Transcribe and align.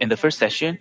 In 0.00 0.08
the 0.08 0.16
first 0.16 0.38
session, 0.38 0.78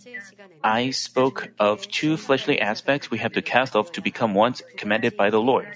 I 0.64 0.92
spoke 0.92 1.50
of 1.60 1.88
two 1.88 2.18
fleshly 2.18 2.60
aspects 2.60 3.10
we 3.10 3.20
have 3.20 3.34
to 3.34 3.42
cast 3.42 3.76
off 3.76 3.92
to 3.94 4.02
become 4.02 4.34
ones 4.34 4.62
commanded 4.76 5.16
by 5.16 5.30
the 5.30 5.40
Lord. 5.40 5.68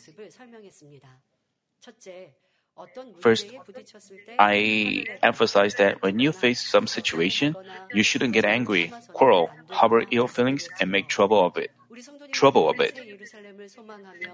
First, 3.20 3.47
I 4.39 5.05
emphasize 5.24 5.75
that 5.75 6.02
when 6.02 6.20
you 6.20 6.32
face 6.32 6.62
some 6.62 6.88
situation, 6.88 7.55
you 7.91 8.04
shouldn't 8.04 8.34
get 8.34 8.46
angry, 8.46 8.93
quarrel, 9.14 9.52
harbor 9.70 10.04
ill 10.12 10.28
feelings, 10.28 10.68
and 10.80 10.91
make 10.91 11.07
trouble 11.07 11.43
of 11.46 11.57
it. 11.57 11.71
Trouble 12.32 12.70
of 12.70 12.80
it. 12.80 13.00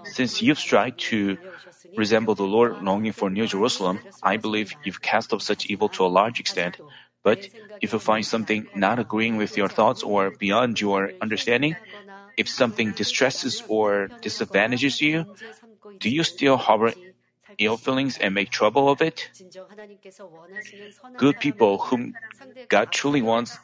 Since 0.04 0.42
you've 0.42 0.58
strived 0.58 0.98
to 1.10 1.38
resemble 1.96 2.34
the 2.34 2.44
Lord 2.46 2.82
longing 2.82 3.12
for 3.12 3.30
New 3.30 3.46
Jerusalem, 3.46 4.00
I 4.22 4.36
believe 4.36 4.74
you've 4.84 5.02
cast 5.02 5.32
off 5.32 5.42
such 5.42 5.66
evil 5.66 5.88
to 5.90 6.04
a 6.04 6.10
large 6.10 6.40
extent. 6.40 6.78
But 7.22 7.48
if 7.80 7.92
you 7.92 7.98
find 7.98 8.24
something 8.24 8.68
not 8.74 8.98
agreeing 8.98 9.36
with 9.36 9.56
your 9.56 9.68
thoughts 9.68 10.02
or 10.02 10.30
beyond 10.30 10.80
your 10.80 11.12
understanding, 11.20 11.76
if 12.36 12.48
something 12.48 12.92
distresses 12.92 13.62
or 13.68 14.10
disadvantages 14.22 15.00
you, 15.00 15.26
do 15.98 16.08
you 16.08 16.22
still 16.22 16.56
harbor 16.56 16.92
ill 17.58 17.76
feelings 17.76 18.16
and 18.18 18.34
make 18.34 18.50
trouble 18.50 18.88
of 18.88 19.02
it? 19.02 19.30
Good 21.16 21.40
people 21.40 21.78
whom 21.78 22.14
God 22.68 22.92
truly 22.92 23.22
wants 23.22 23.58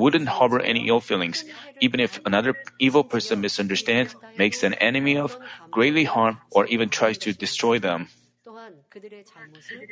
wouldn't 0.00 0.28
harbor 0.28 0.60
any 0.60 0.88
ill 0.88 1.00
feelings, 1.04 1.44
even 1.80 2.00
if 2.00 2.18
another 2.24 2.56
evil 2.80 3.04
person 3.04 3.40
misunderstands, 3.40 4.16
makes 4.40 4.64
an 4.64 4.74
enemy 4.80 5.16
of, 5.20 5.36
greatly 5.70 6.04
harm, 6.04 6.40
or 6.50 6.64
even 6.66 6.88
tries 6.88 7.18
to 7.18 7.36
destroy 7.36 7.78
them. 7.78 8.08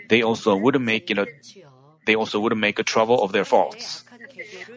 They 0.09 0.23
also 0.23 0.57
wouldn't 0.57 0.84
make 0.84 1.11
it 1.11 1.19
a, 1.19 1.27
they 2.07 2.17
also 2.17 2.41
wouldn't 2.41 2.61
make 2.61 2.79
a 2.79 2.89
trouble 2.89 3.23
of 3.23 3.33
their 3.33 3.45
faults. 3.45 4.05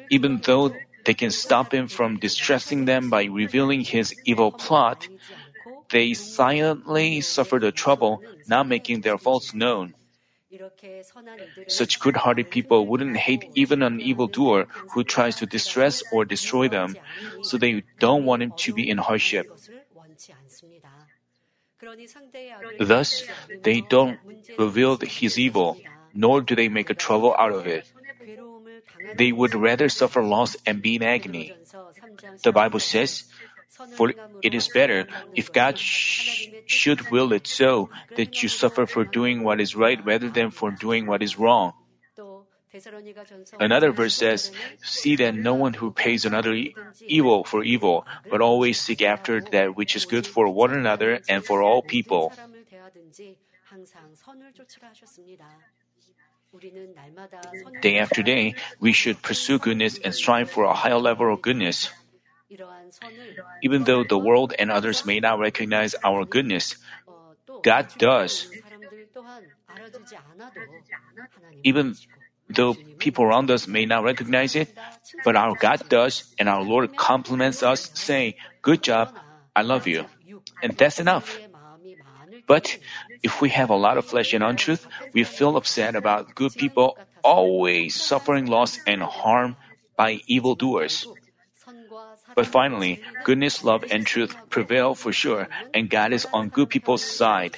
Even 0.10 0.42
though 0.44 0.76
they 1.06 1.14
can 1.14 1.32
stop 1.32 1.74
him 1.74 1.88
from 1.88 2.20
distressing 2.20 2.86
them 2.86 3.10
by 3.10 3.26
revealing 3.26 3.82
his 3.82 4.14
evil 4.26 4.52
plot, 4.52 5.08
they 5.90 6.14
silently 6.14 7.22
suffer 7.22 7.60
the 7.60 7.72
trouble, 7.72 8.22
not 8.48 8.68
making 8.68 9.02
their 9.02 9.18
faults 9.18 9.54
known. 9.54 9.96
Such 11.68 12.00
good 12.00 12.18
hearted 12.18 12.50
people 12.50 12.86
wouldn't 12.88 13.18
hate 13.18 13.50
even 13.56 13.82
an 13.82 14.02
evildoer 14.02 14.68
who 14.92 15.04
tries 15.04 15.38
to 15.38 15.46
distress 15.46 16.04
or 16.12 16.26
destroy 16.26 16.68
them, 16.68 16.98
so 17.42 17.58
they 17.58 17.84
don't 18.00 18.26
want 18.26 18.44
him 18.44 18.54
to 18.58 18.74
be 18.74 18.90
in 18.90 18.98
hardship. 18.98 19.48
Thus, 22.80 23.24
they 23.64 23.82
don't 23.82 24.20
reveal 24.58 24.98
his 24.98 25.40
evil, 25.40 25.78
nor 26.14 26.42
do 26.42 26.56
they 26.56 26.70
make 26.70 26.90
a 26.90 26.94
trouble 26.94 27.36
out 27.38 27.54
of 27.54 27.66
it. 27.66 27.86
They 29.16 29.32
would 29.32 29.56
rather 29.56 29.90
suffer 29.90 30.22
loss 30.22 30.56
and 30.66 30.82
be 30.82 30.96
in 30.96 31.04
agony. 31.04 31.58
The 32.44 32.52
Bible 32.52 32.80
says, 32.80 33.24
for 33.90 34.14
it 34.42 34.54
is 34.54 34.68
better, 34.70 35.08
if 35.36 35.52
God 35.52 35.78
sh- 35.78 36.50
should 36.66 37.10
will 37.10 37.34
it 37.34 37.48
so, 37.48 37.90
that 38.16 38.42
you 38.42 38.50
suffer 38.50 38.86
for 38.86 39.06
doing 39.06 39.44
what 39.44 39.60
is 39.62 39.76
right 39.76 40.04
rather 40.06 40.30
than 40.30 40.52
for 40.52 40.72
doing 40.72 41.06
what 41.06 41.22
is 41.22 41.38
wrong. 41.38 41.74
Another 43.60 43.92
verse 43.92 44.16
says, 44.16 44.52
See 44.82 45.16
that 45.18 45.36
no 45.36 45.54
one 45.56 45.74
who 45.74 45.92
pays 45.92 46.26
another 46.26 46.54
e- 46.54 46.76
evil 47.08 47.44
for 47.44 47.64
evil, 47.64 48.06
but 48.30 48.42
always 48.42 48.80
seek 48.80 49.02
after 49.02 49.42
that 49.52 49.76
which 49.76 49.96
is 49.96 50.06
good 50.06 50.26
for 50.26 50.48
one 50.50 50.74
another 50.74 51.20
and 51.28 51.44
for 51.44 51.62
all 51.62 51.82
people. 51.82 52.32
Day 57.82 57.98
after 57.98 58.24
day, 58.24 58.56
we 58.80 58.94
should 58.94 59.22
pursue 59.22 59.60
goodness 59.60 60.00
and 60.04 60.14
strive 60.14 60.50
for 60.50 60.64
a 60.64 60.74
higher 60.74 60.98
level 60.98 61.34
of 61.34 61.42
goodness. 61.42 61.90
Even 63.62 63.84
though 63.84 64.04
the 64.04 64.18
world 64.18 64.54
and 64.58 64.72
others 64.72 65.06
may 65.06 65.20
not 65.20 65.40
recognize 65.40 65.96
our 66.04 66.26
goodness, 66.26 66.76
God 67.64 67.88
does. 67.98 68.48
Even 71.64 71.96
though 72.50 72.74
people 72.98 73.24
around 73.26 73.52
us 73.52 73.68
may 73.68 73.86
not 73.86 74.04
recognize 74.04 74.56
it, 74.56 74.76
but 75.24 75.36
our 75.36 75.56
God 75.56 75.88
does, 75.90 76.34
and 76.40 76.50
our 76.50 76.64
Lord 76.64 76.96
compliments 76.98 77.64
us, 77.64 77.92
saying, 77.94 78.34
Good 78.62 78.84
job, 78.84 79.14
I 79.56 79.62
love 79.62 79.88
you. 79.88 80.06
And 80.62 80.76
that's 80.78 81.00
enough. 81.00 81.38
But 82.48 82.78
if 83.24 83.42
we 83.42 83.50
have 83.50 83.70
a 83.70 83.76
lot 83.76 83.98
of 83.98 84.06
flesh 84.06 84.34
and 84.34 84.44
untruth, 84.44 84.88
we 85.14 85.24
feel 85.24 85.56
upset 85.56 85.96
about 85.96 86.36
good 86.36 86.54
people 86.54 86.98
always 87.24 87.96
suffering 87.96 88.48
loss 88.48 88.80
and 88.86 89.02
harm 89.02 89.56
by 89.96 90.20
evildoers. 90.28 91.08
But 92.36 92.48
finally, 92.48 93.02
goodness, 93.24 93.64
love, 93.64 93.84
and 93.92 94.06
truth 94.06 94.36
prevail 94.50 94.96
for 94.96 95.12
sure, 95.12 95.48
and 95.74 95.90
God 95.90 96.14
is 96.14 96.26
on 96.34 96.50
good 96.50 96.70
people's 96.70 97.04
side. 97.04 97.58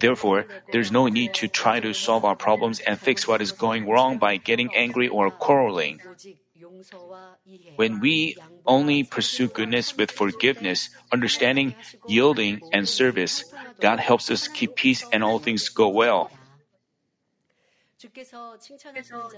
Therefore, 0.00 0.46
there's 0.72 0.90
no 0.90 1.06
need 1.08 1.34
to 1.34 1.48
try 1.48 1.80
to 1.80 1.92
solve 1.92 2.24
our 2.24 2.36
problems 2.36 2.80
and 2.80 2.98
fix 2.98 3.28
what 3.28 3.42
is 3.42 3.52
going 3.52 3.88
wrong 3.88 4.18
by 4.18 4.36
getting 4.36 4.74
angry 4.74 5.08
or 5.08 5.30
quarreling. 5.30 6.00
When 7.76 8.00
we 8.00 8.36
only 8.66 9.04
pursue 9.04 9.48
goodness 9.48 9.96
with 9.96 10.10
forgiveness, 10.10 10.88
understanding, 11.12 11.74
yielding, 12.06 12.62
and 12.72 12.88
service, 12.88 13.44
God 13.80 14.00
helps 14.00 14.30
us 14.30 14.48
keep 14.48 14.74
peace 14.74 15.04
and 15.12 15.22
all 15.22 15.38
things 15.38 15.68
go 15.68 15.88
well. 15.88 16.30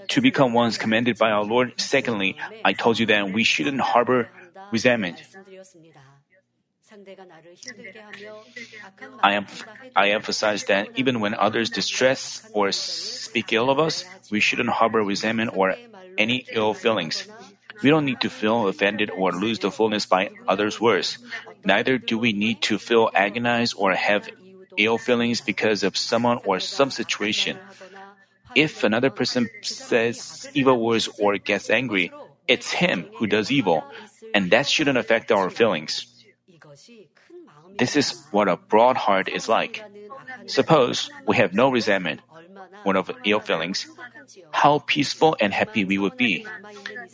To 0.09 0.21
become 0.21 0.53
ones 0.53 0.77
commanded 0.77 1.17
by 1.17 1.31
our 1.31 1.43
Lord, 1.43 1.73
secondly, 1.77 2.37
I 2.63 2.73
told 2.73 2.99
you 2.99 3.05
that 3.07 3.31
we 3.31 3.43
shouldn't 3.43 3.81
harbor 3.81 4.29
resentment. 4.71 5.21
I, 9.23 9.33
am, 9.33 9.47
I 9.95 10.11
emphasize 10.11 10.63
that 10.65 10.89
even 10.95 11.19
when 11.19 11.33
others 11.33 11.69
distress 11.69 12.49
or 12.53 12.71
speak 12.71 13.53
ill 13.53 13.69
of 13.69 13.79
us, 13.79 14.05
we 14.31 14.39
shouldn't 14.39 14.69
harbor 14.69 15.03
resentment 15.03 15.51
or 15.53 15.75
any 16.17 16.45
ill 16.51 16.73
feelings. 16.73 17.27
We 17.83 17.89
don't 17.89 18.05
need 18.05 18.21
to 18.21 18.29
feel 18.29 18.67
offended 18.67 19.11
or 19.11 19.31
lose 19.31 19.59
the 19.59 19.71
fullness 19.71 20.05
by 20.05 20.31
others' 20.47 20.81
words. 20.81 21.19
Neither 21.63 21.97
do 21.97 22.17
we 22.17 22.33
need 22.33 22.61
to 22.63 22.77
feel 22.77 23.09
agonized 23.13 23.75
or 23.77 23.93
have 23.93 24.29
ill 24.77 24.97
feelings 24.97 25.41
because 25.41 25.83
of 25.83 25.97
someone 25.97 26.39
or 26.45 26.59
some 26.59 26.89
situation. 26.89 27.59
If 28.57 28.81
another 28.81 29.13
person 29.13 29.45
says 29.61 30.49
evil 30.57 30.81
words 30.81 31.05
or 31.21 31.37
gets 31.37 31.69
angry, 31.69 32.09
it's 32.49 32.73
him 32.73 33.05
who 33.21 33.29
does 33.29 33.53
evil, 33.53 33.85
and 34.33 34.49
that 34.49 34.65
shouldn't 34.65 34.97
affect 34.97 35.31
our 35.31 35.53
feelings. 35.53 36.09
This 37.77 37.93
is 37.95 38.17
what 38.33 38.49
a 38.49 38.57
broad 38.57 38.97
heart 38.97 39.29
is 39.29 39.45
like. 39.45 39.85
Suppose 40.49 41.11
we 41.29 41.37
have 41.37 41.53
no 41.53 41.69
resentment, 41.69 42.21
one 42.81 42.97
of 42.97 43.13
ill 43.25 43.45
feelings, 43.45 43.85
how 44.49 44.79
peaceful 44.79 45.37
and 45.39 45.53
happy 45.53 45.85
we 45.85 46.01
would 46.01 46.17
be. 46.17 46.41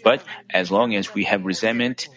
But 0.03 0.23
as 0.47 0.71
long 0.71 0.95
as 0.95 1.13
we 1.13 1.25
have 1.25 1.43
resentment, 1.43 2.07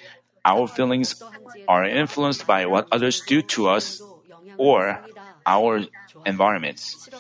our 0.45 0.71
feelings 0.71 1.19
are 1.67 1.83
influenced 1.85 2.47
by 2.47 2.67
what 2.67 2.87
others 2.93 3.27
do 3.27 3.43
to 3.59 3.75
us 3.75 4.01
or 4.57 5.03
our 5.45 5.83
environments. 6.25 7.11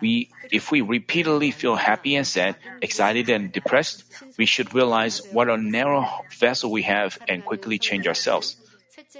We, 0.00 0.30
if 0.50 0.70
we 0.70 0.80
repeatedly 0.80 1.50
feel 1.50 1.76
happy 1.76 2.16
and 2.16 2.26
sad, 2.26 2.56
excited 2.82 3.28
and 3.28 3.52
depressed, 3.52 4.04
we 4.38 4.46
should 4.46 4.74
realize 4.74 5.22
what 5.32 5.48
a 5.48 5.56
narrow 5.56 6.06
vessel 6.38 6.70
we 6.70 6.82
have 6.82 7.18
and 7.28 7.44
quickly 7.44 7.78
change 7.78 8.06
ourselves. 8.06 8.56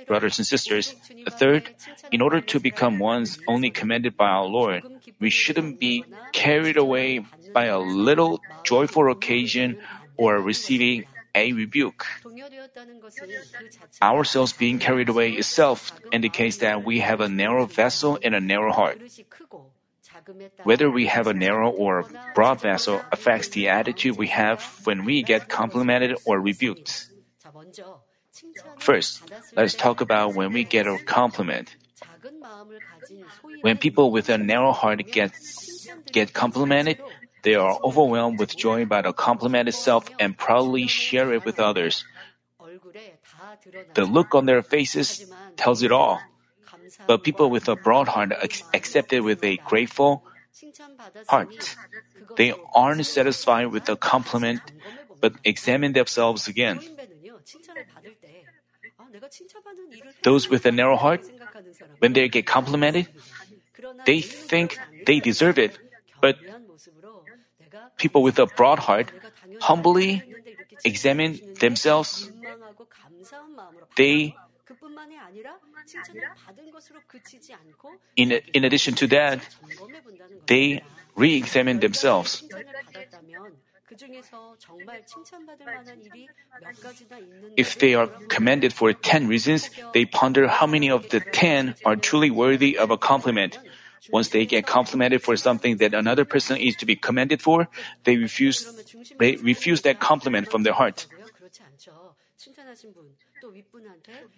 Brothers 0.07 0.39
and 0.39 0.47
sisters, 0.47 0.95
the 1.25 1.31
third, 1.31 1.71
in 2.13 2.21
order 2.21 2.41
to 2.41 2.61
become 2.61 2.99
ones 2.99 3.39
only 3.49 3.71
commanded 3.71 4.17
by 4.17 4.29
our 4.29 4.45
Lord, 4.45 4.83
we 5.21 5.31
shouldn't 5.31 5.81
be 5.81 6.05
carried 6.33 6.77
away 6.77 7.25
by 7.53 7.67
a 7.67 7.79
little 7.79 8.41
joyful 8.65 9.11
occasion 9.11 9.79
or 10.17 10.41
receiving 10.41 11.05
a 11.35 11.53
rebuke. 11.53 12.07
Ourselves 14.03 14.53
being 14.53 14.79
carried 14.79 15.09
away 15.09 15.33
itself 15.33 15.93
indicates 16.11 16.59
that 16.59 16.85
we 16.85 17.01
have 17.01 17.21
a 17.21 17.29
narrow 17.29 17.67
vessel 17.67 18.19
and 18.23 18.35
a 18.35 18.41
narrow 18.41 18.73
heart. 18.73 19.01
Whether 20.65 20.91
we 20.91 21.07
have 21.07 21.27
a 21.27 21.35
narrow 21.35 21.71
or 21.71 22.05
broad 22.35 22.61
vessel 22.61 23.01
affects 23.13 23.49
the 23.49 23.69
attitude 23.69 24.17
we 24.17 24.29
have 24.29 24.63
when 24.85 25.05
we 25.05 25.23
get 25.23 25.49
complimented 25.49 26.17
or 26.25 26.41
rebuked. 26.41 27.09
First, 28.79 29.23
let's 29.55 29.75
talk 29.75 30.01
about 30.01 30.35
when 30.35 30.53
we 30.53 30.65
get 30.65 30.87
a 30.87 30.99
compliment. 30.99 31.77
When 33.63 33.79
people 33.79 34.11
with 34.11 34.29
a 34.29 34.39
narrow 34.39 34.73
heart 34.73 35.01
get, 35.11 35.33
get 36.13 36.33
complimented, 36.33 37.01
they 37.43 37.55
are 37.55 37.79
overwhelmed 37.83 38.39
with 38.39 38.57
joy 38.57 38.85
by 38.85 39.03
the 39.03 39.13
compliment 39.13 39.69
itself 39.69 40.11
and 40.19 40.37
proudly 40.37 40.87
share 40.87 41.33
it 41.33 41.45
with 41.45 41.61
others. 41.61 42.05
The 43.95 44.05
look 44.05 44.35
on 44.35 44.47
their 44.47 44.63
faces 44.63 45.31
tells 45.57 45.83
it 45.83 45.93
all. 45.93 46.21
But 47.07 47.23
people 47.23 47.51
with 47.51 47.69
a 47.69 47.77
broad 47.77 48.09
heart 48.09 48.33
accept 48.73 49.13
it 49.13 49.21
with 49.21 49.45
a 49.45 49.57
grateful 49.59 50.25
heart. 51.29 51.77
They 52.37 52.55
aren't 52.75 53.07
satisfied 53.07 53.67
with 53.67 53.85
the 53.85 53.97
compliment, 53.97 54.61
but 55.21 55.35
examine 55.45 55.93
themselves 55.93 56.49
again. 56.49 56.81
Those 60.23 60.49
with 60.49 60.65
a 60.67 60.73
narrow 60.73 60.97
heart, 60.97 61.23
when 61.99 62.13
they 62.13 62.29
get 62.29 62.47
complimented, 62.47 63.09
they 64.05 64.21
think 64.21 64.79
they 65.07 65.21
deserve 65.21 65.59
it. 65.59 65.79
But 66.21 66.39
people 67.97 68.23
with 68.23 68.39
a 68.39 68.47
broad 68.47 68.79
heart 68.79 69.13
humbly 69.61 70.25
examine 70.85 71.41
themselves. 71.61 72.31
They 73.97 74.35
in, 78.17 78.33
in 78.33 78.65
addition 78.65 78.95
to 78.95 79.07
that, 79.09 79.41
they 80.47 80.83
re 81.15 81.37
examine 81.37 81.81
themselves. 81.81 82.45
If 87.57 87.79
they 87.79 87.95
are 87.95 88.09
commended 88.29 88.73
for 88.73 88.93
10 88.93 89.29
reasons, 89.29 89.71
they 89.95 90.05
ponder 90.05 90.49
how 90.49 90.67
many 90.67 90.91
of 90.91 91.09
the 91.11 91.21
10 91.21 91.77
are 91.85 91.97
truly 91.97 92.31
worthy 92.31 92.77
of 92.77 92.91
a 92.91 92.99
compliment. 92.99 93.59
Once 94.11 94.29
they 94.31 94.45
get 94.47 94.67
complimented 94.67 95.23
for 95.23 95.37
something 95.37 95.79
that 95.79 95.95
another 95.95 96.25
person 96.25 96.57
is 96.57 96.77
to 96.77 96.87
be 96.87 96.97
commended 96.97 97.41
for, 97.41 97.69
they 98.05 98.17
refuse, 98.17 98.67
they 99.19 99.37
refuse 99.37 99.83
that 99.83 100.01
compliment 100.01 100.51
from 100.51 100.63
their 100.63 100.75
heart. 100.75 101.07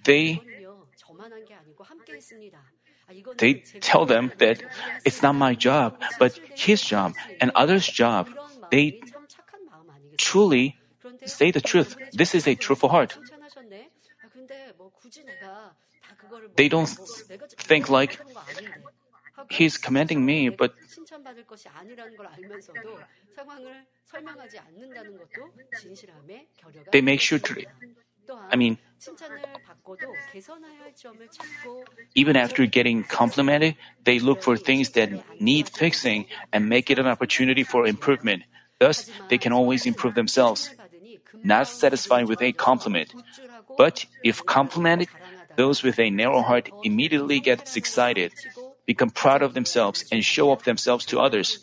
They 0.05 0.41
they 3.38 3.55
tell 3.81 4.05
them 4.06 4.32
that 4.38 4.62
it's 5.05 5.23
not 5.23 5.35
my 5.35 5.55
job, 5.55 6.00
but 6.19 6.38
his 6.55 6.82
job 6.82 7.15
and 7.41 7.50
others' 7.55 7.87
job. 7.87 8.29
They 8.70 9.00
truly 10.17 10.76
say 11.25 11.50
the 11.50 11.61
truth. 11.61 11.97
This 12.12 12.35
is 12.35 12.47
a 12.47 12.55
truthful 12.55 12.88
heart. 12.88 13.17
They 16.56 16.69
don't 16.69 16.88
think 17.59 17.88
like 17.88 18.19
he's 19.50 19.79
commanding 19.79 20.25
me, 20.25 20.49
but 20.49 20.75
they 26.93 27.00
make 27.00 27.21
sure 27.21 27.38
to. 27.38 27.64
I 28.50 28.56
mean, 28.56 28.78
even 32.14 32.36
after 32.36 32.66
getting 32.66 33.04
complimented, 33.04 33.76
they 34.04 34.19
look 34.19 34.42
for 34.42 34.56
things 34.56 34.90
that 34.90 35.10
need 35.40 35.69
fixing 35.69 36.26
and 36.52 36.69
make 36.69 36.90
it 36.90 36.98
an 36.98 37.06
opportunity 37.06 37.64
for 37.64 37.86
improvement. 37.86 38.42
Thus, 38.78 39.10
they 39.28 39.38
can 39.38 39.52
always 39.52 39.86
improve 39.86 40.14
themselves. 40.14 40.70
Not 41.42 41.69
satisfied 41.69 42.28
with 42.28 42.42
a 42.42 42.52
compliment. 42.52 43.14
But 43.76 44.06
if 44.25 44.44
complimented, 44.44 45.08
those 45.56 45.82
with 45.82 45.98
a 45.98 46.10
narrow 46.10 46.42
heart 46.42 46.70
immediately 46.82 47.40
get 47.40 47.76
excited, 47.76 48.32
become 48.86 49.10
proud 49.10 49.42
of 49.42 49.54
themselves, 49.54 50.04
and 50.10 50.25
show 50.25 50.50
off 50.50 50.64
themselves 50.64 51.04
to 51.06 51.20
others. 51.20 51.58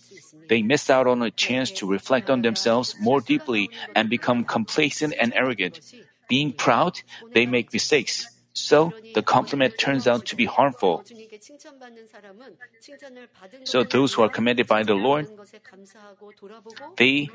They 0.48 0.62
miss 0.62 0.90
out 0.90 1.08
on 1.08 1.22
a 1.22 1.32
chance 1.32 1.72
to 1.80 1.88
reflect 1.88 2.30
on 2.30 2.42
themselves 2.42 2.96
more 3.00 3.22
deeply 3.22 3.70
and 3.96 4.10
become 4.10 4.44
complacent 4.44 5.14
and 5.20 5.34
arrogant. 5.34 5.80
Being 6.28 6.54
proud, 6.54 7.02
they 7.34 7.46
make 7.46 7.74
mistakes. 7.74 8.28
So 8.54 8.94
the 9.14 9.22
compliment 9.22 9.78
turns 9.78 10.08
out 10.08 10.26
to 10.28 10.36
be 10.36 10.46
harmful. 10.46 11.04
So 13.66 13.84
those 13.84 14.14
who 14.14 14.24
are 14.24 14.30
commended 14.30 14.68
by 14.68 14.84
the 14.84 14.96
Lord, 14.96 15.28
they 16.96 17.30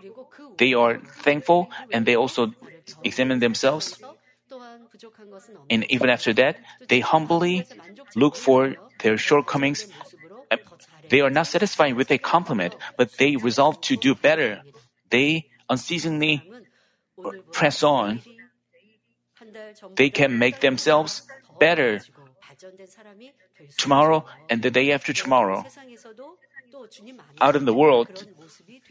they 0.56 0.72
are 0.72 0.98
thankful 0.98 1.70
and 1.92 2.06
they 2.06 2.16
also 2.16 2.52
examine 3.04 3.38
themselves. 3.38 4.00
And 5.68 5.84
even 5.90 6.10
after 6.10 6.32
that, 6.34 6.56
they 6.88 7.00
humbly 7.00 7.68
look 8.16 8.34
for 8.34 8.76
their 9.00 9.16
shortcomings. 9.16 9.86
They 11.08 11.20
are 11.20 11.30
not 11.30 11.46
satisfied 11.46 11.94
with 11.94 12.10
a 12.10 12.18
compliment, 12.18 12.76
but 12.96 13.12
they 13.18 13.36
resolve 13.36 13.80
to 13.92 13.96
do 13.96 14.14
better. 14.14 14.62
They 15.10 15.50
unceasingly 15.68 16.48
press 17.52 17.82
on 17.82 18.20
they 19.96 20.10
can 20.10 20.38
make 20.38 20.60
themselves 20.60 21.22
better 21.58 22.00
tomorrow 23.76 24.24
and 24.48 24.62
the 24.62 24.70
day 24.70 24.92
after 24.92 25.12
tomorrow. 25.12 25.64
Out 27.40 27.56
in 27.56 27.64
the 27.64 27.74
world, 27.74 28.26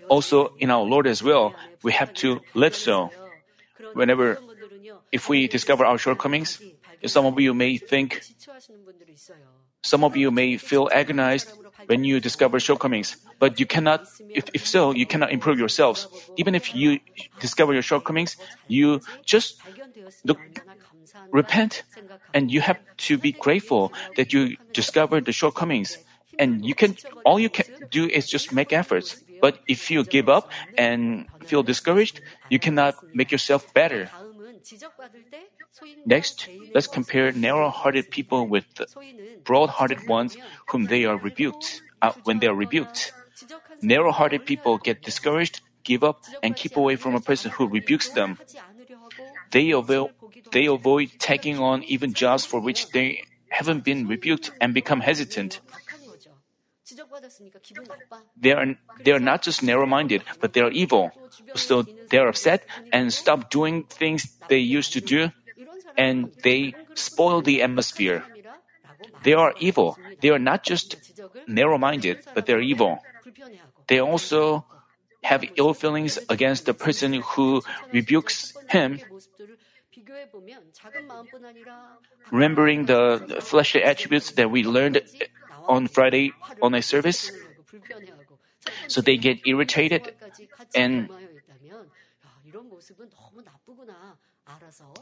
also 0.08 0.54
in 0.60 0.70
our 0.70 0.84
Lord 0.84 1.08
as 1.08 1.24
well, 1.24 1.54
we 1.84 1.92
have 1.94 2.14
to 2.26 2.42
live 2.54 2.76
so. 2.76 3.10
Whenever, 3.94 4.38
if 5.12 5.30
we 5.30 5.48
discover 5.48 5.86
our 5.86 5.98
shortcomings, 5.98 6.62
some 7.06 7.26
of 7.26 7.40
you 7.40 7.54
may 7.54 7.78
think, 7.78 8.22
some 9.82 10.04
of 10.04 10.18
you 10.18 10.32
may 10.32 10.58
feel 10.58 10.90
agonized 10.92 11.52
when 11.88 12.04
you 12.04 12.20
discover 12.20 12.60
shortcomings, 12.60 13.18
but 13.40 13.60
you 13.60 13.66
cannot, 13.66 14.06
if, 14.34 14.46
if 14.54 14.68
so, 14.68 14.92
you 14.92 15.06
cannot 15.06 15.32
improve 15.32 15.60
yourselves. 15.60 16.08
Even 16.38 16.56
if 16.56 16.76
you 16.76 17.00
discover 17.40 17.74
your 17.74 17.82
shortcomings, 17.82 18.38
you 18.68 19.02
just 19.26 19.60
look, 20.24 20.40
repent, 21.32 21.84
and 22.34 22.52
you 22.52 22.62
have 22.62 22.78
to 22.98 23.18
be 23.18 23.32
grateful 23.32 23.94
that 24.16 24.34
you 24.34 24.58
discovered 24.74 25.26
the 25.26 25.32
shortcomings. 25.32 25.98
And 26.38 26.64
you 26.66 26.76
can, 26.76 26.96
all 27.26 27.40
you 27.40 27.50
can 27.50 27.66
do 27.90 28.06
is 28.06 28.28
just 28.30 28.54
make 28.54 28.72
efforts. 28.72 29.22
But 29.42 29.60
if 29.68 29.90
you 29.90 30.04
give 30.04 30.30
up 30.30 30.52
and 30.78 31.28
feel 31.44 31.64
discouraged, 31.64 32.22
you 32.50 32.60
cannot 32.60 32.96
make 33.14 33.32
yourself 33.32 33.74
better. 33.74 34.10
Next, 36.06 36.48
let's 36.74 36.88
compare 36.88 37.32
narrow-hearted 37.32 38.12
people 38.12 38.48
with 38.48 38.66
broad-hearted 39.44 40.08
ones 40.08 40.38
whom 40.68 40.86
they 40.86 41.06
are 41.06 41.18
rebuked. 41.18 41.82
Uh, 42.02 42.14
when 42.24 42.40
they 42.40 42.48
are 42.48 42.56
rebuked, 42.56 43.12
narrow-hearted 43.82 44.46
people 44.46 44.78
get 44.78 45.02
discouraged, 45.02 45.62
give 45.84 46.04
up, 46.04 46.24
and 46.42 46.56
keep 46.56 46.78
away 46.78 46.96
from 46.96 47.16
a 47.16 47.20
person 47.20 47.52
who 47.52 47.68
rebukes 47.68 48.10
them. 48.10 48.38
They 49.52 49.74
they 50.52 50.66
avoid 50.66 51.10
taking 51.20 51.60
on 51.60 51.84
even 51.84 52.14
jobs 52.14 52.46
for 52.46 52.60
which 52.60 52.92
they 52.92 53.24
haven't 53.50 53.84
been 53.84 54.08
rebuked 54.08 54.52
and 54.62 54.74
become 54.74 55.02
hesitant. 55.02 55.60
They 58.40 58.52
are, 58.52 58.66
they 59.04 59.12
are 59.12 59.20
not 59.20 59.42
just 59.42 59.64
narrow 59.64 59.86
minded, 59.86 60.24
but 60.40 60.54
they 60.54 60.62
are 60.62 60.72
evil. 60.72 61.12
So 61.56 61.84
they 62.10 62.18
are 62.18 62.28
upset 62.28 62.66
and 62.92 63.14
stop 63.14 63.50
doing 63.50 63.84
things 63.84 64.28
they 64.48 64.60
used 64.60 64.94
to 64.94 65.02
do, 65.02 65.32
and 65.98 66.32
they 66.44 66.76
spoil 66.96 67.42
the 67.42 67.62
atmosphere. 67.62 68.24
They 69.24 69.34
are 69.34 69.54
evil. 69.60 69.98
They 70.22 70.30
are 70.30 70.40
not 70.40 70.64
just 70.64 70.96
narrow 71.48 71.78
minded, 71.78 72.20
but 72.34 72.46
they 72.46 72.54
are 72.54 72.62
evil. 72.62 73.00
They 73.88 74.00
also 74.00 74.66
have 75.24 75.44
ill 75.56 75.74
feelings 75.74 76.18
against 76.30 76.66
the 76.66 76.74
person 76.74 77.14
who 77.14 77.62
rebukes 77.92 78.54
him. 78.70 79.00
Remembering 82.32 82.86
the 82.86 83.38
fleshly 83.42 83.84
attributes 83.84 84.32
that 84.32 84.50
we 84.50 84.64
learned 84.64 85.02
on 85.70 85.88
Friday 85.88 86.34
on 86.62 86.74
a 86.74 86.82
service, 86.82 87.32
so 88.88 89.02
they 89.02 89.18
get 89.18 89.40
irritated 89.46 90.12
and 90.76 91.10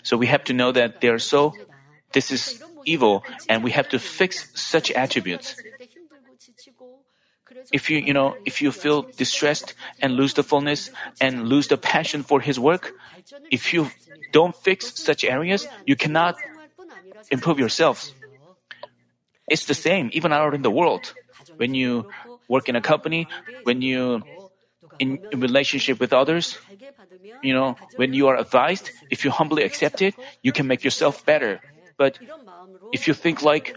so 0.04 0.18
we 0.18 0.28
have 0.28 0.44
to 0.44 0.54
know 0.54 0.72
that 0.72 1.02
they 1.02 1.08
are 1.08 1.20
so 1.20 1.56
this 2.12 2.32
is 2.32 2.62
evil 2.86 3.24
and 3.50 3.64
we 3.64 3.72
have 3.72 3.90
to 3.90 4.00
fix 4.00 4.52
such 4.60 4.92
attributes. 4.92 5.56
If 7.72 7.90
you 7.90 8.00
you 8.00 8.14
know 8.14 8.36
if 8.46 8.62
you 8.62 8.72
feel 8.72 9.08
distressed 9.16 9.74
and 10.02 10.14
lose 10.20 10.34
the 10.36 10.44
fullness 10.44 10.92
and 11.22 11.48
lose 11.48 11.68
the 11.68 11.78
passion 11.78 12.24
for 12.24 12.42
his 12.42 12.60
work 12.60 12.92
if 13.50 13.74
you 13.74 13.88
don't 14.32 14.56
fix 14.56 15.00
such 15.00 15.24
areas 15.24 15.66
you 15.86 15.96
cannot 15.96 16.36
improve 17.32 17.58
yourselves 17.58 18.12
it's 19.48 19.66
the 19.66 19.74
same 19.74 20.10
even 20.14 20.32
out 20.34 20.54
in 20.54 20.62
the 20.62 20.72
world 20.72 21.14
when 21.58 21.74
you 21.74 22.06
work 22.48 22.70
in 22.70 22.76
a 22.76 22.82
company 22.82 23.28
when 23.64 23.82
you 23.82 24.22
in, 25.00 25.20
relationship 25.36 26.00
with 26.00 26.14
others 26.14 26.58
you 27.42 27.54
know 27.54 27.76
when 27.96 28.14
you 28.14 28.28
are 28.28 28.38
advised 28.38 28.92
if 29.10 29.24
you 29.24 29.32
humbly 29.32 29.64
accept 29.64 30.02
it 30.02 30.16
you 30.42 30.52
can 30.52 30.68
make 30.68 30.84
yourself 30.84 31.26
better 31.26 31.60
but 31.98 32.20
if 32.94 33.08
you 33.08 33.14
think 33.14 33.42
like 33.42 33.76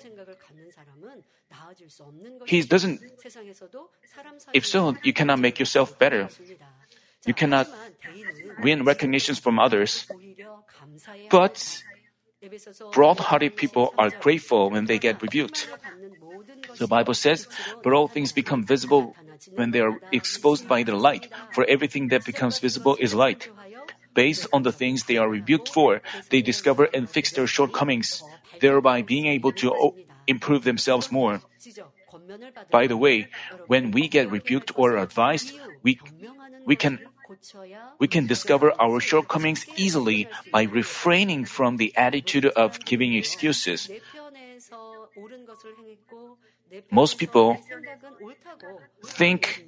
he 2.47 2.63
doesn't. 2.63 3.01
If 4.53 4.67
so, 4.67 4.97
you 5.03 5.13
cannot 5.13 5.39
make 5.39 5.59
yourself 5.59 5.99
better. 5.99 6.29
You 7.27 7.35
cannot 7.35 7.69
win 8.63 8.85
recognitions 8.85 9.39
from 9.39 9.59
others. 9.59 10.07
But 11.31 11.83
broad-hearted 12.93 13.57
people 13.57 13.95
are 13.99 14.11
grateful 14.11 14.71
when 14.71 14.87
they 14.87 14.99
get 14.99 15.21
rebuked. 15.23 15.69
The 16.79 16.87
Bible 16.87 17.15
says, 17.15 17.47
but 17.83 17.93
all 17.93 18.09
things 18.09 18.33
become 18.33 18.65
visible 18.65 19.15
when 19.55 19.71
they 19.71 19.81
are 19.81 19.99
exposed 20.13 20.69
by 20.69 20.83
the 20.83 20.97
light, 20.97 21.29
for 21.53 21.65
everything 21.65 22.09
that 22.09 22.25
becomes 22.25 22.59
visible 22.59 22.97
is 22.99 23.15
light. 23.15 23.49
Based 24.15 24.47
on 24.53 24.63
the 24.63 24.73
things 24.73 25.05
they 25.05 25.19
are 25.19 25.29
rebuked 25.29 25.69
for, 25.69 26.03
they 26.31 26.43
discover 26.43 26.89
and 26.93 27.09
fix 27.09 27.33
their 27.33 27.47
shortcomings, 27.47 28.23
thereby 28.61 29.03
being 29.03 29.27
able 29.27 29.53
to 29.53 29.95
improve 30.27 30.65
themselves 30.65 31.13
more. 31.13 31.41
By 32.71 32.87
the 32.87 32.97
way, 32.97 33.29
when 33.67 33.91
we 33.91 34.09
get 34.09 34.31
rebuked 34.31 34.73
or 34.77 34.97
advised, 34.97 35.53
we, 35.83 36.01
we 36.67 36.77
can 36.77 36.99
we 37.99 38.09
can 38.09 38.27
discover 38.27 38.73
our 38.81 39.01
shortcomings 39.01 39.67
easily 39.77 40.29
by 40.53 40.63
refraining 40.65 41.45
from 41.45 41.77
the 41.77 41.97
attitude 41.97 42.47
of 42.47 42.85
giving 42.85 43.15
excuses. 43.15 43.91
Most 46.91 47.19
people 47.19 47.59
think 49.05 49.67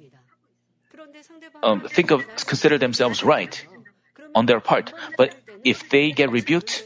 um, 1.61 1.81
think 1.81 2.11
of 2.11 2.23
consider 2.45 2.77
themselves 2.77 3.23
right 3.23 3.65
on 4.35 4.45
their 4.45 4.59
part, 4.59 4.93
but 5.17 5.35
if 5.63 5.89
they 5.89 6.11
get 6.11 6.31
rebuked 6.31 6.83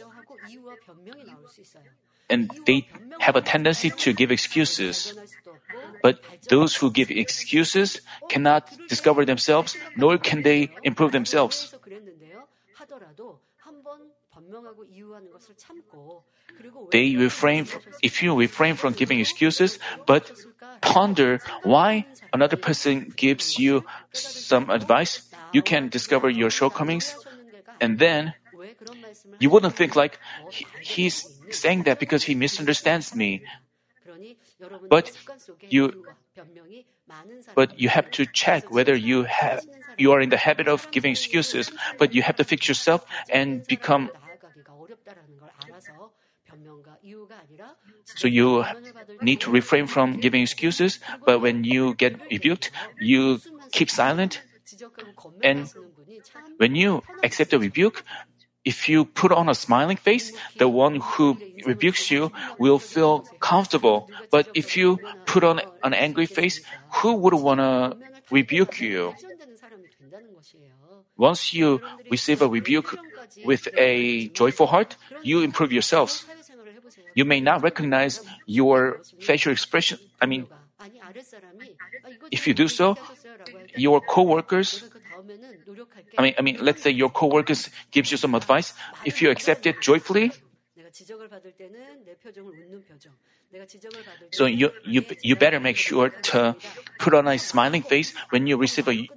and 2.29 2.51
they 2.65 2.88
have 3.19 3.36
a 3.36 3.41
tendency 3.41 3.89
to 3.89 4.13
give 4.13 4.31
excuses, 4.31 5.13
but 6.01 6.19
those 6.49 6.75
who 6.75 6.91
give 6.91 7.11
excuses 7.11 8.01
cannot 8.29 8.69
discover 8.87 9.25
themselves, 9.25 9.75
nor 9.95 10.17
can 10.17 10.43
they 10.43 10.69
improve 10.83 11.11
themselves. 11.11 11.73
They 16.91 17.15
refrain, 17.15 17.67
if 18.01 18.23
you 18.23 18.35
refrain 18.35 18.75
from 18.75 18.93
giving 18.93 19.19
excuses, 19.19 19.79
but 20.05 20.31
ponder 20.81 21.39
why 21.63 22.05
another 22.33 22.55
person 22.55 23.13
gives 23.15 23.57
you 23.59 23.83
some 24.13 24.69
advice, 24.69 25.27
you 25.53 25.61
can 25.61 25.89
discover 25.89 26.29
your 26.29 26.49
shortcomings, 26.49 27.15
and 27.81 27.99
then 27.99 28.33
you 29.39 29.49
wouldn't 29.49 29.75
think 29.75 29.95
like 29.95 30.19
he's 30.81 31.25
saying 31.51 31.83
that 31.83 31.99
because 31.99 32.23
he 32.23 32.35
misunderstands 32.35 33.15
me. 33.15 33.43
But 34.89 35.11
you 35.69 36.05
but 37.55 37.79
you 37.79 37.89
have 37.89 38.09
to 38.11 38.25
check 38.25 38.71
whether 38.71 38.95
you 38.95 39.23
have 39.23 39.65
you 39.97 40.11
are 40.11 40.21
in 40.21 40.29
the 40.29 40.37
habit 40.37 40.67
of 40.67 40.89
giving 40.91 41.11
excuses, 41.11 41.71
but 41.97 42.13
you 42.13 42.21
have 42.21 42.35
to 42.37 42.43
fix 42.43 42.67
yourself 42.67 43.05
and 43.29 43.65
become 43.67 44.09
so 48.05 48.27
you 48.27 48.65
need 49.21 49.41
to 49.41 49.51
refrain 49.51 49.87
from 49.87 50.19
giving 50.19 50.41
excuses, 50.41 50.99
but 51.25 51.39
when 51.39 51.63
you 51.63 51.93
get 51.95 52.19
rebuked, 52.31 52.71
you 52.99 53.39
keep 53.71 53.89
silent. 53.89 54.41
And 55.43 55.69
when 56.57 56.75
you 56.75 57.03
accept 57.23 57.53
a 57.53 57.59
rebuke, 57.59 58.03
if 58.67 58.89
you 58.91 59.05
put 59.05 59.31
on 59.31 59.47
a 59.47 59.55
smiling 59.55 59.95
face, 59.95 60.36
the 60.59 60.67
one 60.67 61.00
who 61.00 61.39
rebukes 61.63 62.12
you 62.12 62.36
will 62.59 62.79
feel 62.79 63.24
comfortable. 63.39 64.12
But 64.29 64.51
if 64.53 64.75
you 64.75 65.00
put 65.25 65.47
on 65.47 65.62
an 65.88 65.93
angry 65.95 66.27
face, 66.27 66.59
who 67.00 67.15
would 67.15 67.33
want 67.33 67.63
to 67.63 67.95
rebuke 68.29 68.81
you? 68.83 69.15
Once 71.15 71.53
you 71.55 71.79
receive 72.12 72.41
a 72.43 72.47
rebuke 72.47 73.00
with 73.45 73.71
a 73.77 74.27
joyful 74.36 74.67
heart, 74.67 74.97
you 75.24 75.39
improve 75.39 75.71
yourselves. 75.71 76.27
You 77.15 77.24
may 77.24 77.39
not 77.39 77.63
recognize 77.63 78.19
your 78.45 79.00
facial 79.24 79.53
expression. 79.55 79.97
I 80.19 80.25
mean, 80.27 80.45
if 82.31 82.45
you 82.45 82.53
do 82.53 82.67
so, 82.67 82.97
your 83.75 84.01
coworkers 84.01 84.83
I 86.17 86.22
mean, 86.22 86.34
I 86.38 86.41
mean, 86.41 86.57
let's 86.62 86.81
say 86.81 86.91
your 86.91 87.10
coworkers 87.10 87.69
gives 87.91 88.12
you 88.12 88.17
some 88.17 88.36
advice. 88.36 88.74
If 89.05 89.22
you 89.22 89.29
accept 89.29 89.65
it 89.65 89.81
joyfully, 89.81 90.31
so 94.31 94.46
you 94.46 94.72
you 94.86 95.03
you 95.22 95.36
better 95.36 95.60
make 95.60 95.77
sure 95.77 96.10
to 96.31 96.55
put 97.00 97.13
on 97.13 97.27
a 97.27 97.38
smiling 97.38 97.81
face 97.81 98.13
when 98.29 98.48
you 98.48 98.57
receive 98.57 98.88
a 98.88 99.07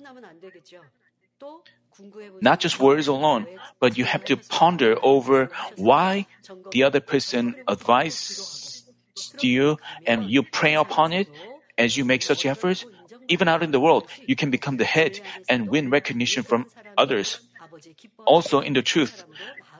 not 2.40 2.60
just 2.60 2.80
words 2.80 3.08
alone, 3.08 3.46
but 3.78 3.98
you 3.98 4.04
have 4.04 4.24
to 4.24 4.36
ponder 4.36 4.96
over 5.02 5.50
why 5.76 6.26
the 6.72 6.82
other 6.84 7.00
person 7.00 7.54
advised 7.68 8.84
you 9.40 9.76
and 10.06 10.30
you 10.30 10.42
pray 10.42 10.74
upon 10.74 11.12
it 11.12 11.28
as 11.76 11.96
you 11.96 12.04
make 12.04 12.22
such 12.22 12.46
efforts 12.46 12.84
even 13.30 13.48
out 13.48 13.62
in 13.62 13.70
the 13.70 13.80
world, 13.80 14.10
you 14.26 14.34
can 14.34 14.50
become 14.50 14.76
the 14.76 14.84
head 14.84 15.20
and 15.48 15.70
win 15.70 15.88
recognition 15.88 16.42
from 16.42 16.66
others. 16.98 17.40
Also, 18.26 18.60
in 18.60 18.74
the 18.74 18.82
truth, 18.82 19.24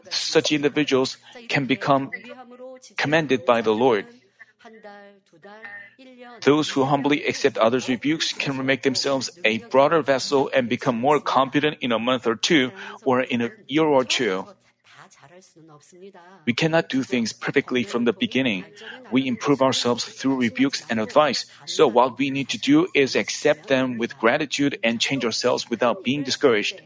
such 0.09 0.53
individuals 0.53 1.19
can 1.49 1.67
become 1.67 2.11
commended 2.97 3.45
by 3.45 3.61
the 3.61 3.75
Lord. 3.75 4.07
Those 6.43 6.71
who 6.71 6.85
humbly 6.85 7.27
accept 7.27 7.59
others' 7.59 7.89
rebukes 7.89 8.33
can 8.33 8.65
make 8.65 8.83
themselves 8.83 9.29
a 9.45 9.59
broader 9.69 10.01
vessel 10.01 10.51
and 10.55 10.69
become 10.69 10.97
more 10.97 11.21
competent 11.21 11.79
in 11.81 11.93
a 11.93 11.99
month 11.99 12.27
or 12.27 12.37
two 12.37 12.73
or 13.05 13.21
in 13.21 13.43
a 13.43 13.51
year 13.69 13.85
or 13.85 14.05
two. 14.05 14.47
We 16.47 16.53
cannot 16.53 16.89
do 16.89 17.03
things 17.03 17.33
perfectly 17.33 17.83
from 17.85 18.05
the 18.05 18.13
beginning. 18.13 18.65
We 19.11 19.27
improve 19.27 19.63
ourselves 19.63 20.05
through 20.05 20.37
rebukes 20.41 20.83
and 20.91 21.01
advice. 21.01 21.47
So 21.67 21.87
what 21.87 22.19
we 22.19 22.31
need 22.31 22.49
to 22.51 22.59
do 22.59 22.89
is 22.95 23.17
accept 23.17 23.69
them 23.69 23.99
with 23.99 24.19
gratitude 24.19 24.79
and 24.83 25.01
change 25.01 25.25
ourselves 25.25 25.69
without 25.69 26.05
being 26.05 26.23
discouraged. 26.23 26.81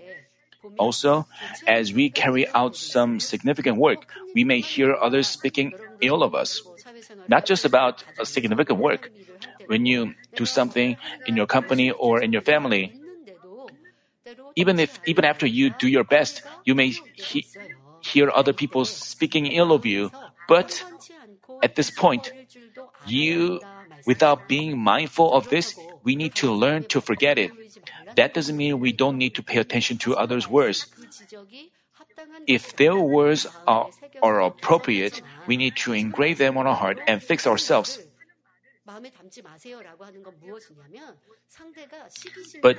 Also, 0.79 1.27
as 1.67 1.93
we 1.93 2.11
carry 2.11 2.49
out 2.55 2.77
some 2.77 3.21
significant 3.21 3.77
work, 3.77 4.07
we 4.35 4.45
may 4.45 4.61
hear 4.61 4.95
others 4.95 5.29
speaking 5.29 5.75
ill 6.01 6.23
of 6.23 6.35
us. 6.35 6.63
Not 7.29 7.45
just 7.47 7.65
about 7.65 8.05
a 8.19 8.27
significant 8.27 8.79
work. 8.79 9.11
When 9.67 9.87
you 9.87 10.15
do 10.35 10.45
something 10.45 10.97
in 11.27 11.37
your 11.37 11.47
company 11.47 11.91
or 11.91 12.21
in 12.21 12.33
your 12.33 12.43
family, 12.43 12.93
even 14.57 14.79
if 14.79 15.01
even 15.07 15.25
after 15.25 15.47
you 15.47 15.71
do 15.71 15.89
your 15.89 16.05
best, 16.05 16.43
you 16.65 16.75
may 16.75 16.93
he, 17.15 17.47
hear 18.05 18.31
other 18.31 18.53
people 18.53 18.85
speaking 18.85 19.47
ill 19.47 19.73
of 19.73 19.87
you, 19.87 20.11
but 20.49 20.85
at 21.63 21.75
this 21.75 21.91
point, 21.91 22.33
you, 23.07 23.61
without 24.07 24.49
being 24.49 24.79
mindful 24.79 25.33
of 25.33 25.49
this, 25.49 25.75
we 26.03 26.17
need 26.17 26.35
to 26.37 26.53
learn 26.53 26.85
to 26.93 27.01
forget 27.01 27.39
it. 27.39 27.51
That 28.17 28.35
doesn't 28.35 28.57
mean 28.57 28.79
we 28.79 28.93
don't 28.93 29.19
need 29.19 29.35
to 29.37 29.43
pay 29.43 29.59
attention 29.59 29.99
to 30.05 30.17
others' 30.17 30.49
words. 30.49 30.87
If 32.47 32.77
their 32.77 32.97
words 32.97 33.47
are, 33.67 33.89
are 34.23 34.41
appropriate, 34.43 35.23
we 35.47 35.57
need 35.57 35.77
to 35.89 35.93
engrave 35.93 36.39
them 36.39 36.57
on 36.57 36.67
our 36.67 36.77
heart 36.77 37.01
and 37.07 37.23
fix 37.23 37.47
ourselves. 37.47 37.99
But 42.63 42.79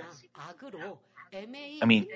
I 1.81 1.85
mean, 1.85 2.07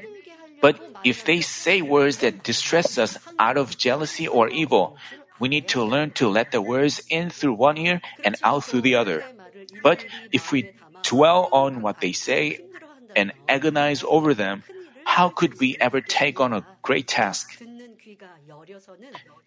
but 0.61 0.79
if 1.03 1.23
they 1.25 1.41
say 1.41 1.81
words 1.81 2.17
that 2.17 2.43
distress 2.43 2.97
us 2.97 3.17
out 3.37 3.57
of 3.57 3.77
jealousy 3.77 4.27
or 4.27 4.49
evil, 4.49 4.97
we 5.39 5.47
need 5.47 5.67
to 5.69 5.83
learn 5.83 6.11
to 6.19 6.27
let 6.27 6.51
the 6.51 6.61
words 6.61 7.01
in 7.09 7.29
through 7.29 7.53
one 7.53 7.77
ear 7.77 8.01
and 8.23 8.35
out 8.43 8.63
through 8.65 8.81
the 8.81 8.95
other. 8.95 9.23
But 9.81 10.05
if 10.31 10.51
we 10.51 10.73
dwell 11.03 11.47
on 11.51 11.81
what 11.81 12.01
they 12.01 12.11
say 12.11 12.59
and 13.15 13.31
agonize 13.47 14.03
over 14.03 14.33
them, 14.33 14.63
how 15.05 15.29
could 15.29 15.59
we 15.59 15.77
ever 15.79 16.01
take 16.01 16.39
on 16.39 16.53
a 16.53 16.65
great 16.81 17.07
task? 17.07 17.57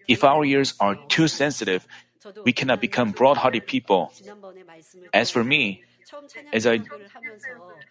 If 0.09 0.25
our 0.25 0.45
ears 0.45 0.75
are 0.81 0.97
too 1.09 1.29
sensitive, 1.29 1.87
we 2.45 2.53
cannot 2.53 2.81
become 2.81 3.13
broad-hearted 3.13 3.67
people. 3.67 4.13
As 5.13 5.31
for 5.31 5.45
me, 5.45 5.85
as 6.53 6.67
I 6.67 6.81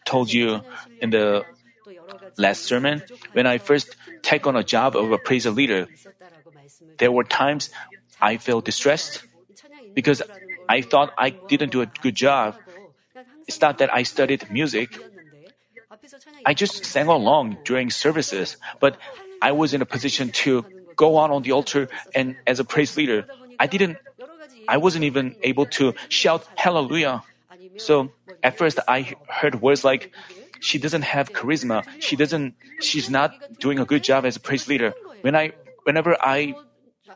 told 0.06 0.34
you 0.34 0.62
in 1.00 1.12
the 1.12 1.46
last 2.38 2.64
sermon, 2.64 3.04
when 3.34 3.48
I 3.48 3.58
first 3.58 3.96
take 4.22 4.48
on 4.48 4.56
a 4.56 4.64
job 4.64 4.96
of 4.96 5.12
a 5.12 5.18
praise 5.18 5.46
leader, 5.46 5.88
there 6.98 7.12
were 7.12 7.24
times 7.24 7.70
I 8.22 8.38
felt 8.38 8.66
distressed 8.66 9.24
because 9.94 10.22
I 10.70 10.82
thought 10.82 11.14
I 11.18 11.32
didn't 11.32 11.72
do 11.72 11.82
a 11.82 11.86
good 11.86 12.16
job. 12.16 12.56
It's 13.48 13.60
not 13.60 13.80
that 13.80 13.94
I 13.94 14.04
studied 14.04 14.50
music. 14.52 14.98
I 16.46 16.54
just 16.54 16.86
sang 16.86 17.08
along 17.08 17.58
during 17.66 17.90
services, 17.90 18.58
but 18.80 18.98
I 19.42 19.52
was 19.52 19.74
in 19.74 19.82
a 19.82 19.86
position 19.86 20.30
to 20.46 20.66
go 20.96 21.18
on 21.18 21.32
on 21.32 21.42
the 21.42 21.52
altar 21.52 21.90
and 22.16 22.36
as 22.46 22.60
a 22.60 22.64
praise 22.64 22.96
leader, 22.96 23.26
I 23.60 23.68
didn't, 23.68 23.98
I 24.68 24.78
wasn't 24.78 25.04
even 25.06 25.36
able 25.44 25.66
to 25.78 25.94
shout 26.10 26.46
hallelujah. 26.56 27.24
So 27.78 28.12
at 28.44 28.58
first 28.58 28.80
I 28.88 29.16
heard 29.28 29.62
words 29.62 29.84
like, 29.84 30.14
she 30.62 30.78
doesn't 30.78 31.02
have 31.02 31.34
charisma. 31.34 31.84
She 32.00 32.16
doesn't, 32.16 32.56
she's 32.80 33.10
not 33.10 33.34
doing 33.60 33.80
a 33.80 33.86
good 33.86 34.04
job 34.04 34.26
as 34.26 34.38
a 34.38 34.40
praise 34.40 34.68
leader. 34.70 34.94
When 35.22 35.36
I, 35.36 35.52
whenever 35.84 36.16
I 36.22 36.54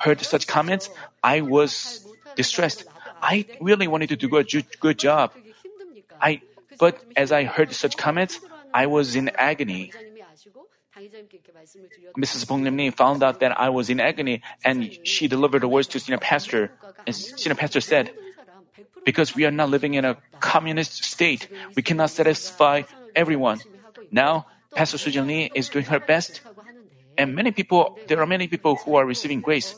heard 0.02 0.20
such 0.22 0.48
comments, 0.48 0.90
I 1.24 1.42
was 1.42 2.06
distressed. 2.36 2.84
I 3.22 3.46
really 3.62 3.88
wanted 3.88 4.10
to 4.10 4.18
do 4.18 4.36
a 4.36 4.44
good 4.44 5.00
job. 5.00 5.32
I, 6.20 6.42
but 6.80 7.00
as 7.16 7.32
I 7.32 7.44
heard 7.46 7.72
such 7.72 7.96
comments, 7.96 8.40
I 8.74 8.88
was 8.88 9.16
in 9.16 9.30
agony. 9.30 9.94
Mrs. 12.18 12.46
Bonglimni 12.50 12.94
found 12.96 13.22
out 13.22 13.40
that 13.42 13.60
I 13.60 13.70
was 13.70 13.90
in 13.90 14.00
agony 14.00 14.42
and 14.64 14.98
she 15.04 15.28
delivered 15.28 15.62
the 15.62 15.68
words 15.68 15.88
to 15.90 16.00
senior 16.00 16.18
pastor. 16.18 16.72
And 17.06 17.16
senior 17.16 17.56
pastor 17.56 17.82
said, 17.82 18.12
because 19.06 19.36
we 19.36 19.46
are 19.46 19.52
not 19.52 19.70
living 19.70 19.94
in 19.94 20.04
a 20.04 20.18
communist 20.40 21.04
state, 21.04 21.48
we 21.76 21.84
cannot 21.84 22.10
satisfy 22.10 22.84
everyone. 23.16 23.60
Now, 24.12 24.48
Pastor 24.76 24.98
Sujin 24.98 25.26
Lee 25.28 25.52
is 25.56 25.70
doing 25.70 25.86
her 25.86 26.00
best. 26.00 26.42
And 27.18 27.34
many 27.34 27.52
people, 27.52 27.98
there 28.08 28.22
are 28.22 28.28
many 28.28 28.48
people 28.48 28.76
who 28.76 28.96
are 28.96 29.06
receiving 29.06 29.42
grace, 29.42 29.76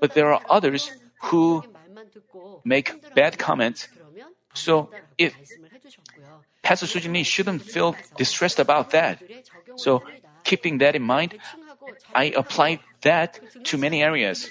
but 0.00 0.14
there 0.14 0.32
are 0.32 0.40
others 0.48 0.92
who 1.24 1.64
make 2.64 3.14
bad 3.14 3.38
comments. 3.38 3.88
So 4.54 4.90
if 5.18 5.34
Pastor 6.62 6.86
Sujin 6.86 7.12
Lee 7.12 7.24
shouldn't 7.24 7.62
feel 7.62 7.96
distressed 8.16 8.58
about 8.58 8.90
that. 8.90 9.18
So 9.76 10.02
keeping 10.44 10.78
that 10.78 10.94
in 10.94 11.02
mind, 11.02 11.34
I 12.14 12.32
apply 12.36 12.80
that 13.02 13.40
to 13.64 13.78
many 13.78 14.02
areas. 14.02 14.50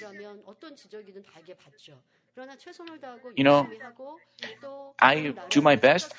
You 3.34 3.44
know, 3.44 3.68
I 5.00 5.34
do 5.48 5.60
my 5.62 5.76
best 5.76 6.12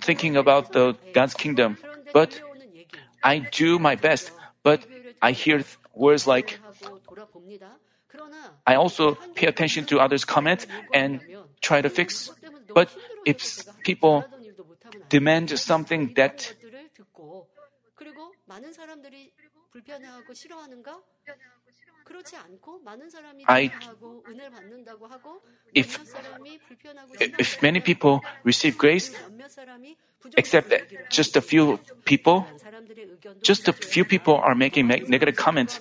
thinking 0.00 0.36
about 0.36 0.72
the 0.72 0.96
God's 1.12 1.34
kingdom, 1.34 1.78
but 2.12 2.40
I 3.22 3.38
do 3.38 3.78
my 3.78 3.96
best, 3.96 4.32
but 4.62 4.86
I 5.22 5.32
hear 5.32 5.64
words 5.94 6.26
like 6.26 6.58
I 8.66 8.74
also 8.74 9.16
pay 9.34 9.46
attention 9.46 9.86
to 9.86 10.00
others' 10.00 10.24
comments 10.24 10.66
and 10.92 11.20
try 11.60 11.80
to 11.80 11.88
fix. 11.88 12.30
But 12.74 12.88
if 13.24 13.66
people 13.82 14.24
demand 15.08 15.58
something 15.58 16.12
that 16.14 16.54
I, 23.48 23.70
if, 25.74 25.98
if 27.20 27.62
many 27.62 27.80
people 27.80 28.20
receive 28.44 28.78
grace, 28.78 29.10
except 30.36 30.72
just 31.10 31.36
a 31.36 31.40
few 31.40 31.78
people, 32.04 32.46
just 33.42 33.68
a 33.68 33.72
few 33.72 34.04
people 34.04 34.36
are 34.36 34.54
making 34.54 34.88
negative 34.88 35.36
comments, 35.36 35.80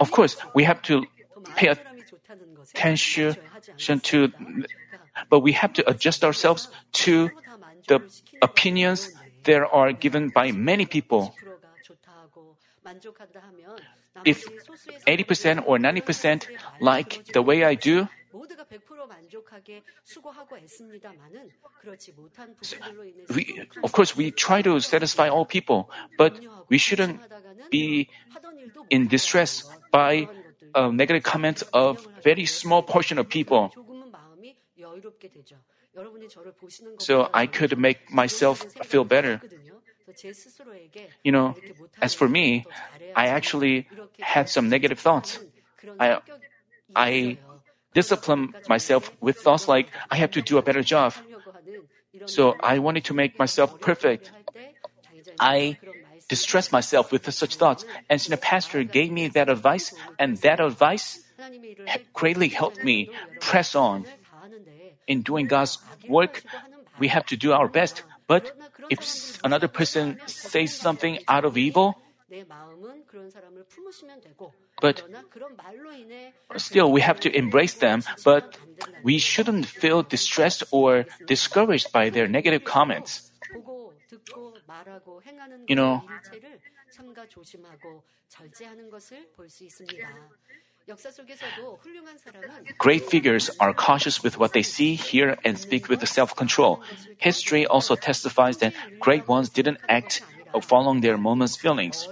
of 0.00 0.10
course, 0.10 0.36
we 0.54 0.64
have 0.64 0.82
to 0.82 1.04
pay 1.54 1.68
attention 2.74 3.36
to, 4.00 4.32
but 5.30 5.40
we 5.40 5.52
have 5.52 5.72
to 5.74 5.88
adjust 5.88 6.24
ourselves 6.24 6.68
to 6.92 7.30
the 7.88 8.00
opinions 8.42 9.10
that 9.44 9.62
are 9.72 9.92
given 9.92 10.28
by 10.30 10.52
many 10.52 10.86
people. 10.86 11.34
If 14.24 14.44
80% 15.06 15.64
or 15.66 15.78
90% 15.78 16.46
like 16.80 17.24
the 17.32 17.42
way 17.42 17.64
I 17.64 17.74
do, 17.74 18.08
we, 23.34 23.68
of 23.82 23.92
course, 23.92 24.16
we 24.16 24.30
try 24.30 24.62
to 24.62 24.80
satisfy 24.80 25.28
all 25.28 25.44
people, 25.44 25.90
but 26.18 26.38
we 26.68 26.78
shouldn't 26.78 27.20
be 27.70 28.08
in 28.90 29.08
distress 29.08 29.64
by 29.92 30.28
uh, 30.74 30.90
negative 30.90 31.22
comments 31.22 31.62
of 31.72 32.06
very 32.22 32.46
small 32.46 32.82
portion 32.82 33.18
of 33.18 33.28
people. 33.28 33.72
So 36.98 37.28
I 37.32 37.46
could 37.46 37.78
make 37.78 38.10
myself 38.12 38.60
feel 38.84 39.04
better. 39.04 39.40
You 41.24 41.32
know, 41.32 41.56
as 42.00 42.14
for 42.14 42.28
me, 42.28 42.66
I 43.14 43.28
actually 43.28 43.88
had 44.20 44.48
some 44.48 44.68
negative 44.68 44.98
thoughts. 44.98 45.38
I, 45.98 46.18
I 46.94 47.38
discipline 47.94 48.54
myself 48.68 49.10
with 49.20 49.38
thoughts 49.38 49.68
like 49.68 49.88
I 50.10 50.16
have 50.16 50.32
to 50.32 50.42
do 50.42 50.58
a 50.58 50.62
better 50.62 50.82
job. 50.82 51.14
So 52.26 52.56
I 52.60 52.78
wanted 52.78 53.04
to 53.04 53.14
make 53.14 53.38
myself 53.38 53.80
perfect. 53.80 54.30
I 55.38 55.78
distressed 56.28 56.72
myself 56.72 57.12
with 57.12 57.30
such 57.32 57.56
thoughts, 57.56 57.84
and 58.10 58.20
senior 58.20 58.36
pastor 58.36 58.82
gave 58.82 59.12
me 59.12 59.28
that 59.28 59.48
advice, 59.48 59.94
and 60.18 60.36
that 60.38 60.60
advice 60.60 61.22
greatly 62.12 62.48
helped 62.48 62.82
me 62.82 63.10
press 63.40 63.74
on. 63.74 64.06
In 65.06 65.22
doing 65.22 65.46
God's 65.46 65.78
work, 66.08 66.42
we 66.98 67.08
have 67.08 67.26
to 67.26 67.36
do 67.36 67.52
our 67.52 67.68
best, 67.68 68.02
but 68.26 68.52
if 68.90 69.38
another 69.44 69.68
person 69.68 70.18
says 70.26 70.74
something 70.74 71.18
out 71.28 71.44
of 71.44 71.56
evil, 71.56 71.96
but 74.80 75.02
still 76.56 76.90
we 76.90 77.00
have 77.00 77.20
to 77.20 77.30
embrace 77.30 77.74
them, 77.74 78.02
but 78.24 78.58
we 79.02 79.18
shouldn't 79.18 79.66
feel 79.66 80.02
distressed 80.02 80.64
or 80.70 81.06
discouraged 81.26 81.92
by 81.92 82.10
their 82.10 82.26
negative 82.26 82.64
comments. 82.64 83.30
You 85.68 85.76
know, 85.76 86.02
Great 92.78 93.10
figures 93.10 93.50
are 93.58 93.74
cautious 93.74 94.22
with 94.22 94.38
what 94.38 94.52
they 94.52 94.62
see, 94.62 94.94
hear, 94.94 95.36
and 95.44 95.58
speak 95.58 95.88
with 95.88 96.06
self-control. 96.06 96.80
History 97.18 97.66
also 97.66 97.96
testifies 97.96 98.58
that 98.58 98.72
great 99.00 99.26
ones 99.26 99.48
didn't 99.48 99.78
act 99.88 100.22
following 100.62 101.00
their 101.00 101.18
moment's 101.18 101.56
feelings. 101.56 102.08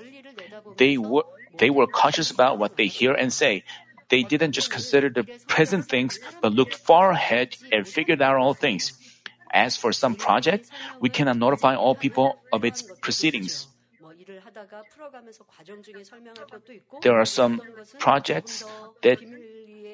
They 0.77 0.99
were, 0.99 1.23
they 1.59 1.71
were 1.71 1.87
cautious 1.87 2.31
about 2.31 2.59
what 2.59 2.77
they 2.77 2.87
hear 2.87 3.13
and 3.13 3.33
say. 3.33 3.63
They 4.09 4.23
didn't 4.23 4.53
just 4.53 4.71
consider 4.71 5.09
the 5.09 5.25
present 5.47 5.87
things, 5.87 6.19
but 6.43 6.53
looked 6.53 6.75
far 6.75 7.11
ahead 7.13 7.57
and 7.71 7.87
figured 7.87 8.21
out 8.21 8.37
all 8.37 8.55
things. 8.55 8.93
As 9.53 9.77
for 9.77 9.93
some 9.93 10.17
project, 10.17 10.69
we 11.01 11.09
cannot 11.09 11.39
notify 11.39 11.77
all 11.77 11.95
people 11.95 12.39
of 12.53 12.65
its 12.65 12.83
proceedings. 12.83 13.69
There 17.03 17.19
are 17.19 17.25
some 17.25 17.61
projects 17.99 18.65
that 19.03 19.19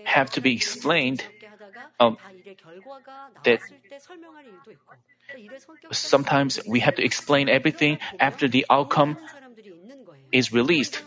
have 0.04 0.30
to 0.30 0.40
be 0.40 0.54
explained 0.54 1.24
um, 1.98 2.16
that 3.44 3.60
sometimes 5.92 6.60
we 6.66 6.80
have 6.80 6.96
to 6.96 7.04
explain 7.04 7.48
everything 7.48 7.98
after 8.18 8.48
the 8.48 8.66
outcome 8.70 9.16
is 10.32 10.52
released. 10.52 11.02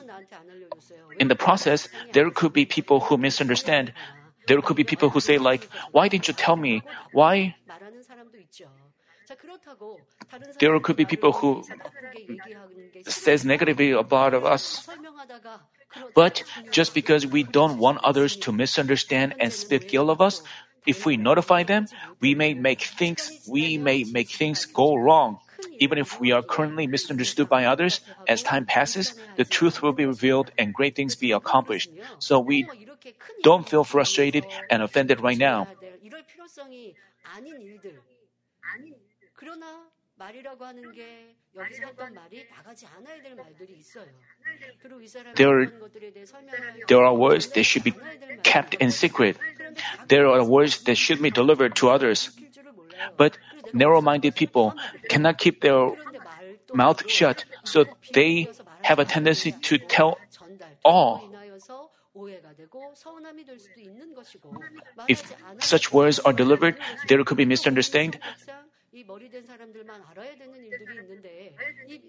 In 1.20 1.28
the 1.28 1.36
process, 1.36 1.90
there 2.14 2.30
could 2.32 2.54
be 2.54 2.66
people 2.66 3.00
who 3.00 3.18
misunderstand. 3.18 3.94
There 4.48 4.62
could 4.62 4.76
be 4.76 4.84
people 4.84 5.10
who 5.10 5.20
say 5.20 5.38
like, 5.38 5.70
why 5.92 6.08
didn't 6.08 6.28
you 6.28 6.34
tell 6.34 6.56
me? 6.56 6.84
Why 7.12 7.56
there 10.60 10.80
could 10.80 10.96
be 10.96 11.06
people 11.06 11.32
who 11.32 11.64
says 13.06 13.46
negatively 13.46 13.92
about 13.92 14.34
us. 14.34 14.88
But 16.16 16.44
just 16.72 16.94
because 16.94 17.28
we 17.28 17.44
don't 17.44 17.78
want 17.78 18.00
others 18.04 18.36
to 18.38 18.52
misunderstand 18.52 19.36
and 19.40 19.54
speak 19.54 19.94
ill 19.94 20.10
of 20.10 20.22
us, 20.22 20.42
if 20.86 21.06
we 21.06 21.18
notify 21.18 21.64
them, 21.64 21.88
we 22.20 22.36
may 22.36 22.54
make 22.54 22.82
things 22.82 23.32
we 23.48 23.78
may 23.78 24.04
make 24.04 24.30
things 24.30 24.66
go 24.66 24.96
wrong. 24.96 25.40
Even 25.80 25.98
if 25.98 26.20
we 26.20 26.32
are 26.32 26.44
currently 26.44 26.88
misunderstood 26.88 27.48
by 27.48 27.66
others, 27.66 28.02
as 28.28 28.44
time 28.44 28.66
passes, 28.66 29.14
the 29.38 29.46
truth 29.46 29.82
will 29.82 29.94
be 29.94 30.06
revealed 30.06 30.52
and 30.58 30.74
great 30.74 30.96
things 30.96 31.16
be 31.16 31.32
accomplished. 31.32 31.90
So 32.20 32.40
we 32.40 32.68
don't 33.44 33.68
feel 33.68 33.84
frustrated 33.84 34.46
and 34.70 34.84
offended 34.84 35.22
right 35.22 35.38
now. 35.38 35.68
There, 45.36 45.72
there 46.88 47.04
are 47.04 47.14
words 47.14 47.48
that 47.48 47.64
should 47.64 47.84
be 47.84 47.94
kept 48.44 48.74
in 48.76 48.92
secret. 48.92 49.38
There 50.08 50.28
are 50.28 50.44
words 50.44 50.84
that 50.84 50.96
should 50.96 51.22
be 51.22 51.32
delivered 51.32 51.76
to 51.78 51.90
others. 51.90 52.30
But 53.18 53.38
narrow-minded 53.74 54.36
people 54.36 54.74
cannot 55.10 55.38
keep 55.38 55.62
their 55.62 55.92
mouth 56.74 57.10
shut, 57.10 57.46
so 57.64 57.86
they 58.14 58.50
have 58.82 59.00
a 59.00 59.06
tendency 59.06 59.52
to 59.52 59.78
tell 59.78 60.20
all. 60.86 61.30
If 65.08 65.34
such 65.60 65.92
words 65.92 66.20
are 66.20 66.34
delivered, 66.34 66.78
there 67.08 67.24
could 67.24 67.38
be 67.38 67.46
misunderstanding. 67.46 68.22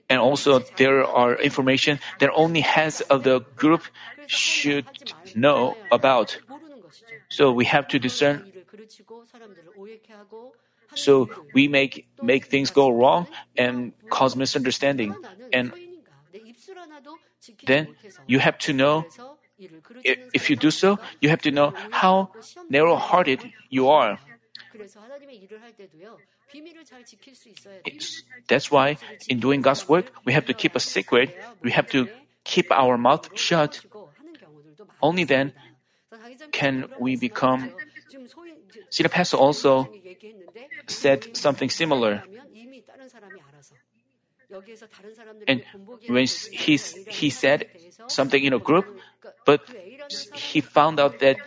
And 0.08 0.20
also, 0.20 0.58
there 0.76 1.04
are 1.04 1.34
information 1.36 1.98
that 2.20 2.30
only 2.34 2.60
heads 2.60 3.00
of 3.02 3.22
the 3.22 3.40
group 3.56 3.82
should 4.26 4.86
know 5.34 5.76
about. 5.90 6.38
So 7.30 7.52
we 7.52 7.64
have 7.64 7.88
to 7.88 7.98
discern. 7.98 8.44
So 10.94 11.28
we 11.52 11.68
make 11.68 12.06
make 12.22 12.46
things 12.46 12.70
go 12.70 12.90
wrong 12.90 13.26
and 13.56 13.92
cause 14.10 14.36
misunderstanding. 14.36 15.16
And 15.52 15.72
then 17.66 17.96
you 18.26 18.38
have 18.38 18.58
to 18.58 18.72
know 18.72 19.06
if 19.98 20.50
you 20.50 20.56
do 20.56 20.70
so, 20.70 20.98
you 21.20 21.28
have 21.28 21.42
to 21.42 21.50
know 21.50 21.72
how 21.90 22.30
narrow-hearted 22.68 23.52
you 23.70 23.88
are. 23.88 24.18
It's, 27.84 28.22
that's 28.48 28.70
why 28.70 28.96
in 29.28 29.40
doing 29.40 29.62
God's 29.62 29.88
work, 29.88 30.12
we 30.24 30.32
have 30.32 30.46
to 30.46 30.54
keep 30.54 30.74
a 30.74 30.80
secret. 30.80 31.34
We 31.62 31.70
have 31.70 31.88
to 31.90 32.08
keep 32.44 32.70
our 32.70 32.98
mouth 32.98 33.30
shut. 33.38 33.80
Only 35.00 35.24
then 35.24 35.52
can 36.52 36.86
we 36.98 37.16
become. 37.16 37.70
See, 38.90 39.02
the 39.02 39.08
Pastor 39.08 39.36
also 39.36 39.88
said 40.86 41.36
something 41.36 41.70
similar. 41.70 42.22
And 45.48 45.62
when 46.08 46.26
he, 46.26 46.76
he 46.76 47.30
said 47.30 47.66
something 48.08 48.42
in 48.42 48.52
a 48.52 48.58
group, 48.58 48.86
but 49.46 49.62
he 50.34 50.60
found 50.60 51.00
out 51.00 51.18
that 51.20 51.38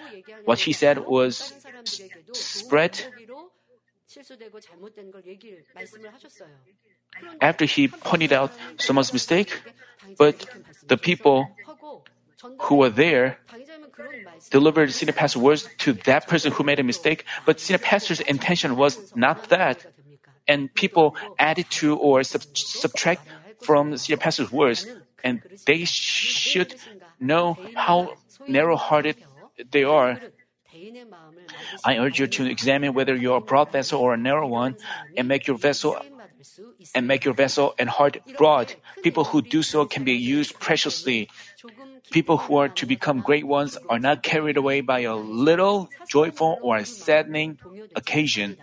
what 0.45 0.59
he 0.59 0.73
said 0.73 0.99
was 0.99 1.53
spread 2.33 3.01
after 7.41 7.65
he 7.65 7.87
pointed 7.87 8.31
out 8.33 8.51
someone's 8.77 9.13
mistake, 9.13 9.61
but 10.17 10.45
the 10.87 10.97
people 10.97 11.47
who 12.61 12.75
were 12.75 12.89
there 12.89 13.39
delivered 14.49 14.91
senior 14.91 15.13
pastor 15.13 15.39
words 15.39 15.67
to 15.79 15.93
that 16.05 16.27
person 16.27 16.51
who 16.51 16.63
made 16.63 16.79
a 16.79 16.83
mistake, 16.83 17.25
but 17.45 17.59
senior 17.59 17.79
pastor's 17.79 18.21
intention 18.21 18.75
was 18.75 19.15
not 19.15 19.49
that. 19.49 19.85
And 20.47 20.73
people 20.73 21.15
added 21.39 21.69
to 21.81 21.97
or 21.97 22.23
sub- 22.23 22.55
subtract 22.55 23.27
from 23.61 23.97
senior 23.97 24.17
pastor's 24.17 24.51
words, 24.51 24.87
and 25.23 25.41
they 25.65 25.83
should 25.83 26.75
know 27.19 27.57
how 27.75 28.13
narrow-hearted 28.47 29.17
they 29.71 29.83
are. 29.83 30.21
I 31.83 31.97
urge 31.97 32.19
you 32.19 32.27
to 32.27 32.45
examine 32.45 32.93
whether 32.93 33.15
you 33.15 33.33
are 33.33 33.37
a 33.37 33.41
broad 33.41 33.71
vessel 33.71 33.99
or 33.99 34.13
a 34.13 34.17
narrow 34.17 34.47
one, 34.47 34.77
and 35.15 35.27
make 35.27 35.47
your 35.47 35.57
vessel 35.57 35.97
and 36.93 37.07
make 37.07 37.25
your 37.25 37.33
vessel 37.33 37.73
and 37.79 37.89
heart 37.89 38.17
broad. 38.37 38.73
People 39.03 39.23
who 39.23 39.41
do 39.41 39.63
so 39.63 39.85
can 39.85 40.03
be 40.03 40.13
used 40.13 40.59
preciously. 40.59 41.29
People 42.11 42.37
who 42.37 42.57
are 42.57 42.69
to 42.69 42.85
become 42.85 43.19
great 43.19 43.45
ones 43.45 43.77
are 43.89 43.99
not 43.99 44.23
carried 44.23 44.57
away 44.57 44.81
by 44.81 45.01
a 45.01 45.15
little 45.15 45.89
joyful 46.07 46.57
or 46.61 46.83
saddening 46.85 47.59
occasion. 47.95 48.57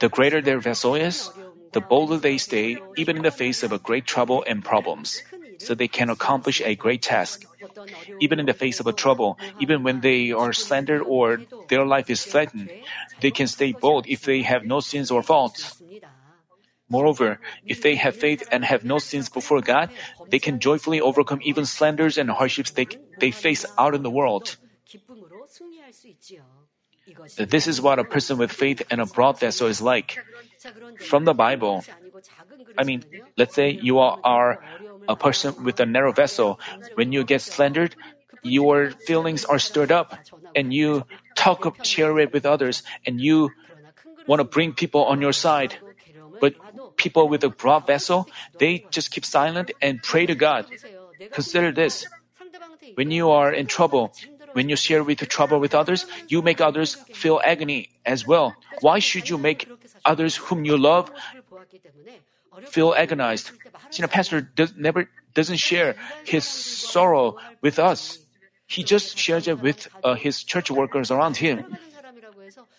The 0.00 0.08
greater 0.08 0.40
their 0.40 0.60
vessel 0.60 0.94
is, 0.94 1.30
the 1.72 1.80
bolder 1.80 2.16
they 2.16 2.38
stay, 2.38 2.78
even 2.96 3.16
in 3.16 3.22
the 3.22 3.34
face 3.34 3.62
of 3.62 3.72
a 3.72 3.78
great 3.78 4.06
trouble 4.06 4.44
and 4.46 4.64
problems, 4.64 5.22
so 5.58 5.74
they 5.74 5.88
can 5.88 6.08
accomplish 6.08 6.62
a 6.62 6.74
great 6.74 7.02
task. 7.02 7.44
Even 8.20 8.38
in 8.40 8.46
the 8.46 8.54
face 8.54 8.80
of 8.80 8.86
a 8.86 8.92
trouble, 8.92 9.38
even 9.58 9.82
when 9.82 10.00
they 10.00 10.32
are 10.32 10.52
slandered 10.52 11.02
or 11.02 11.40
their 11.68 11.84
life 11.84 12.10
is 12.10 12.24
threatened, 12.24 12.70
they 13.20 13.30
can 13.30 13.46
stay 13.46 13.72
bold 13.72 14.06
if 14.08 14.22
they 14.22 14.42
have 14.42 14.64
no 14.64 14.80
sins 14.80 15.10
or 15.10 15.22
faults. 15.22 15.80
Moreover, 16.88 17.38
if 17.66 17.82
they 17.82 17.96
have 17.96 18.16
faith 18.16 18.42
and 18.50 18.64
have 18.64 18.84
no 18.84 18.98
sins 18.98 19.28
before 19.28 19.60
God, 19.60 19.90
they 20.30 20.38
can 20.38 20.58
joyfully 20.58 21.00
overcome 21.00 21.40
even 21.42 21.66
slanders 21.66 22.16
and 22.16 22.30
hardships 22.30 22.70
they, 22.70 22.88
they 23.20 23.30
face 23.30 23.66
out 23.76 23.94
in 23.94 24.02
the 24.02 24.10
world. 24.10 24.56
This 27.36 27.66
is 27.66 27.80
what 27.80 27.98
a 27.98 28.04
person 28.04 28.38
with 28.38 28.52
faith 28.52 28.82
and 28.90 29.00
a 29.00 29.06
broad 29.06 29.38
vessel 29.38 29.66
is 29.68 29.80
like. 29.80 30.18
From 30.98 31.24
the 31.24 31.34
Bible, 31.34 31.84
I 32.76 32.84
mean, 32.84 33.04
let's 33.36 33.54
say 33.54 33.70
you 33.70 33.98
are 33.98 34.60
a 35.08 35.16
person 35.16 35.64
with 35.64 35.80
a 35.80 35.86
narrow 35.86 36.12
vessel. 36.12 36.60
When 36.94 37.10
you 37.10 37.24
get 37.24 37.40
slandered, 37.40 37.96
your 38.42 38.90
feelings 38.90 39.44
are 39.44 39.58
stirred 39.58 39.90
up, 39.90 40.14
and 40.54 40.72
you 40.72 41.04
talk 41.34 41.64
of 41.64 41.74
share 41.82 42.18
it 42.20 42.32
with 42.32 42.46
others, 42.46 42.82
and 43.06 43.20
you 43.20 43.50
want 44.28 44.40
to 44.40 44.44
bring 44.44 44.72
people 44.72 45.04
on 45.04 45.20
your 45.20 45.32
side. 45.32 45.74
But 46.40 46.54
people 46.96 47.28
with 47.28 47.42
a 47.42 47.48
broad 47.48 47.86
vessel, 47.86 48.28
they 48.58 48.84
just 48.90 49.10
keep 49.10 49.24
silent 49.24 49.72
and 49.82 50.02
pray 50.02 50.26
to 50.26 50.34
God. 50.34 50.66
Consider 51.32 51.72
this. 51.72 52.06
When 52.94 53.10
you 53.10 53.30
are 53.30 53.52
in 53.52 53.66
trouble, 53.66 54.14
when 54.52 54.68
you 54.68 54.76
share 54.76 55.02
with 55.02 55.18
trouble 55.28 55.58
with 55.58 55.74
others, 55.74 56.06
you 56.28 56.42
make 56.42 56.60
others 56.60 56.94
feel 57.12 57.40
agony 57.42 57.90
as 58.06 58.26
well. 58.26 58.54
Why 58.80 58.98
should 58.98 59.28
you 59.28 59.38
make 59.38 59.68
others 60.04 60.36
whom 60.36 60.64
you 60.64 60.78
love 60.78 61.10
feel 62.66 62.94
agonized? 62.94 63.50
Senior 63.90 64.08
pastor 64.08 64.40
does, 64.40 64.74
never 64.76 65.08
doesn't 65.34 65.56
share 65.56 65.96
his 66.24 66.44
sorrow 66.44 67.36
with 67.60 67.78
us. 67.78 68.18
He 68.66 68.84
just 68.84 69.16
shares 69.16 69.48
it 69.48 69.60
with 69.60 69.88
uh, 70.04 70.14
his 70.14 70.44
church 70.44 70.70
workers 70.70 71.10
around 71.10 71.36
him. 71.36 71.76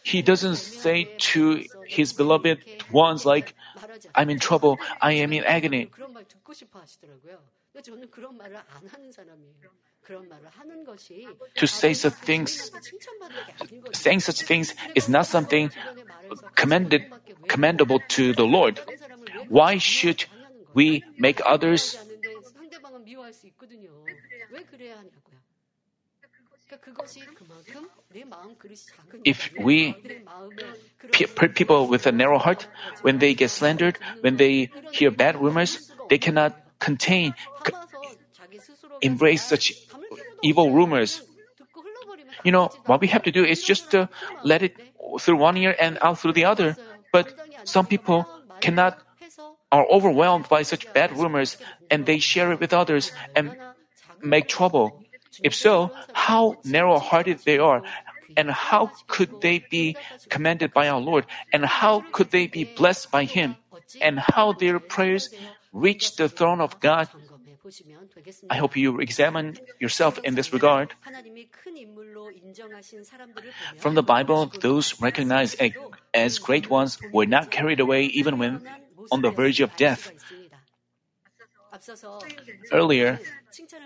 He 0.03 0.21
doesn't 0.21 0.57
say 0.57 1.09
to 1.33 1.65
his 1.87 2.13
beloved 2.13 2.59
ones 2.91 3.25
like, 3.25 3.55
I'm 4.13 4.29
in 4.29 4.39
trouble, 4.39 4.77
I 5.01 5.13
am 5.13 5.33
in 5.33 5.43
agony. 5.43 5.89
To 11.55 11.67
say 11.67 11.93
such 11.93 12.13
things, 12.13 12.71
saying 13.93 14.21
such 14.21 14.41
things 14.41 14.73
is 14.95 15.07
not 15.07 15.27
something 15.27 15.71
commended, 16.55 17.05
commendable 17.47 17.99
to 18.17 18.33
the 18.33 18.45
Lord. 18.45 18.79
Why 19.49 19.77
should 19.77 20.25
we 20.73 21.03
make 21.17 21.41
others 21.45 21.97
if 29.23 29.49
we 29.59 29.95
people 31.55 31.87
with 31.87 32.05
a 32.05 32.11
narrow 32.11 32.37
heart, 32.37 32.67
when 33.01 33.19
they 33.19 33.33
get 33.33 33.49
slandered, 33.49 33.97
when 34.21 34.37
they 34.37 34.69
hear 34.91 35.11
bad 35.11 35.39
rumors, 35.41 35.91
they 36.09 36.17
cannot 36.17 36.55
contain, 36.79 37.33
embrace 39.01 39.43
such 39.43 39.73
evil 40.41 40.71
rumors. 40.71 41.21
You 42.43 42.51
know, 42.51 42.69
what 42.85 43.01
we 43.01 43.07
have 43.07 43.23
to 43.23 43.31
do 43.31 43.43
is 43.43 43.63
just 43.63 43.91
to 43.91 44.09
let 44.43 44.61
it 44.61 44.77
through 45.19 45.37
one 45.37 45.57
ear 45.57 45.75
and 45.79 45.97
out 46.01 46.19
through 46.19 46.33
the 46.33 46.45
other. 46.45 46.77
But 47.11 47.33
some 47.63 47.85
people 47.85 48.27
cannot, 48.61 48.99
are 49.71 49.85
overwhelmed 49.89 50.47
by 50.47 50.63
such 50.63 50.91
bad 50.93 51.17
rumors 51.17 51.57
and 51.89 52.05
they 52.05 52.19
share 52.19 52.51
it 52.51 52.59
with 52.59 52.73
others 52.73 53.11
and 53.35 53.55
make 54.21 54.47
trouble. 54.47 55.03
If 55.43 55.55
so, 55.55 55.91
how 56.13 56.57
narrow 56.63 56.99
hearted 56.99 57.39
they 57.45 57.59
are, 57.59 57.83
and 58.35 58.51
how 58.51 58.91
could 59.07 59.41
they 59.41 59.63
be 59.69 59.95
commended 60.29 60.73
by 60.73 60.87
our 60.89 60.99
Lord, 60.99 61.25
and 61.53 61.65
how 61.65 62.03
could 62.11 62.31
they 62.31 62.47
be 62.47 62.63
blessed 62.63 63.11
by 63.11 63.23
Him, 63.23 63.55
and 64.01 64.19
how 64.19 64.53
their 64.53 64.79
prayers 64.79 65.29
reach 65.71 66.15
the 66.15 66.29
throne 66.29 66.61
of 66.61 66.79
God. 66.79 67.07
I 68.49 68.57
hope 68.57 68.75
you 68.75 68.99
examine 68.99 69.57
yourself 69.79 70.19
in 70.23 70.35
this 70.35 70.53
regard. 70.53 70.93
From 73.77 73.95
the 73.95 74.03
Bible, 74.03 74.51
those 74.61 74.99
recognized 75.01 75.61
as 76.13 76.39
great 76.39 76.69
ones 76.69 76.97
were 77.13 77.25
not 77.25 77.51
carried 77.51 77.79
away 77.79 78.05
even 78.05 78.37
when 78.37 78.61
on 79.11 79.21
the 79.21 79.31
verge 79.31 79.59
of 79.61 79.75
death. 79.75 80.11
Earlier, 82.71 83.19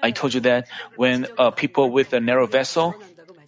I 0.02 0.12
told 0.12 0.34
you 0.34 0.40
that 0.42 0.68
when 0.96 1.28
uh, 1.38 1.52
people 1.52 1.92
with 1.92 2.14
a 2.14 2.20
narrow 2.20 2.48
vessel, 2.48 2.96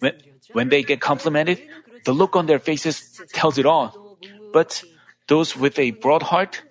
when, 0.00 0.12
when 0.52 0.68
they 0.68 0.82
get 0.82 1.00
complimented, 1.00 1.60
the 2.04 2.12
look 2.12 2.36
on 2.36 2.46
their 2.46 2.58
faces 2.58 3.20
tells 3.32 3.58
it 3.58 3.66
all. 3.66 4.18
But 4.52 4.82
those 5.28 5.56
with 5.56 5.78
a 5.78 5.90
broad 5.90 6.22
heart, 6.22 6.62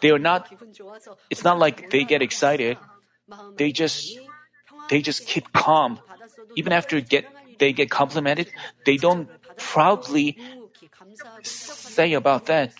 they 0.00 0.10
are 0.10 0.18
not, 0.18 0.52
it's 1.30 1.44
not 1.44 1.58
like 1.58 1.90
they 1.90 2.04
get 2.04 2.22
excited. 2.22 2.78
They 3.56 3.72
just, 3.72 4.18
they 4.88 5.02
just 5.02 5.26
keep 5.26 5.52
calm. 5.52 6.00
Even 6.56 6.72
after 6.72 7.00
get, 7.00 7.26
they 7.58 7.72
get 7.72 7.90
complimented, 7.90 8.50
they 8.84 8.96
don't 8.96 9.28
proudly 9.56 10.38
say 11.42 12.14
about 12.14 12.46
that. 12.46 12.72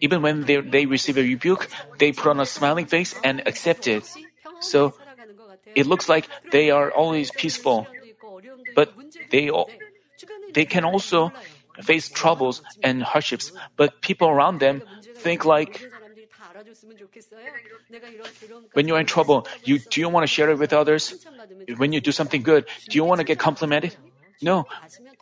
Even 0.00 0.22
when 0.22 0.44
they, 0.44 0.60
they 0.60 0.86
receive 0.86 1.18
a 1.18 1.22
rebuke, 1.22 1.68
they 1.98 2.12
put 2.12 2.28
on 2.28 2.40
a 2.40 2.46
smiling 2.46 2.86
face 2.86 3.14
and 3.24 3.42
accept 3.46 3.86
it. 3.88 4.08
So 4.60 4.94
it 5.74 5.86
looks 5.86 6.08
like 6.08 6.28
they 6.52 6.70
are 6.70 6.90
always 6.90 7.30
peaceful. 7.30 7.86
But 8.76 8.92
they, 9.30 9.50
they 10.52 10.64
can 10.64 10.84
also 10.84 11.32
face 11.82 12.08
troubles 12.08 12.62
and 12.82 13.02
hardships, 13.02 13.52
but 13.76 14.00
people 14.00 14.28
around 14.28 14.60
them 14.60 14.82
think 15.16 15.44
like 15.44 15.90
When 18.72 18.88
you're 18.88 19.00
in 19.00 19.06
trouble, 19.06 19.46
you 19.64 19.78
do 19.78 20.00
you 20.00 20.08
want 20.08 20.24
to 20.24 20.30
share 20.30 20.50
it 20.50 20.58
with 20.58 20.72
others? 20.72 21.26
When 21.76 21.92
you 21.92 22.00
do 22.00 22.12
something 22.12 22.42
good, 22.42 22.66
do 22.88 22.96
you 22.96 23.04
want 23.04 23.20
to 23.20 23.24
get 23.24 23.38
complimented? 23.38 23.96
No. 24.42 24.66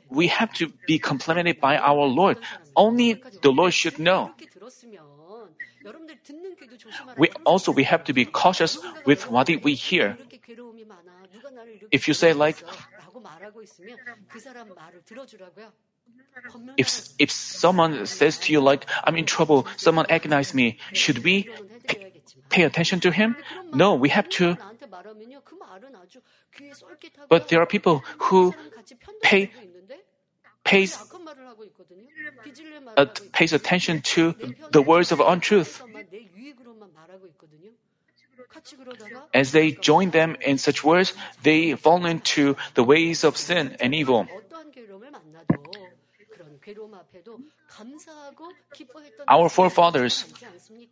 We 0.09 0.29
have 0.29 0.53
to 0.55 0.73
be 0.87 0.99
complimented 0.99 1.61
by 1.61 1.77
our 1.77 2.07
Lord. 2.07 2.39
Only 2.77 3.23
the 3.43 3.51
Lord 3.51 3.75
should 3.75 3.99
know. 3.99 4.33
We 7.17 7.31
also 7.45 7.73
we 7.73 7.85
have 7.85 8.05
to 8.05 8.13
be 8.13 8.25
cautious 8.25 8.79
with 9.05 9.31
what 9.31 9.49
we 9.63 9.75
hear. 9.75 10.17
If 11.91 12.09
you 12.09 12.15
say 12.15 12.33
like 12.33 12.63
if 16.77 17.09
if 17.19 17.31
someone 17.31 18.07
says 18.07 18.39
to 18.39 18.53
you 18.53 18.61
like 18.61 18.87
I'm 19.05 19.17
in 19.17 19.27
trouble, 19.27 19.67
someone 19.77 20.07
agonized 20.09 20.55
me, 20.55 20.79
should 20.93 21.25
we 21.25 21.49
pay, 21.87 22.13
pay 22.49 22.63
attention 22.63 23.01
to 23.01 23.11
him? 23.11 23.37
No, 23.75 23.95
we 23.95 24.09
have 24.09 24.29
to. 24.41 24.57
But 27.29 27.49
there 27.49 27.61
are 27.61 27.67
people 27.67 28.03
who 28.19 28.55
pay 29.23 29.51
pays 30.65 30.99
uh, 32.97 33.07
pays 33.33 33.53
attention 33.53 34.01
to 34.03 34.35
the 34.71 34.83
words 34.83 35.13
of 35.13 35.21
untruth. 35.21 35.83
As 39.35 39.53
they 39.53 39.73
join 39.73 40.11
them 40.11 40.37
in 40.41 40.59
such 40.59 40.85
words, 40.85 41.13
they 41.43 41.75
fall 41.75 42.07
into 42.07 42.57
the 42.75 42.85
ways 42.85 43.25
of 43.25 43.37
sin 43.37 43.77
and 43.81 43.95
evil. 43.95 44.27
Our 49.29 49.49
forefathers 49.49 50.25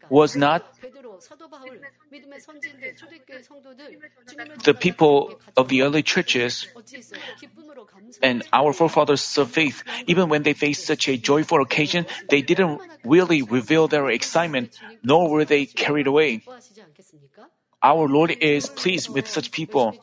was 0.08 0.36
not 0.36 0.62
the 4.64 4.74
people 4.74 5.40
of 5.56 5.68
the 5.68 5.82
early 5.82 6.02
churches 6.02 6.66
and 8.22 8.42
our 8.52 8.72
forefathers 8.72 9.38
of 9.38 9.50
faith, 9.50 9.82
even 10.06 10.28
when 10.28 10.42
they 10.42 10.52
faced 10.52 10.86
such 10.86 11.08
a 11.08 11.16
joyful 11.16 11.60
occasion, 11.62 12.06
they 12.28 12.42
didn't 12.42 12.80
really 13.04 13.42
reveal 13.42 13.88
their 13.88 14.08
excitement, 14.10 14.78
nor 15.02 15.30
were 15.30 15.44
they 15.44 15.66
carried 15.66 16.06
away. 16.06 16.42
Our 17.82 18.08
Lord 18.08 18.30
is 18.40 18.68
pleased 18.68 19.08
with 19.10 19.28
such 19.28 19.52
people. 19.52 19.94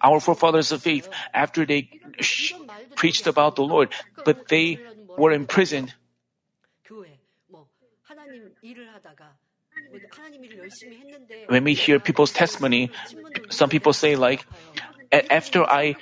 Our 0.00 0.20
forefathers 0.20 0.72
of 0.72 0.82
faith, 0.82 1.08
after 1.32 1.64
they 1.64 1.88
sh- 2.20 2.54
preached 2.96 3.26
about 3.26 3.56
the 3.56 3.62
Lord, 3.62 3.90
but 4.24 4.48
they 4.48 4.78
were 5.16 5.32
imprisoned. 5.32 5.94
When 11.48 11.64
we 11.64 11.74
hear 11.74 11.98
people's 11.98 12.32
testimony, 12.32 12.90
some 13.50 13.68
people 13.68 13.92
say 13.92 14.16
like, 14.16 14.46
after 15.30 15.64
I 15.64 15.96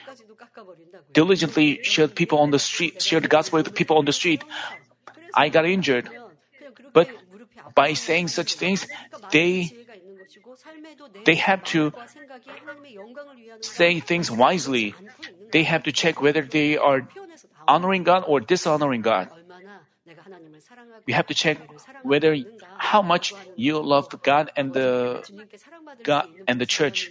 diligently 1.13 1.81
shared 1.83 2.15
people 2.15 2.39
on 2.39 2.51
the 2.51 2.59
street, 2.59 3.03
shared 3.03 3.25
the 3.25 3.29
gospel 3.29 3.59
with 3.59 3.75
people 3.75 3.99
on 3.99 4.05
the 4.05 4.13
street, 4.13 4.45
I 5.35 5.49
got 5.49 5.67
injured. 5.67 6.09
But 6.93 7.09
by 7.75 7.95
saying 7.95 8.29
such 8.29 8.55
things, 8.55 8.87
they 9.31 9.71
they 11.25 11.35
have 11.37 11.65
to 11.65 11.93
say 13.61 14.01
things 14.01 14.31
wisely. 14.31 14.95
They 15.53 15.65
have 15.65 15.83
to 15.85 15.93
check 15.93 16.21
whether 16.21 16.43
they 16.43 16.77
are 16.77 17.07
honoring 17.67 18.05
God 18.05 18.25
or 18.27 18.41
dishonoring 18.41 19.03
God. 19.03 19.29
We 21.07 21.13
have 21.13 21.27
to 21.27 21.35
check 21.35 21.59
whether 22.03 22.37
how 22.79 23.03
much 23.03 23.35
you 23.57 23.79
love 23.79 24.09
God 24.23 24.51
and 24.57 24.73
the 24.73 25.23
God 26.03 26.27
and 26.47 26.61
the 26.61 26.67
church, 26.67 27.11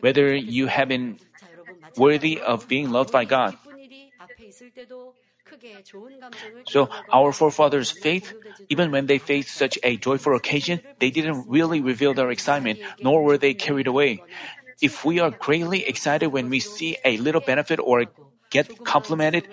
whether 0.00 0.34
you 0.34 0.66
have 0.66 0.88
been 0.88 1.18
worthy 1.96 2.40
of 2.40 2.68
being 2.68 2.90
loved 2.90 3.12
by 3.12 3.24
God. 3.24 3.56
So 6.68 6.88
our 7.12 7.32
forefathers' 7.32 7.90
faith, 7.90 8.34
even 8.68 8.90
when 8.90 9.06
they 9.06 9.18
faced 9.18 9.54
such 9.54 9.78
a 9.82 9.96
joyful 9.96 10.34
occasion, 10.36 10.80
they 10.98 11.10
didn't 11.10 11.44
really 11.48 11.80
reveal 11.80 12.14
their 12.14 12.30
excitement, 12.30 12.80
nor 13.02 13.22
were 13.22 13.38
they 13.38 13.54
carried 13.54 13.86
away. 13.86 14.22
If 14.80 15.04
we 15.04 15.20
are 15.20 15.30
greatly 15.30 15.86
excited 15.86 16.28
when 16.28 16.48
we 16.48 16.60
see 16.60 16.96
a 17.04 17.16
little 17.18 17.40
benefit 17.40 17.78
or 17.78 18.06
get 18.50 18.84
complimented, 18.84 19.48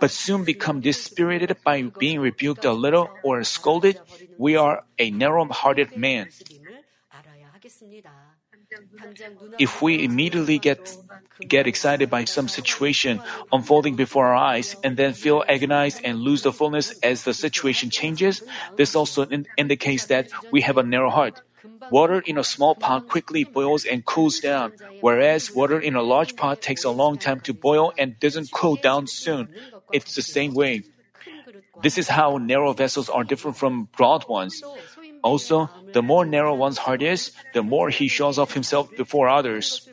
but 0.00 0.10
soon 0.10 0.44
become 0.44 0.80
dispirited 0.80 1.56
by 1.64 1.82
being 1.98 2.20
rebuked 2.20 2.64
a 2.64 2.72
little 2.72 3.10
or 3.22 3.42
scolded, 3.44 4.00
we 4.38 4.56
are 4.56 4.84
a 4.98 5.10
narrow-hearted 5.10 5.96
man. 5.96 6.28
If 9.58 9.82
we 9.82 10.04
immediately 10.04 10.58
get 10.58 10.96
get 11.46 11.66
excited 11.66 12.10
by 12.10 12.24
some 12.24 12.48
situation 12.48 13.22
unfolding 13.52 13.94
before 13.94 14.26
our 14.26 14.34
eyes 14.34 14.74
and 14.82 14.96
then 14.96 15.12
feel 15.14 15.44
agonized 15.48 16.00
and 16.02 16.18
lose 16.18 16.42
the 16.42 16.52
fullness 16.52 16.90
as 17.02 17.22
the 17.22 17.32
situation 17.32 17.90
changes, 17.90 18.42
this 18.76 18.96
also 18.96 19.22
in- 19.22 19.46
indicates 19.56 20.06
that 20.06 20.26
we 20.50 20.60
have 20.62 20.78
a 20.78 20.82
narrow 20.82 21.10
heart. 21.10 21.40
Water 21.90 22.20
in 22.20 22.38
a 22.38 22.44
small 22.44 22.74
pot 22.74 23.08
quickly 23.08 23.44
boils 23.44 23.84
and 23.84 24.04
cools 24.04 24.40
down, 24.40 24.72
whereas 25.00 25.54
water 25.54 25.78
in 25.78 25.94
a 25.94 26.02
large 26.02 26.36
pot 26.36 26.60
takes 26.60 26.84
a 26.84 26.90
long 26.90 27.18
time 27.18 27.40
to 27.40 27.54
boil 27.54 27.92
and 27.96 28.18
doesn't 28.18 28.50
cool 28.50 28.76
down 28.76 29.06
soon. 29.06 29.48
It's 29.92 30.14
the 30.14 30.22
same 30.22 30.54
way. 30.54 30.82
This 31.80 31.96
is 31.96 32.08
how 32.08 32.38
narrow 32.38 32.72
vessels 32.72 33.08
are 33.08 33.22
different 33.24 33.56
from 33.56 33.88
broad 33.96 34.28
ones. 34.28 34.62
Also, 35.22 35.70
the 35.92 36.02
more 36.02 36.24
narrow 36.24 36.54
one's 36.54 36.78
heart 36.78 37.02
is, 37.02 37.32
the 37.54 37.62
more 37.62 37.90
he 37.90 38.08
shows 38.08 38.38
off 38.38 38.52
himself 38.52 38.90
before 38.96 39.28
others. 39.28 39.88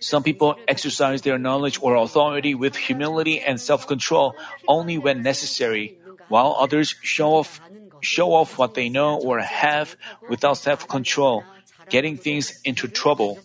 Some 0.00 0.22
people 0.22 0.56
exercise 0.66 1.22
their 1.22 1.38
knowledge 1.38 1.78
or 1.82 1.96
authority 1.96 2.54
with 2.54 2.76
humility 2.76 3.40
and 3.40 3.60
self-control 3.60 4.34
only 4.66 4.96
when 4.96 5.22
necessary, 5.22 5.98
while 6.28 6.56
others 6.58 6.94
show 7.02 7.34
off, 7.34 7.60
show 8.00 8.32
off 8.32 8.56
what 8.56 8.74
they 8.74 8.88
know 8.88 9.20
or 9.20 9.38
have 9.40 9.96
without 10.28 10.56
self-control, 10.56 11.44
getting 11.90 12.16
things 12.16 12.58
into 12.64 12.88
trouble. 12.88 13.38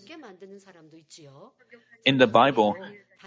In 2.05 2.17
the 2.17 2.27
Bible, 2.27 2.75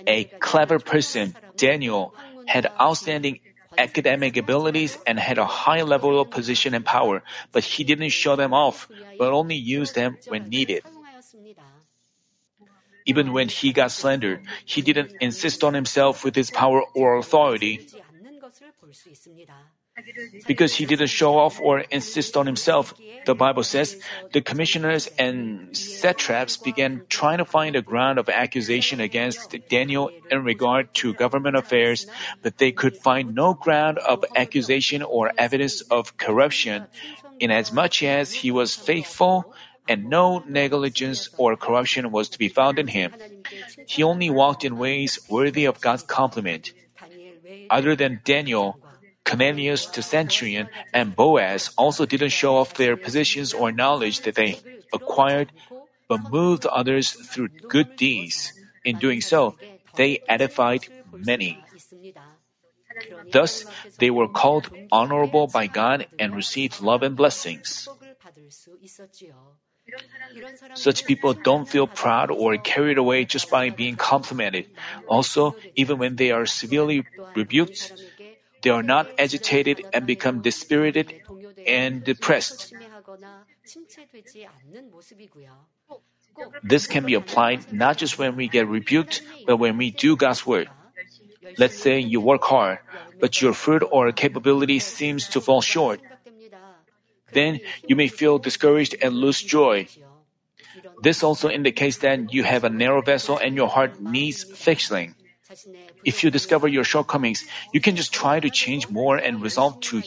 a 0.06 0.24
clever 0.40 0.78
person, 0.78 1.36
Daniel, 1.56 2.14
had 2.46 2.70
outstanding 2.80 3.40
academic 3.78 4.36
abilities 4.36 4.98
and 5.06 5.18
had 5.18 5.38
a 5.38 5.46
high 5.46 5.82
level 5.82 6.20
of 6.20 6.30
position 6.30 6.74
and 6.74 6.84
power, 6.84 7.22
but 7.52 7.64
he 7.64 7.84
didn't 7.84 8.10
show 8.10 8.36
them 8.36 8.52
off, 8.52 8.88
but 9.18 9.32
only 9.32 9.56
used 9.56 9.94
them 9.94 10.18
when 10.28 10.48
needed. 10.48 10.82
Even 13.06 13.32
when 13.32 13.48
he 13.48 13.72
got 13.72 13.92
slandered, 13.92 14.40
he 14.64 14.82
didn't 14.82 15.14
insist 15.20 15.62
on 15.62 15.74
himself 15.74 16.24
with 16.24 16.34
his 16.34 16.50
power 16.50 16.82
or 16.94 17.16
authority. 17.18 17.86
Because 20.46 20.74
he 20.74 20.84
didn't 20.84 21.08
show 21.08 21.38
off 21.38 21.60
or 21.60 21.80
insist 21.80 22.36
on 22.36 22.46
himself, 22.46 22.94
the 23.24 23.34
Bible 23.34 23.62
says, 23.62 23.96
the 24.32 24.40
commissioners 24.40 25.08
and 25.18 25.74
satraps 25.76 26.56
began 26.56 27.02
trying 27.08 27.38
to 27.38 27.44
find 27.44 27.76
a 27.76 27.82
ground 27.82 28.18
of 28.18 28.28
accusation 28.28 29.00
against 29.00 29.56
Daniel 29.68 30.10
in 30.30 30.44
regard 30.44 30.92
to 31.00 31.14
government 31.14 31.56
affairs, 31.56 32.06
but 32.42 32.58
they 32.58 32.72
could 32.72 32.96
find 32.96 33.34
no 33.34 33.54
ground 33.54 33.98
of 33.98 34.24
accusation 34.36 35.02
or 35.02 35.32
evidence 35.38 35.80
of 35.90 36.16
corruption, 36.16 36.86
inasmuch 37.40 38.02
as 38.02 38.32
he 38.32 38.50
was 38.50 38.76
faithful 38.76 39.54
and 39.88 40.10
no 40.10 40.42
negligence 40.46 41.30
or 41.38 41.56
corruption 41.56 42.10
was 42.10 42.28
to 42.30 42.38
be 42.38 42.48
found 42.48 42.78
in 42.78 42.88
him. 42.88 43.14
He 43.86 44.02
only 44.02 44.30
walked 44.30 44.64
in 44.64 44.78
ways 44.78 45.18
worthy 45.28 45.64
of 45.64 45.80
God's 45.80 46.02
compliment. 46.02 46.72
Other 47.70 47.96
than 47.96 48.20
Daniel, 48.24 48.78
Cornelius 49.26 49.86
the 49.90 50.02
centurion 50.02 50.70
and 50.94 51.16
Boaz 51.16 51.74
also 51.76 52.06
didn't 52.06 52.30
show 52.30 52.56
off 52.56 52.74
their 52.74 52.96
positions 52.96 53.52
or 53.52 53.72
knowledge 53.72 54.22
that 54.22 54.36
they 54.36 54.60
acquired, 54.94 55.50
but 56.08 56.30
moved 56.30 56.64
others 56.64 57.10
through 57.10 57.50
good 57.66 57.96
deeds. 57.96 58.54
In 58.84 58.98
doing 58.98 59.20
so, 59.20 59.58
they 59.96 60.22
edified 60.28 60.86
many. 61.12 61.58
Thus, 63.32 63.66
they 63.98 64.10
were 64.10 64.28
called 64.28 64.70
honorable 64.92 65.48
by 65.48 65.66
God 65.66 66.06
and 66.18 66.34
received 66.34 66.80
love 66.80 67.02
and 67.02 67.16
blessings. 67.16 67.88
Such 70.74 71.06
people 71.06 71.34
don't 71.34 71.68
feel 71.68 71.86
proud 71.86 72.30
or 72.30 72.56
carried 72.58 72.98
away 72.98 73.24
just 73.24 73.50
by 73.50 73.70
being 73.70 73.96
complimented. 73.96 74.66
Also, 75.08 75.56
even 75.74 75.98
when 75.98 76.16
they 76.16 76.30
are 76.30 76.46
severely 76.46 77.06
rebuked, 77.34 77.92
they 78.66 78.74
are 78.74 78.82
not 78.82 79.06
agitated 79.16 79.86
and 79.94 80.10
become 80.10 80.42
dispirited 80.42 81.22
and 81.68 82.02
depressed. 82.02 82.74
This 86.64 86.88
can 86.88 87.06
be 87.06 87.14
applied 87.14 87.72
not 87.72 87.96
just 87.96 88.18
when 88.18 88.34
we 88.34 88.48
get 88.48 88.66
rebuked, 88.66 89.22
but 89.46 89.58
when 89.58 89.78
we 89.78 89.92
do 89.92 90.16
God's 90.16 90.44
work. 90.44 90.66
Let's 91.56 91.78
say 91.78 92.00
you 92.00 92.20
work 92.20 92.42
hard, 92.42 92.80
but 93.20 93.40
your 93.40 93.54
fruit 93.54 93.86
or 93.86 94.10
capability 94.10 94.80
seems 94.80 95.28
to 95.28 95.40
fall 95.40 95.62
short. 95.62 96.00
then 97.30 97.60
you 97.86 97.94
may 97.94 98.08
feel 98.08 98.38
discouraged 98.38 98.96
and 99.02 99.14
lose 99.14 99.42
joy. 99.42 99.86
This 101.02 101.22
also 101.22 101.50
indicates 101.50 101.98
that 101.98 102.32
you 102.32 102.42
have 102.42 102.64
a 102.64 102.70
narrow 102.70 103.02
vessel 103.02 103.36
and 103.38 103.54
your 103.54 103.68
heart 103.68 104.00
needs 104.00 104.42
fixing. 104.42 105.15
If 106.04 106.22
you 106.22 106.30
discover 106.30 106.68
your 106.68 106.84
shortcomings, 106.84 107.44
you 107.72 107.80
can 107.80 107.96
just 107.96 108.12
try 108.12 108.40
to 108.40 108.50
change 108.50 108.88
more 108.88 109.16
and 109.16 109.42
resolve 109.42 109.80
to 109.92 110.02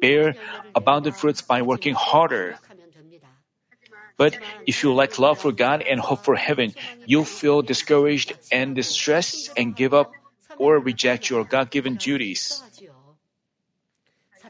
bear 0.00 0.36
abundant 0.74 1.16
fruits 1.16 1.42
by 1.42 1.62
working 1.62 1.94
harder. 1.94 2.56
But 4.16 4.38
if 4.66 4.82
you 4.82 4.94
lack 4.94 5.18
love 5.18 5.40
for 5.40 5.50
God 5.50 5.82
and 5.82 5.98
hope 5.98 6.24
for 6.24 6.36
heaven, 6.36 6.74
you'll 7.04 7.26
feel 7.26 7.62
discouraged 7.62 8.32
and 8.52 8.74
distressed 8.74 9.50
and 9.56 9.74
give 9.74 9.92
up 9.92 10.12
or 10.58 10.78
reject 10.78 11.30
your 11.30 11.44
God 11.44 11.70
given 11.70 11.96
duties. 11.96 12.62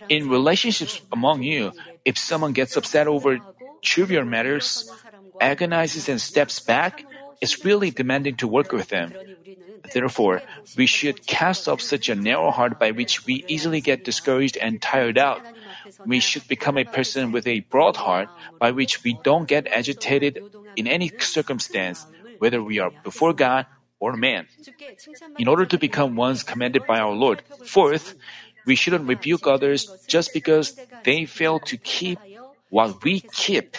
In 0.09 0.29
relationships 0.29 1.01
among 1.13 1.43
you, 1.43 1.73
if 2.05 2.19
someone 2.19 2.53
gets 2.53 2.77
upset 2.77 3.07
over 3.07 3.41
trivial 3.81 4.25
matters, 4.25 4.91
agonizes 5.41 6.09
and 6.09 6.21
steps 6.21 6.61
back, 6.61 7.05
it's 7.41 7.65
really 7.65 7.91
demanding 7.91 8.37
to 8.37 8.49
work 8.49 8.73
with 8.73 8.89
them. 8.89 9.13
Therefore, 9.93 10.43
we 10.77 10.87
should 10.87 11.27
cast 11.27 11.69
off 11.69 11.81
such 11.81 12.09
a 12.09 12.15
narrow 12.15 12.51
heart 12.51 12.79
by 12.79 12.91
which 12.91 13.27
we 13.27 13.45
easily 13.49 13.81
get 13.81 14.05
discouraged 14.05 14.57
and 14.57 14.81
tired 14.81 15.19
out. 15.19 15.43
We 16.07 16.21
should 16.21 16.49
become 16.49 16.79
a 16.79 16.85
person 16.85 17.33
with 17.33 17.47
a 17.47 17.61
broad 17.61 17.97
heart 17.97 18.29
by 18.59 18.71
which 18.71 19.05
we 19.05 19.19
don't 19.23 19.47
get 19.47 19.67
agitated 19.69 20.41
in 20.77 20.87
any 20.87 21.13
circumstance, 21.19 22.07
whether 22.39 22.63
we 22.63 22.79
are 22.79 22.91
before 23.03 23.33
God 23.33 23.67
or 24.01 24.17
man. 24.17 24.47
In 25.39 25.49
order 25.49 25.67
to 25.67 25.79
become 25.79 26.17
ones 26.17 26.43
commanded 26.43 26.87
by 26.87 26.99
our 26.99 27.13
Lord. 27.13 27.43
Fourth, 27.65 28.17
we 28.67 28.75
shouldn't 28.75 29.09
rebuke 29.09 29.47
others 29.47 29.93
just 30.07 30.33
because 30.33 30.77
they 31.05 31.27
fail 31.27 31.59
to 31.69 31.77
keep 31.77 32.19
what 32.71 33.05
we 33.05 33.21
keep. 33.21 33.77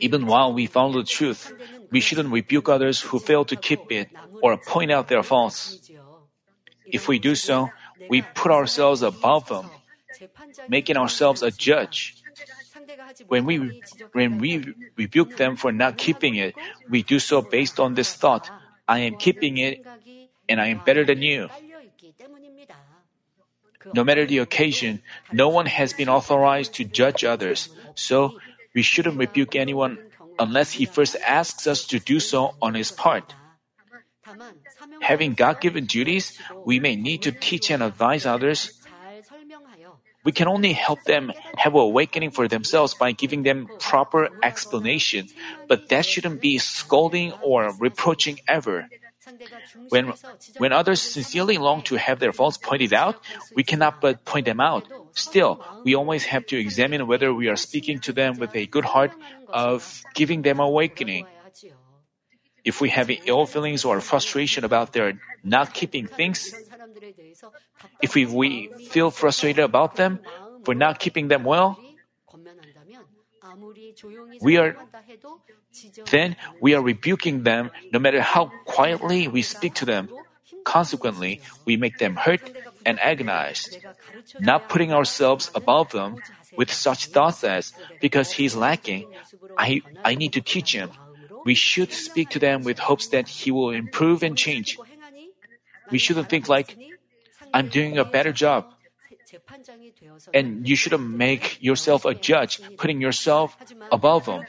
Even 0.00 0.26
while 0.26 0.52
we 0.52 0.66
follow 0.66 1.00
the 1.00 1.08
truth, 1.08 1.52
we 1.90 2.00
shouldn't 2.00 2.30
rebuke 2.30 2.68
others 2.68 3.00
who 3.00 3.18
fail 3.18 3.44
to 3.46 3.56
keep 3.56 3.90
it 3.90 4.08
or 4.42 4.56
point 4.56 4.90
out 4.90 5.08
their 5.08 5.22
faults. 5.22 5.90
If 6.86 7.08
we 7.08 7.18
do 7.18 7.34
so, 7.34 7.70
we 8.08 8.22
put 8.22 8.50
ourselves 8.50 9.02
above 9.02 9.48
them, 9.48 9.70
making 10.68 10.96
ourselves 10.96 11.42
a 11.42 11.50
judge. 11.50 12.16
When 13.28 13.44
we, 13.44 13.82
when 14.12 14.38
we 14.38 14.74
rebuke 14.96 15.36
them 15.36 15.56
for 15.56 15.72
not 15.72 15.98
keeping 15.98 16.36
it, 16.36 16.54
we 16.88 17.02
do 17.02 17.18
so 17.18 17.42
based 17.42 17.80
on 17.80 17.94
this 17.94 18.14
thought 18.14 18.50
I 18.86 19.00
am 19.00 19.16
keeping 19.16 19.58
it 19.58 19.84
and 20.48 20.60
I 20.60 20.68
am 20.68 20.80
better 20.84 21.04
than 21.04 21.20
you. 21.22 21.48
No 23.94 24.04
matter 24.04 24.26
the 24.26 24.38
occasion, 24.38 25.02
no 25.32 25.48
one 25.48 25.66
has 25.66 25.92
been 25.92 26.08
authorized 26.08 26.74
to 26.74 26.84
judge 26.84 27.24
others, 27.24 27.68
so 27.94 28.38
we 28.74 28.82
shouldn't 28.82 29.18
rebuke 29.18 29.56
anyone 29.56 29.98
unless 30.38 30.72
he 30.72 30.86
first 30.86 31.16
asks 31.26 31.66
us 31.66 31.86
to 31.86 31.98
do 31.98 32.20
so 32.20 32.54
on 32.62 32.74
his 32.74 32.90
part. 32.90 33.34
Having 35.00 35.34
God 35.34 35.60
given 35.60 35.86
duties, 35.86 36.38
we 36.64 36.80
may 36.80 36.96
need 36.96 37.22
to 37.22 37.32
teach 37.32 37.70
and 37.70 37.82
advise 37.82 38.26
others. 38.26 38.72
We 40.24 40.32
can 40.32 40.48
only 40.48 40.72
help 40.72 41.04
them 41.04 41.32
have 41.56 41.74
awakening 41.74 42.32
for 42.32 42.48
themselves 42.48 42.92
by 42.92 43.12
giving 43.12 43.42
them 43.42 43.68
proper 43.78 44.28
explanation, 44.42 45.28
but 45.68 45.88
that 45.88 46.04
shouldn't 46.04 46.40
be 46.40 46.58
scolding 46.58 47.32
or 47.40 47.72
reproaching 47.78 48.40
ever. 48.46 48.88
When, 49.88 50.12
when 50.58 50.72
others 50.72 51.00
sincerely 51.00 51.58
long 51.58 51.82
to 51.82 51.96
have 51.96 52.18
their 52.18 52.32
faults 52.32 52.58
pointed 52.58 52.92
out, 52.92 53.16
we 53.54 53.62
cannot 53.62 54.00
but 54.00 54.24
point 54.24 54.46
them 54.46 54.60
out. 54.60 54.84
Still, 55.12 55.62
we 55.84 55.94
always 55.94 56.24
have 56.24 56.46
to 56.46 56.56
examine 56.58 57.06
whether 57.06 57.32
we 57.32 57.48
are 57.48 57.56
speaking 57.56 57.98
to 58.00 58.12
them 58.12 58.38
with 58.38 58.54
a 58.54 58.66
good 58.66 58.84
heart 58.84 59.12
of 59.48 60.02
giving 60.14 60.42
them 60.42 60.60
awakening. 60.60 61.26
If 62.64 62.80
we 62.80 62.90
have 62.90 63.10
ill 63.24 63.46
feelings 63.46 63.84
or 63.84 64.00
frustration 64.00 64.64
about 64.64 64.92
their 64.92 65.20
not 65.42 65.72
keeping 65.72 66.06
things, 66.06 66.54
if 68.02 68.14
we, 68.14 68.26
we 68.26 68.68
feel 68.90 69.10
frustrated 69.10 69.64
about 69.64 69.96
them 69.96 70.20
for 70.64 70.74
not 70.74 70.98
keeping 70.98 71.28
them 71.28 71.44
well, 71.44 71.78
we 74.40 74.56
are 74.56 74.76
then 76.10 76.36
we 76.60 76.74
are 76.74 76.82
rebuking 76.82 77.42
them 77.42 77.70
no 77.92 77.98
matter 77.98 78.20
how 78.20 78.50
quietly 78.64 79.28
we 79.28 79.42
speak 79.42 79.74
to 79.74 79.84
them. 79.84 80.08
Consequently, 80.64 81.40
we 81.64 81.76
make 81.76 81.98
them 81.98 82.16
hurt 82.16 82.40
and 82.84 83.00
agonized, 83.00 83.78
not 84.40 84.68
putting 84.68 84.92
ourselves 84.92 85.50
above 85.54 85.90
them 85.92 86.16
with 86.56 86.72
such 86.72 87.06
thoughts 87.06 87.44
as, 87.44 87.72
because 88.00 88.32
he 88.32 88.44
is 88.44 88.56
lacking, 88.56 89.06
I, 89.56 89.80
I 90.04 90.14
need 90.14 90.32
to 90.34 90.40
teach 90.40 90.74
him. 90.74 90.90
We 91.44 91.54
should 91.54 91.92
speak 91.92 92.30
to 92.30 92.38
them 92.38 92.64
with 92.64 92.78
hopes 92.78 93.08
that 93.08 93.28
he 93.28 93.50
will 93.50 93.70
improve 93.70 94.22
and 94.22 94.36
change. 94.36 94.78
We 95.90 95.98
shouldn't 95.98 96.28
think 96.28 96.48
like, 96.48 96.76
I'm 97.54 97.68
doing 97.68 97.96
a 97.96 98.04
better 98.04 98.32
job. 98.32 98.66
And 100.32 100.68
you 100.68 100.76
shouldn't 100.76 101.08
make 101.08 101.62
yourself 101.62 102.04
a 102.04 102.14
judge, 102.14 102.60
putting 102.76 103.00
yourself 103.00 103.56
above 103.92 104.24
them. 104.26 104.44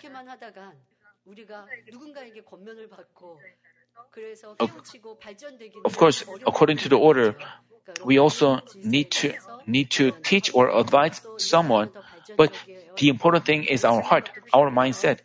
Of 5.85 5.97
course, 5.97 6.23
according 6.47 6.77
to 6.77 6.89
the 6.89 6.97
order, 6.97 7.35
we 8.05 8.17
also 8.17 8.61
need 8.75 9.11
to 9.11 9.33
need 9.65 9.89
to 9.91 10.11
teach 10.23 10.53
or 10.53 10.69
advise 10.69 11.21
someone, 11.37 11.89
but 12.37 12.53
the 12.97 13.09
important 13.09 13.45
thing 13.45 13.63
is 13.65 13.83
our 13.83 14.01
heart, 14.01 14.29
our 14.53 14.69
mindset. 14.69 15.19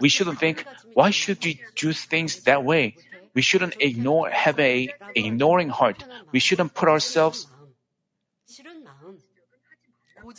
We 0.00 0.08
shouldn't 0.08 0.38
think, 0.38 0.64
why 0.94 1.10
should 1.10 1.44
we 1.44 1.60
do 1.76 1.92
things 1.92 2.44
that 2.44 2.64
way? 2.64 2.96
We 3.34 3.42
shouldn't 3.42 3.76
ignore 3.80 4.28
have 4.30 4.58
a 4.58 4.92
ignoring 5.14 5.68
heart. 5.68 6.04
We 6.32 6.40
shouldn't 6.40 6.74
put 6.74 6.88
ourselves 6.88 7.46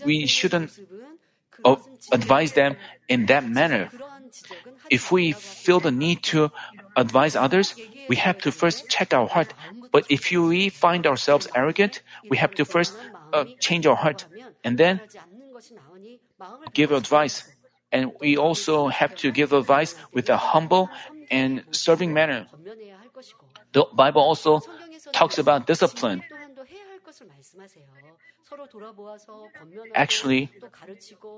we 0.03 0.25
shouldn't 0.25 0.71
advise 2.11 2.53
them 2.53 2.75
in 3.07 3.25
that 3.27 3.47
manner. 3.47 3.89
If 4.89 5.11
we 5.11 5.31
feel 5.31 5.79
the 5.79 5.91
need 5.91 6.23
to 6.35 6.51
advise 6.95 7.35
others, 7.35 7.75
we 8.07 8.15
have 8.17 8.37
to 8.39 8.51
first 8.51 8.89
check 8.89 9.13
our 9.13 9.27
heart. 9.27 9.53
But 9.91 10.05
if 10.09 10.31
we 10.31 10.69
find 10.69 11.05
ourselves 11.05 11.47
arrogant, 11.55 12.01
we 12.29 12.37
have 12.37 12.51
to 12.55 12.65
first 12.65 12.97
uh, 13.33 13.45
change 13.59 13.85
our 13.85 13.95
heart 13.95 14.25
and 14.63 14.77
then 14.77 15.01
give 16.73 16.91
advice. 16.91 17.43
And 17.91 18.11
we 18.19 18.37
also 18.37 18.87
have 18.87 19.15
to 19.15 19.31
give 19.31 19.51
advice 19.51 19.95
with 20.13 20.29
a 20.29 20.37
humble 20.37 20.89
and 21.29 21.63
serving 21.71 22.13
manner. 22.13 22.47
The 23.73 23.85
Bible 23.93 24.21
also 24.21 24.61
talks 25.11 25.37
about 25.37 25.67
discipline. 25.67 26.23
Actually, 29.95 30.49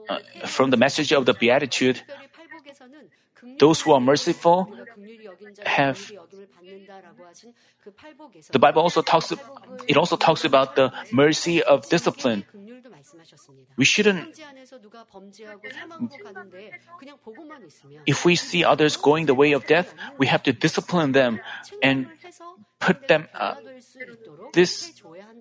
uh, 0.10 0.20
from 0.48 0.70
the 0.72 0.78
message 0.78 1.12
of 1.12 1.26
the 1.26 1.34
Beatitude, 1.34 2.02
those 3.60 3.82
who 3.82 3.92
are 3.92 4.00
merciful 4.00 4.72
have. 5.66 6.12
The 8.52 8.60
Bible 8.60 8.82
also 8.82 9.02
talks. 9.02 9.34
It 9.88 9.98
also 9.98 10.16
talks 10.16 10.46
about 10.46 10.76
the 10.76 10.92
mercy 11.12 11.62
of 11.62 11.88
discipline. 11.90 12.46
We 13.76 13.86
shouldn't. 13.86 14.40
If 18.06 18.26
we 18.26 18.36
see 18.36 18.64
others 18.64 18.96
going 18.96 19.26
the 19.26 19.36
way 19.36 19.52
of 19.52 19.68
death, 19.68 19.94
we 20.18 20.28
have 20.28 20.44
to 20.44 20.54
discipline 20.54 21.12
them 21.12 21.42
and 21.82 22.08
put 22.80 23.08
them. 23.08 23.28
Uh, 23.34 23.56
this. 24.54 24.94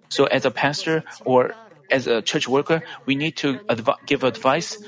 So, 0.08 0.24
as 0.24 0.44
a 0.44 0.50
pastor 0.50 1.04
or 1.24 1.54
as 1.90 2.06
a 2.06 2.22
church 2.22 2.48
worker, 2.48 2.82
we 3.06 3.14
need 3.14 3.36
to 3.38 3.60
adv- 3.68 4.00
give 4.06 4.24
advice 4.24 4.78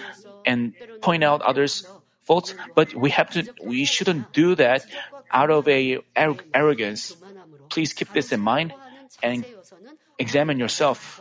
and 0.47 0.73
point 1.01 1.25
out 1.25 1.43
others' 1.43 1.87
faults, 2.25 2.55
but 2.75 2.95
we 2.95 3.11
have 3.11 3.31
to, 3.31 3.45
we 3.63 3.85
shouldn't 3.85 4.33
do 4.33 4.55
that 4.57 4.87
out 5.31 5.51
of 5.51 5.69
a 5.69 5.99
ar- 6.17 6.37
arrogance. 6.53 7.17
Please 7.69 7.93
keep 7.93 8.13
this 8.13 8.33
in 8.33 8.41
mind 8.41 8.73
and 9.23 9.45
examine 10.19 10.59
yourself. 10.59 11.21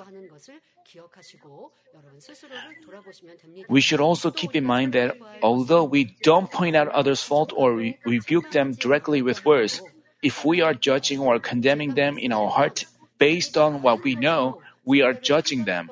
We 3.67 3.81
should 3.81 3.99
also 3.99 4.31
keep 4.31 4.55
in 4.55 4.63
mind 4.63 4.93
that 4.93 5.17
although 5.41 5.83
we 5.83 6.15
don't 6.21 6.51
point 6.51 6.75
out 6.75 6.87
others' 6.89 7.23
fault 7.23 7.51
or 7.55 7.73
re- 7.73 7.97
rebuke 8.05 8.51
them 8.51 8.73
directly 8.73 9.21
with 9.21 9.45
words, 9.45 9.81
if 10.21 10.45
we 10.45 10.61
are 10.61 10.73
judging 10.73 11.19
or 11.19 11.39
condemning 11.39 11.95
them 11.95 12.17
in 12.17 12.31
our 12.31 12.49
heart 12.49 12.85
based 13.17 13.57
on 13.57 13.81
what 13.81 14.03
we 14.03 14.15
know, 14.15 14.61
we 14.85 15.01
are 15.01 15.13
judging 15.13 15.65
them. 15.65 15.89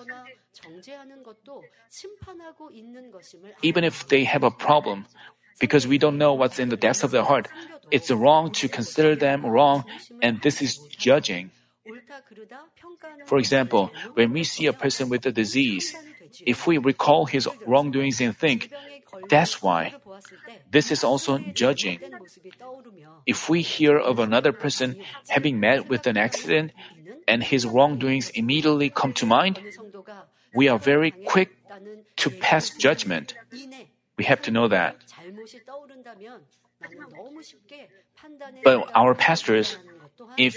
Even 3.61 3.83
if 3.83 4.07
they 4.07 4.23
have 4.23 4.43
a 4.43 4.51
problem, 4.51 5.05
because 5.59 5.87
we 5.87 5.97
don't 5.97 6.17
know 6.17 6.33
what's 6.33 6.59
in 6.59 6.69
the 6.69 6.77
depths 6.77 7.03
of 7.03 7.11
their 7.11 7.23
heart, 7.23 7.47
it's 7.91 8.09
wrong 8.09 8.51
to 8.51 8.67
consider 8.67 9.15
them 9.15 9.45
wrong, 9.45 9.85
and 10.21 10.41
this 10.41 10.61
is 10.61 10.77
judging. 10.77 11.51
For 13.25 13.37
example, 13.37 13.91
when 14.13 14.31
we 14.31 14.43
see 14.43 14.67
a 14.67 14.73
person 14.73 15.09
with 15.09 15.25
a 15.25 15.31
disease, 15.31 15.95
if 16.45 16.67
we 16.67 16.77
recall 16.77 17.25
his 17.25 17.47
wrongdoings 17.65 18.21
and 18.21 18.37
think, 18.37 18.71
that's 19.29 19.61
why. 19.61 19.93
This 20.69 20.91
is 20.91 21.03
also 21.03 21.37
judging. 21.37 21.99
If 23.25 23.49
we 23.49 23.61
hear 23.61 23.97
of 23.97 24.19
another 24.19 24.51
person 24.51 24.95
having 25.27 25.59
met 25.59 25.89
with 25.89 26.07
an 26.07 26.17
accident 26.17 26.71
and 27.31 27.41
his 27.41 27.65
wrongdoings 27.65 28.29
immediately 28.35 28.89
come 28.89 29.13
to 29.13 29.25
mind, 29.25 29.55
we 30.53 30.67
are 30.67 30.77
very 30.77 31.11
quick 31.11 31.55
to 32.17 32.29
pass 32.29 32.69
judgment. 32.75 33.33
We 34.17 34.25
have 34.25 34.41
to 34.43 34.51
know 34.51 34.67
that. 34.67 34.99
But 38.63 38.91
our 38.93 39.15
pastors, 39.15 39.77
if 40.37 40.53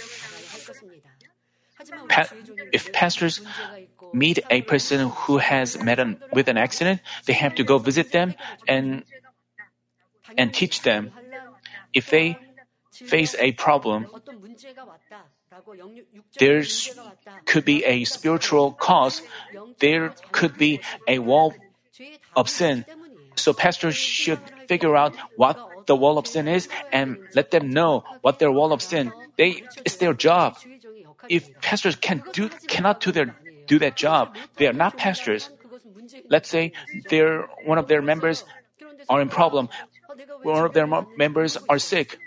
pa- 2.09 2.33
if 2.73 2.93
pastors 2.93 3.41
meet 4.13 4.43
a 4.51 4.63
person 4.63 5.09
who 5.11 5.39
has 5.39 5.79
met 5.79 5.99
an, 6.01 6.19
with 6.33 6.49
an 6.49 6.59
accident, 6.59 7.01
they 7.27 7.35
have 7.35 7.55
to 7.55 7.65
go 7.65 7.79
visit 7.79 8.11
them 8.11 8.35
and 8.67 9.05
and 10.37 10.53
teach 10.53 10.83
them. 10.83 11.13
If 11.95 12.11
they 12.11 12.37
face 12.91 13.35
a 13.39 13.53
problem, 13.53 14.07
there 16.39 16.63
could 17.47 17.65
be 17.65 17.85
a 17.85 18.05
spiritual 18.05 18.73
cause. 18.73 19.23
There 19.79 20.15
could 20.33 20.57
be 20.57 20.81
a 21.09 21.19
wall 21.19 21.55
of 22.37 22.49
sin. 22.49 22.85
So 23.37 23.53
pastors 23.53 23.97
should 23.97 24.41
figure 24.69 24.97
out 24.97 25.15
what 25.37 25.87
the 25.87 25.97
wall 25.97 26.19
of 26.19 26.27
sin 26.27 26.49
is 26.49 26.69
and 26.93 27.19
let 27.35 27.51
them 27.51 27.71
know 27.71 28.05
what 28.23 28.39
their 28.39 28.51
wall 28.51 28.73
of 28.73 28.83
sin. 28.83 29.13
They 29.37 29.63
it's 29.85 29.97
their 29.97 30.15
job. 30.15 30.57
If 31.29 31.51
pastors 31.61 31.97
can 31.97 32.23
do 32.33 32.49
cannot 32.69 33.01
do 33.01 33.13
their 33.13 33.37
do 33.67 33.79
that 33.79 33.97
job, 33.97 34.37
they 34.57 34.67
are 34.67 34.73
not 34.77 34.97
pastors. 34.97 35.51
Let's 36.29 36.49
say 36.49 36.73
they're 37.11 37.49
one 37.65 37.79
of 37.79 37.89
their 37.89 38.03
members 38.03 38.45
are 39.09 39.21
in 39.21 39.29
problem. 39.29 39.69
One 40.43 40.65
of 40.65 40.73
their 40.75 40.87
members 41.17 41.57
are 41.69 41.79
sick. 41.79 42.19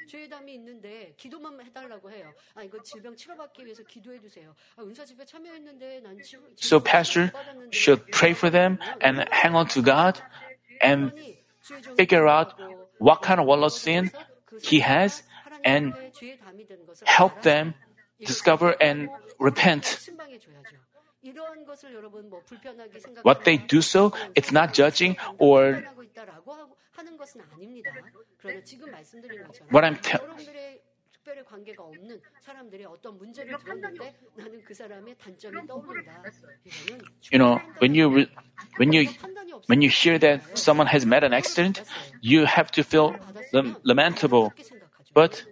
So 6.57 6.80
pastor 6.80 7.32
should 7.71 8.11
pray 8.11 8.34
for 8.34 8.49
them 8.49 8.80
and 9.01 9.28
hang 9.32 9.55
on 9.55 9.67
to 9.69 9.82
God 9.82 10.21
and 10.82 11.11
figure 11.95 12.28
out 12.28 12.53
what 12.99 13.21
kind 13.21 13.39
of 13.39 13.45
wall 13.45 13.63
of 13.63 13.73
sin 13.73 14.11
he 14.61 14.80
has 14.80 15.23
and 15.63 15.93
help 17.05 17.41
them 17.41 17.73
discover 18.23 18.75
and 18.82 19.09
repent. 19.39 20.09
What 23.23 23.43
they 23.43 23.57
do 23.57 23.82
so, 23.82 24.13
it's 24.36 24.51
not 24.51 24.73
judging 24.73 25.17
or 25.38 25.84
what 29.69 29.84
I'm 29.84 29.97
te- 29.97 30.17
you 37.30 37.38
know, 37.38 37.60
when 37.78 37.94
you 37.94 38.08
re- 38.08 38.30
when 38.76 38.92
you 38.92 39.08
when 39.66 39.82
you 39.82 39.88
hear 39.88 40.18
that 40.18 40.58
someone 40.58 40.86
has 40.86 41.06
met 41.06 41.22
an 41.22 41.32
accident, 41.32 41.82
you 42.20 42.44
have 42.44 42.70
to 42.72 42.82
feel 42.82 43.14
lamentable. 43.84 44.52
But 45.14 45.44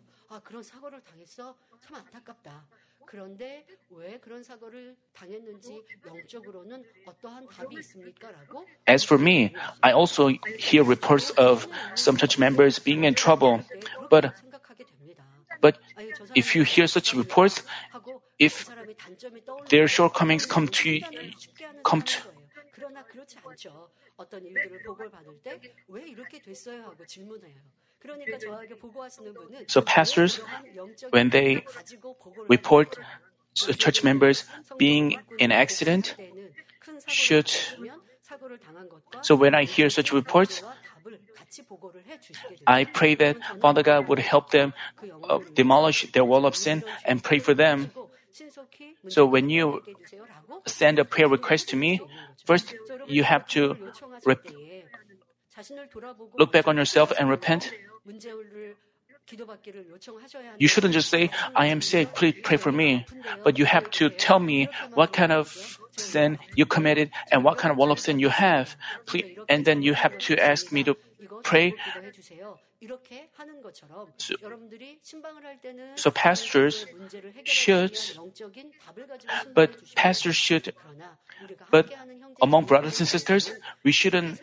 그런데 3.10 3.66
왜 3.90 4.18
그런 4.18 4.44
사고를 4.44 4.94
당했는지 5.14 5.82
영적으로는 6.06 6.84
어떠한 7.06 7.48
답이 7.48 7.74
있습니까라고 7.80 8.64
As 8.88 9.04
for 9.04 9.20
me, 9.20 9.52
I 9.82 9.92
also 9.92 10.28
hear 10.28 10.84
reports 10.84 11.32
of 11.36 11.66
some 11.96 12.16
church 12.16 12.38
members 12.38 12.78
being 12.78 13.04
in 13.04 13.16
trouble. 13.16 13.64
But 14.10 14.30
but 15.61 15.77
if 16.35 16.55
you 16.55 16.63
hear 16.63 16.87
such 16.87 17.13
reports, 17.13 17.63
if 18.39 18.69
their 19.69 19.87
shortcomings 19.87 20.45
come 20.45 20.67
to 20.67 21.01
come 21.83 22.01
to 22.01 22.17
so 29.67 29.81
pastors, 29.81 30.39
when 31.09 31.29
they 31.29 31.65
report 32.47 32.97
church 33.55 34.03
members 34.03 34.45
being 34.77 35.17
in 35.39 35.51
accident, 35.51 36.15
should 37.07 37.51
so 39.21 39.35
when 39.35 39.55
I 39.55 39.63
hear 39.63 39.89
such 39.89 40.11
reports, 40.11 40.63
I 42.67 42.85
pray 42.85 43.15
that 43.15 43.37
Father 43.61 43.83
God 43.83 44.07
would 44.07 44.19
help 44.19 44.51
them 44.51 44.73
uh, 45.29 45.39
demolish 45.53 46.11
their 46.11 46.25
wall 46.25 46.45
of 46.45 46.55
sin 46.55 46.83
and 47.05 47.23
pray 47.23 47.39
for 47.39 47.53
them. 47.53 47.91
So 49.09 49.25
when 49.25 49.49
you 49.49 49.81
send 50.65 50.99
a 50.99 51.05
prayer 51.05 51.27
request 51.27 51.69
to 51.69 51.75
me, 51.75 52.01
first 52.45 52.73
you 53.07 53.23
have 53.23 53.47
to 53.49 53.77
rep- 54.25 54.49
look 56.37 56.51
back 56.51 56.67
on 56.67 56.77
yourself 56.77 57.13
and 57.17 57.29
repent. 57.29 57.71
You 60.57 60.67
shouldn't 60.67 60.93
just 60.93 61.09
say, 61.09 61.31
I 61.55 61.67
am 61.67 61.81
sick, 61.81 62.13
please 62.13 62.35
pray 62.43 62.57
for 62.57 62.71
me. 62.71 63.05
But 63.43 63.57
you 63.57 63.65
have 63.65 63.89
to 64.01 64.09
tell 64.09 64.39
me 64.39 64.67
what 64.93 65.13
kind 65.13 65.31
of 65.31 65.79
sin 65.97 66.37
you 66.55 66.65
committed 66.65 67.11
and 67.31 67.43
what 67.43 67.57
kind 67.57 67.71
of 67.71 67.77
wall 67.77 67.91
of 67.91 67.99
sin 67.99 68.19
you 68.19 68.29
have. 68.29 68.75
Please, 69.05 69.37
and 69.49 69.65
then 69.65 69.81
you 69.81 69.93
have 69.93 70.17
to 70.29 70.37
ask 70.37 70.71
me 70.71 70.83
to 70.83 70.95
pray. 71.43 71.73
So, 74.17 74.35
so 75.95 76.11
pastors 76.11 76.85
should, 77.43 77.97
but 79.53 79.95
pastors 79.95 80.35
should, 80.35 80.73
but 81.71 81.93
among 82.41 82.65
brothers 82.65 82.99
and 82.99 83.07
sisters, 83.07 83.51
we 83.83 83.91
shouldn't 83.91 84.39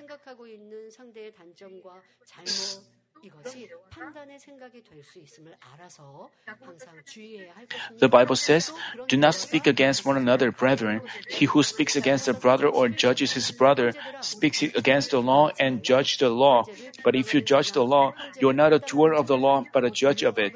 the 7.99 8.09
Bible 8.09 8.37
says, 8.37 8.73
Do 9.09 9.17
not 9.17 9.35
speak 9.35 9.67
against 9.67 10.05
one 10.05 10.17
another, 10.17 10.51
brethren. 10.51 11.03
He 11.29 11.47
who 11.47 11.63
speaks 11.63 11.95
against 11.97 12.29
a 12.29 12.35
brother 12.35 12.67
or 12.67 12.89
judges 12.89 13.33
his 13.33 13.51
brother 13.51 13.95
speaks 14.21 14.63
against 14.63 15.11
the 15.11 15.23
law 15.23 15.51
and 15.59 15.83
judge 15.83 16.19
the 16.19 16.31
law. 16.31 16.65
But 17.05 17.15
if 17.15 17.35
you 17.35 17.41
judge 17.41 17.73
the 17.73 17.85
law, 17.85 18.15
you 18.41 18.49
are 18.49 18.57
not 18.57 18.73
a 18.73 18.79
doer 18.79 19.13
of 19.13 19.27
the 19.27 19.37
law, 19.37 19.65
but 19.73 19.85
a 19.85 19.91
judge 19.91 20.23
of 20.23 20.39
it. 20.39 20.53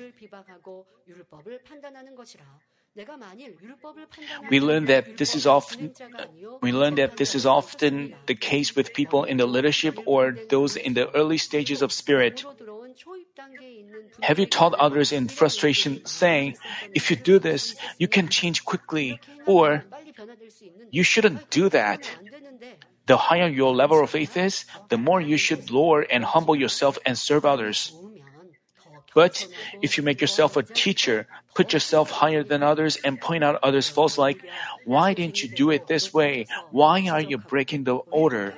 We 4.50 4.60
learn 4.60 4.86
that 4.86 5.16
this 5.16 5.34
is 5.34 5.46
often 5.46 5.92
we 6.62 6.72
learn 6.72 6.94
that 6.96 7.16
this 7.16 7.34
is 7.34 7.44
often 7.44 8.14
the 8.26 8.34
case 8.34 8.74
with 8.74 8.94
people 8.94 9.24
in 9.24 9.36
the 9.36 9.46
leadership 9.46 9.98
or 10.06 10.32
those 10.48 10.76
in 10.76 10.94
the 10.94 11.10
early 11.14 11.36
stages 11.36 11.82
of 11.82 11.92
spirit. 11.92 12.44
Have 14.22 14.38
you 14.38 14.46
taught 14.46 14.74
others 14.74 15.12
in 15.12 15.28
frustration 15.28 16.04
saying, 16.06 16.56
if 16.94 17.10
you 17.10 17.16
do 17.16 17.38
this, 17.38 17.76
you 17.98 18.08
can 18.08 18.28
change 18.28 18.64
quickly, 18.64 19.20
or 19.46 19.84
you 20.90 21.02
shouldn't 21.02 21.50
do 21.50 21.68
that? 21.68 22.08
The 23.06 23.16
higher 23.16 23.48
your 23.48 23.74
level 23.74 24.02
of 24.02 24.10
faith 24.10 24.36
is, 24.36 24.64
the 24.88 24.98
more 24.98 25.20
you 25.20 25.36
should 25.36 25.70
lower 25.70 26.00
and 26.00 26.24
humble 26.24 26.56
yourself 26.56 26.98
and 27.04 27.16
serve 27.16 27.44
others. 27.44 27.92
But 29.16 29.48
if 29.80 29.96
you 29.96 30.04
make 30.04 30.20
yourself 30.20 30.60
a 30.60 30.62
teacher, 30.62 31.24
put 31.56 31.72
yourself 31.72 32.12
higher 32.12 32.44
than 32.44 32.60
others 32.60 33.00
and 33.00 33.16
point 33.16 33.40
out 33.40 33.56
others' 33.64 33.88
faults 33.88 34.20
like, 34.20 34.44
why 34.84 35.16
didn't 35.16 35.40
you 35.40 35.48
do 35.48 35.72
it 35.72 35.88
this 35.88 36.12
way? 36.12 36.44
Why 36.68 37.08
are 37.08 37.24
you 37.24 37.40
breaking 37.40 37.88
the 37.88 37.96
order? 38.12 38.52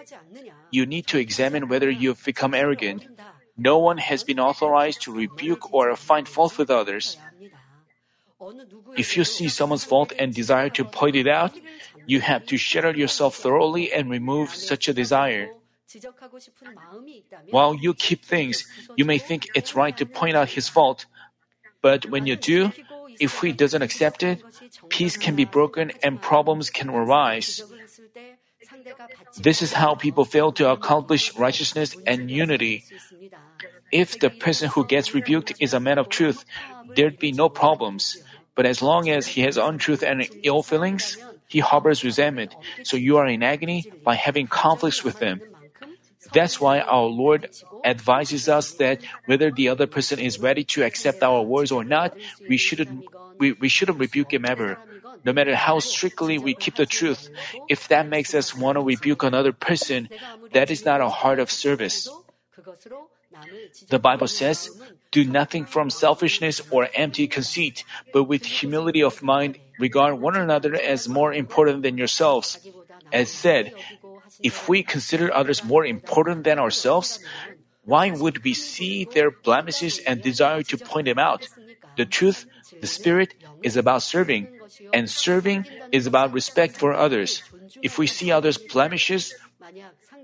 You 0.74 0.82
need 0.84 1.06
to 1.14 1.18
examine 1.22 1.70
whether 1.70 1.88
you've 1.88 2.24
become 2.26 2.58
arrogant. 2.58 3.06
No 3.54 3.78
one 3.78 4.02
has 4.02 4.26
been 4.26 4.42
authorized 4.42 5.06
to 5.06 5.14
rebuke 5.14 5.70
or 5.72 5.94
find 5.94 6.26
fault 6.26 6.58
with 6.58 6.74
others. 6.74 7.14
If 8.98 9.16
you 9.16 9.22
see 9.22 9.46
someone's 9.46 9.86
fault 9.86 10.10
and 10.18 10.34
desire 10.34 10.70
to 10.74 10.82
point 10.82 11.14
it 11.14 11.30
out, 11.30 11.54
you 12.06 12.18
have 12.18 12.46
to 12.50 12.58
shatter 12.58 12.90
yourself 12.90 13.36
thoroughly 13.38 13.92
and 13.94 14.10
remove 14.10 14.50
such 14.50 14.90
a 14.90 14.94
desire. 14.94 15.54
While 17.50 17.74
you 17.74 17.94
keep 17.94 18.24
things, 18.24 18.66
you 18.96 19.04
may 19.04 19.18
think 19.18 19.48
it's 19.54 19.74
right 19.74 19.96
to 19.96 20.06
point 20.06 20.36
out 20.36 20.48
his 20.50 20.68
fault. 20.68 21.06
But 21.80 22.06
when 22.06 22.26
you 22.26 22.36
do, 22.36 22.72
if 23.20 23.40
he 23.40 23.52
doesn't 23.52 23.82
accept 23.82 24.22
it, 24.22 24.42
peace 24.88 25.16
can 25.16 25.34
be 25.34 25.44
broken 25.44 25.92
and 26.02 26.20
problems 26.20 26.70
can 26.70 26.88
arise. 26.90 27.62
This 29.38 29.62
is 29.62 29.72
how 29.72 29.94
people 29.94 30.24
fail 30.24 30.52
to 30.52 30.70
accomplish 30.70 31.36
righteousness 31.36 31.96
and 32.06 32.30
unity. 32.30 32.84
If 33.90 34.18
the 34.18 34.30
person 34.30 34.68
who 34.68 34.84
gets 34.84 35.14
rebuked 35.14 35.54
is 35.60 35.72
a 35.72 35.80
man 35.80 35.98
of 35.98 36.08
truth, 36.08 36.44
there'd 36.94 37.18
be 37.18 37.32
no 37.32 37.48
problems. 37.48 38.20
But 38.54 38.66
as 38.66 38.82
long 38.82 39.08
as 39.08 39.26
he 39.26 39.42
has 39.42 39.56
untruth 39.56 40.02
and 40.02 40.28
ill 40.42 40.62
feelings, 40.62 41.16
he 41.46 41.60
harbors 41.60 42.04
resentment, 42.04 42.56
so 42.82 42.96
you 42.96 43.16
are 43.16 43.26
in 43.26 43.42
agony 43.42 43.90
by 44.04 44.14
having 44.14 44.46
conflicts 44.46 45.02
with 45.02 45.18
them. 45.18 45.40
That's 46.32 46.60
why 46.60 46.80
our 46.80 47.06
Lord 47.06 47.48
advises 47.84 48.48
us 48.48 48.72
that 48.74 49.00
whether 49.26 49.50
the 49.50 49.68
other 49.68 49.86
person 49.86 50.18
is 50.18 50.38
ready 50.38 50.64
to 50.74 50.84
accept 50.84 51.22
our 51.22 51.42
words 51.42 51.70
or 51.70 51.84
not, 51.84 52.16
we 52.48 52.56
shouldn't 52.56 53.06
we, 53.38 53.52
we 53.52 53.68
shouldn't 53.68 53.98
rebuke 53.98 54.32
him 54.32 54.44
ever. 54.44 54.78
No 55.24 55.32
matter 55.32 55.54
how 55.54 55.78
strictly 55.78 56.38
we 56.38 56.54
keep 56.54 56.76
the 56.76 56.86
truth, 56.86 57.30
if 57.68 57.88
that 57.88 58.08
makes 58.08 58.34
us 58.34 58.54
want 58.54 58.76
to 58.76 58.82
rebuke 58.82 59.22
another 59.22 59.52
person, 59.52 60.08
that 60.52 60.70
is 60.70 60.84
not 60.84 61.00
a 61.00 61.08
heart 61.08 61.38
of 61.38 61.50
service. 61.50 62.08
The 63.88 63.98
Bible 63.98 64.26
says, 64.26 64.70
Do 65.10 65.24
nothing 65.24 65.64
from 65.64 65.90
selfishness 65.90 66.60
or 66.70 66.88
empty 66.94 67.26
conceit, 67.26 67.84
but 68.12 68.24
with 68.24 68.44
humility 68.44 69.02
of 69.02 69.22
mind 69.22 69.58
regard 69.78 70.20
one 70.20 70.36
another 70.36 70.74
as 70.74 71.08
more 71.08 71.32
important 71.32 71.82
than 71.82 71.98
yourselves. 71.98 72.58
As 73.12 73.30
said, 73.30 73.72
if 74.42 74.68
we 74.68 74.82
consider 74.82 75.32
others 75.32 75.64
more 75.64 75.84
important 75.84 76.44
than 76.44 76.58
ourselves, 76.58 77.20
why 77.84 78.10
would 78.10 78.44
we 78.44 78.52
see 78.54 79.04
their 79.04 79.30
blemishes 79.30 79.98
and 79.98 80.20
desire 80.20 80.62
to 80.62 80.76
point 80.76 81.06
them 81.06 81.18
out? 81.18 81.48
The 81.96 82.04
truth, 82.04 82.46
the 82.80 82.86
Spirit, 82.86 83.34
is 83.62 83.76
about 83.76 84.02
serving, 84.02 84.48
and 84.92 85.08
serving 85.08 85.66
is 85.90 86.06
about 86.06 86.32
respect 86.32 86.76
for 86.76 86.92
others. 86.92 87.42
If 87.82 87.98
we 87.98 88.06
see 88.06 88.30
others' 88.30 88.58
blemishes, 88.58 89.34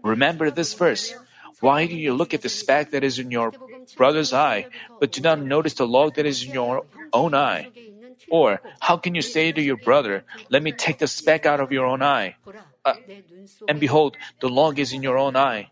remember 0.02 0.50
this 0.50 0.74
verse. 0.74 1.14
Why 1.60 1.86
do 1.86 1.96
you 1.96 2.12
look 2.12 2.34
at 2.34 2.42
the 2.42 2.52
speck 2.52 2.90
that 2.90 3.02
is 3.02 3.18
in 3.18 3.30
your 3.30 3.52
brother's 3.96 4.32
eye, 4.32 4.66
but 5.00 5.12
do 5.12 5.22
not 5.22 5.40
notice 5.40 5.74
the 5.74 5.86
log 5.86 6.16
that 6.16 6.26
is 6.26 6.44
in 6.44 6.52
your 6.52 6.84
own 7.12 7.34
eye? 7.34 7.70
Or, 8.30 8.60
how 8.80 8.96
can 8.96 9.14
you 9.14 9.22
say 9.22 9.52
to 9.52 9.62
your 9.62 9.76
brother, 9.76 10.24
Let 10.50 10.62
me 10.62 10.72
take 10.72 10.98
the 10.98 11.06
speck 11.06 11.46
out 11.46 11.60
of 11.60 11.72
your 11.72 11.86
own 11.86 12.02
eye? 12.02 12.36
Uh, 12.84 12.94
and 13.68 13.80
behold, 13.80 14.16
the 14.40 14.48
log 14.48 14.78
is 14.78 14.92
in 14.92 15.02
your 15.02 15.18
own 15.18 15.36
eye. 15.36 15.70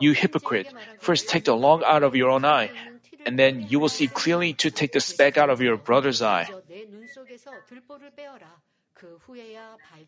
You 0.00 0.12
hypocrite, 0.12 0.72
first 0.98 1.28
take 1.28 1.44
the 1.44 1.56
log 1.56 1.82
out 1.82 2.02
of 2.02 2.14
your 2.14 2.30
own 2.30 2.44
eye, 2.44 2.70
and 3.24 3.38
then 3.38 3.66
you 3.68 3.78
will 3.78 3.88
see 3.88 4.06
clearly 4.06 4.52
to 4.54 4.70
take 4.70 4.92
the 4.92 5.00
speck 5.00 5.38
out 5.38 5.50
of 5.50 5.60
your 5.60 5.76
brother's 5.76 6.20
eye. 6.20 6.48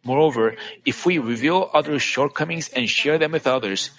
Moreover, 0.04 0.56
if 0.84 1.06
we 1.06 1.18
reveal 1.18 1.70
others' 1.72 2.02
shortcomings 2.02 2.68
and 2.70 2.88
share 2.88 3.18
them 3.18 3.32
with 3.32 3.46
others, 3.46 3.90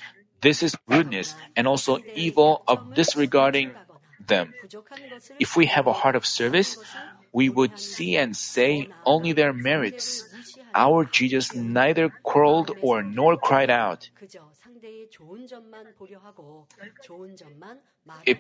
this 0.42 0.64
is 0.64 0.76
rudeness 0.88 1.36
and 1.56 1.68
also 1.68 2.00
evil 2.16 2.64
of 2.68 2.94
disregarding 2.94 3.72
them. 4.26 4.54
If 5.40 5.56
we 5.56 5.66
have 5.68 5.88
a 5.88 5.94
heart 5.94 6.16
of 6.16 6.26
service, 6.26 6.78
we 7.32 7.50
would 7.50 7.80
see 7.80 8.18
and 8.18 8.36
say 8.36 8.90
only 9.06 9.34
their 9.34 9.54
merits. 9.54 10.24
Our 10.74 11.06
Jesus 11.06 11.56
neither 11.56 12.10
quarreled 12.24 12.72
or 12.82 13.04
nor 13.04 13.38
cried 13.38 13.70
out. 13.70 14.10
If, 18.26 18.38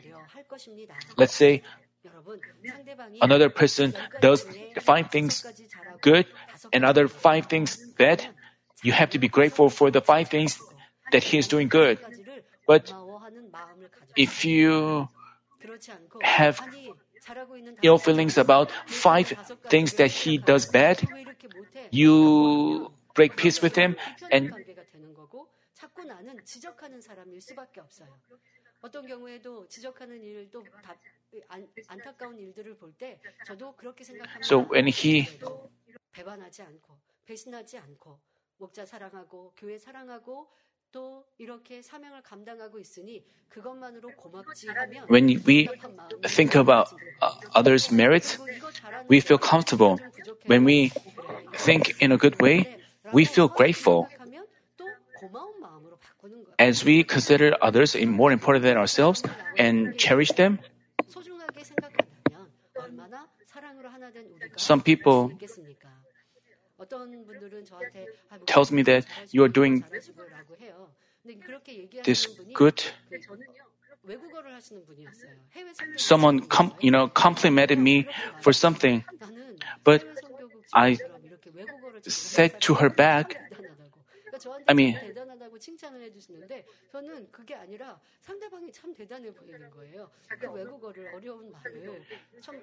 let's 1.17 1.35
say 1.35 1.63
another 3.21 3.49
person 3.49 3.93
does 4.21 4.45
five 4.79 5.11
things 5.11 5.45
good 6.01 6.25
and 6.71 6.85
other 6.85 7.07
five 7.07 7.47
things 7.47 7.77
bad, 7.97 8.25
you 8.83 8.91
have 8.91 9.09
to 9.11 9.19
be 9.19 9.27
grateful 9.27 9.69
for 9.69 9.91
the 9.91 10.01
five 10.01 10.29
things 10.29 10.59
that 11.11 11.23
he 11.23 11.37
is 11.37 11.47
doing 11.47 11.67
good. 11.67 11.99
But 12.67 12.93
if 14.15 14.45
you 14.45 15.09
have 16.21 16.61
ill 17.81 17.97
feelings 17.97 18.37
about 18.37 18.71
five 18.85 19.33
things 19.67 19.93
that 19.93 20.11
he 20.11 20.37
does 20.37 20.65
bad, 20.65 21.07
you 21.92 22.88
break 23.14 23.36
peace 23.36 23.62
with 23.62 23.78
him 23.80 23.96
and 24.32 24.52
어떤 28.80 29.06
경우에도 29.06 29.66
지적하는 29.68 30.22
일도 30.22 30.64
안, 31.48 31.66
안타까운 31.88 32.38
일들을 32.38 32.76
볼 32.76 32.92
때 32.98 33.18
저도 33.46 33.74
그렇게 33.76 34.04
생각합니다. 34.04 34.44
So 34.44 34.66
when 34.70 34.86
he 34.88 35.26
배반하지 36.12 36.62
않고 36.62 36.98
배신하지 37.24 37.78
않고 37.78 38.20
목자 38.58 38.86
사랑하고 38.86 39.52
교회 39.56 39.78
사랑하고 39.78 40.48
또 40.92 41.26
이렇게 41.38 41.82
사명을 41.82 42.22
감당하고 42.22 42.78
있으니 42.78 43.26
그것만으로 43.48 44.10
고맙지 44.16 44.68
하면 44.68 45.08
When 45.10 45.28
we 45.44 45.66
think 46.28 46.54
about 46.54 46.94
others' 47.52 47.92
merits, 47.92 48.38
we 49.10 49.18
feel 49.18 49.40
comfortable. 49.40 49.96
When 50.48 50.64
we 50.64 50.92
think 51.53 51.95
in 51.99 52.11
a 52.11 52.17
good 52.17 52.41
way, 52.41 52.67
we 53.11 53.25
feel 53.25 53.47
grateful. 53.47 54.09
As 56.57 56.83
we 56.83 57.03
consider 57.03 57.55
others 57.61 57.95
more 57.95 58.31
important 58.31 58.63
than 58.63 58.77
ourselves 58.77 59.23
and 59.57 59.97
cherish 59.97 60.31
them, 60.33 60.59
some 64.55 64.81
people 64.81 65.31
tells 68.45 68.71
me 68.71 68.81
that 68.83 69.05
you 69.31 69.43
are 69.43 69.47
doing 69.49 69.83
this 72.03 72.27
good. 72.53 72.83
Someone 75.95 76.41
com- 76.41 76.73
you 76.81 76.91
know 76.91 77.07
complimented 77.07 77.79
me 77.79 78.07
for 78.39 78.53
something, 78.53 79.03
but 79.83 80.03
I 80.73 80.99
said 82.05 82.59
to 82.59 82.75
her 82.75 82.89
back, 82.93 83.37
I 84.67 84.73
mean, 84.73 84.95
칭찬을 85.59 86.01
해주시는데 86.03 86.65
저는 86.91 87.31
그게 87.31 87.55
아니라 87.55 87.99
상대방이 88.21 88.71
참 88.71 88.93
대단해 88.93 89.33
보이는 89.33 89.69
거예요. 89.69 90.09
그 90.29 90.51
외국어를 90.51 91.13
어려운 91.13 91.51
말을 91.51 92.01
참 92.41 92.61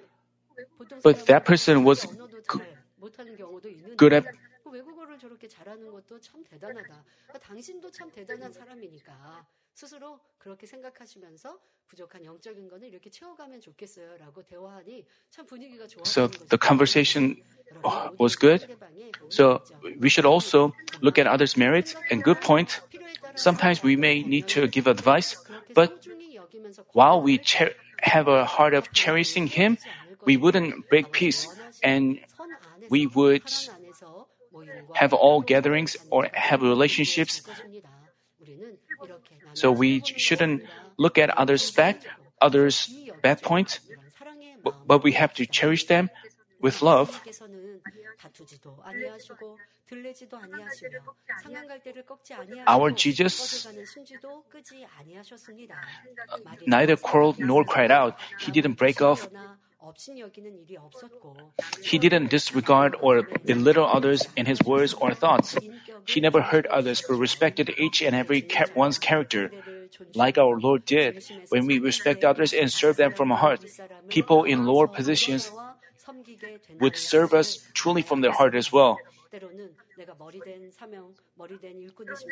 But 1.02 1.24
that 1.26 1.44
person 1.44 1.84
was 1.86 2.06
못하는 2.96 3.36
경우도 3.36 3.68
있는데 3.68 3.96
good 3.96 4.14
at 4.14 4.26
외국어를 4.72 5.18
저렇게 5.18 5.46
잘하는 5.48 5.90
것도 5.90 6.18
참 6.20 6.42
대단하다. 6.44 7.04
당신도 7.42 7.90
참 7.90 8.10
대단한 8.10 8.52
사람이니까 8.52 9.46
스스로 9.74 10.18
그렇게 10.38 10.66
생각하시면서 10.66 11.58
부족한 11.88 12.24
영적인 12.24 12.68
거는 12.68 12.88
이렇게 12.88 13.10
채워가면 13.10 13.60
좋겠어요라고 13.60 14.42
대화하니 14.44 15.04
참 15.28 15.44
분위기가 15.44 15.86
좋아. 15.86 16.02
So 16.06 16.28
the 16.28 16.58
conversation 16.58 17.36
was 18.18 18.34
good. 18.34 18.64
So 19.28 19.60
we 20.00 20.08
should 20.08 20.26
also 20.26 20.72
look 21.02 21.18
at 21.18 21.26
others' 21.26 21.56
merits 21.58 21.94
and 22.10 22.24
good 22.24 22.40
points. 22.40 22.80
Sometimes 23.36 23.82
we 23.84 23.96
may 23.96 24.22
need 24.24 24.48
to 24.54 24.68
give 24.68 24.88
advice, 24.88 25.36
but 25.74 25.92
while 26.92 27.20
we 27.20 27.38
cher- 27.44 27.74
have 28.00 28.28
a 28.28 28.44
heart 28.44 28.72
of 28.72 28.90
cherishing 28.92 29.46
Him, 29.46 29.76
we 30.27 30.35
wouldn't 30.35 30.89
break 30.91 31.11
peace 31.15 31.47
and 31.81 32.19
we 32.91 33.07
would 33.07 33.47
have 34.93 35.13
all 35.13 35.39
gatherings 35.39 35.95
or 36.11 36.27
have 36.33 36.61
relationships 36.61 37.41
so 39.53 39.71
we 39.71 40.03
shouldn't 40.03 40.63
look 40.97 41.17
at 41.17 41.29
others' 41.31 41.71
bad, 41.71 42.03
others' 42.41 42.91
bad 43.23 43.41
points, 43.41 43.79
but 44.85 45.03
we 45.03 45.13
have 45.13 45.33
to 45.39 45.45
cherish 45.45 45.87
them 45.87 46.09
with 46.59 46.81
love. 46.81 47.21
Our 52.67 52.91
Jesus 52.91 53.65
uh, 56.29 56.37
neither 56.65 56.97
quarreled 56.97 57.39
nor 57.39 57.63
cried 57.63 57.91
out. 57.91 58.19
He 58.39 58.51
didn't 58.51 58.73
break 58.73 59.01
off 59.01 59.29
he 61.83 61.97
didn't 61.97 62.29
disregard 62.29 62.95
or 62.99 63.23
belittle 63.45 63.85
others 63.85 64.27
in 64.35 64.45
his 64.45 64.61
words 64.63 64.93
or 64.93 65.13
thoughts. 65.13 65.57
He 66.05 66.19
never 66.19 66.41
hurt 66.41 66.65
others 66.67 67.03
but 67.07 67.15
respected 67.15 67.73
each 67.77 68.01
and 68.01 68.15
every 68.15 68.47
one's 68.75 68.97
character. 68.97 69.51
Like 70.13 70.37
our 70.37 70.59
Lord 70.59 70.85
did, 70.85 71.23
when 71.49 71.65
we 71.65 71.79
respect 71.79 72.23
others 72.23 72.53
and 72.53 72.71
serve 72.71 72.97
them 72.97 73.13
from 73.13 73.31
our 73.31 73.37
heart, 73.37 73.65
people 74.09 74.43
in 74.43 74.65
lower 74.65 74.87
positions 74.87 75.51
would 76.79 76.95
serve 76.95 77.33
us 77.33 77.59
truly 77.73 78.01
from 78.01 78.21
their 78.21 78.31
heart 78.31 78.55
as 78.55 78.71
well. 78.71 78.97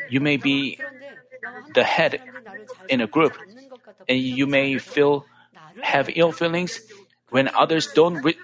You 0.08 0.20
may 0.20 0.36
be 0.36 0.78
the 1.74 1.84
head 1.84 2.20
in 2.88 3.00
a 3.00 3.06
group, 3.06 3.36
and 4.08 4.18
you 4.18 4.46
may 4.46 4.78
feel 4.78 5.26
have 5.82 6.08
ill 6.14 6.32
feelings 6.32 6.80
when 7.30 7.48
others 7.54 7.88
don't 7.92 8.22
re- 8.22 8.38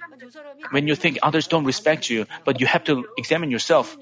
when 0.70 0.86
you 0.86 0.94
think 0.94 1.18
others 1.22 1.46
don't 1.46 1.64
respect 1.64 2.10
you, 2.10 2.26
but 2.44 2.60
you 2.60 2.66
have 2.66 2.84
to 2.84 3.06
examine 3.16 3.50
yourself. 3.50 3.96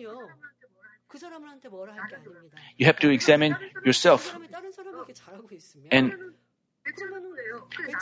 You 2.76 2.86
have 2.86 2.98
to 3.00 3.10
examine 3.10 3.56
yourself. 3.84 4.34
And 5.90 6.12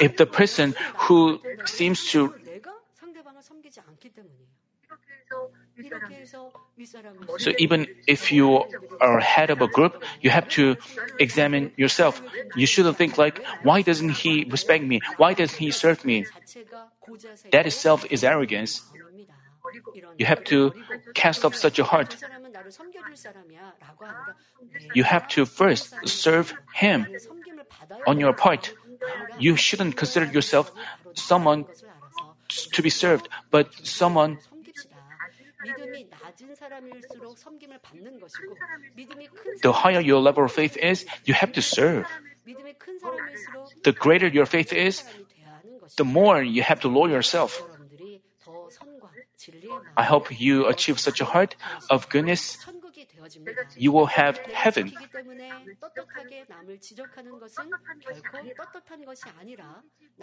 if 0.00 0.16
the 0.16 0.26
person 0.26 0.74
who 1.08 1.40
seems 1.64 2.10
to 2.12 2.34
So 7.38 7.52
even 7.58 7.86
if 8.06 8.32
you 8.32 8.64
are 9.00 9.20
head 9.20 9.50
of 9.50 9.60
a 9.60 9.68
group, 9.68 10.02
you 10.20 10.30
have 10.30 10.48
to 10.50 10.76
examine 11.18 11.72
yourself. 11.76 12.22
You 12.56 12.66
shouldn't 12.66 12.96
think 12.96 13.18
like, 13.18 13.44
why 13.62 13.82
doesn't 13.82 14.10
he 14.10 14.46
respect 14.50 14.84
me? 14.84 15.00
Why 15.16 15.34
doesn't 15.34 15.58
he 15.58 15.70
serve 15.70 16.04
me? 16.04 16.26
That 17.52 17.66
itself 17.66 18.04
is 18.10 18.24
arrogance. 18.24 18.82
You 20.18 20.26
have 20.26 20.44
to 20.44 20.72
cast 21.14 21.44
off 21.44 21.54
such 21.54 21.78
a 21.78 21.84
heart. 21.84 22.16
You 24.94 25.04
have 25.04 25.28
to 25.28 25.44
first 25.44 25.94
serve 26.06 26.54
him 26.74 27.06
on 28.06 28.18
your 28.18 28.32
part. 28.32 28.72
You 29.38 29.56
shouldn't 29.56 29.96
consider 29.96 30.26
yourself 30.26 30.72
someone 31.14 31.66
to 32.48 32.82
be 32.82 32.90
served, 32.90 33.28
but 33.50 33.72
someone 33.86 34.38
the 39.62 39.72
higher 39.72 40.00
your 40.00 40.20
level 40.20 40.44
of 40.44 40.52
faith 40.52 40.76
is, 40.76 41.06
you 41.24 41.34
have 41.34 41.52
to 41.52 41.62
serve. 41.62 42.06
The 43.84 43.92
greater 43.92 44.26
your 44.26 44.46
faith 44.46 44.72
is, 44.72 45.02
the 45.96 46.04
more 46.04 46.42
you 46.42 46.62
have 46.62 46.80
to 46.80 46.88
lower 46.88 47.08
yourself. 47.08 47.62
I 49.96 50.04
hope 50.04 50.40
you 50.40 50.66
achieve 50.66 50.98
such 50.98 51.20
a 51.20 51.24
heart 51.24 51.56
of 51.90 52.08
goodness. 52.08 52.58
You 53.76 53.92
will 53.92 54.06
have 54.06 54.38
heaven. 54.52 54.92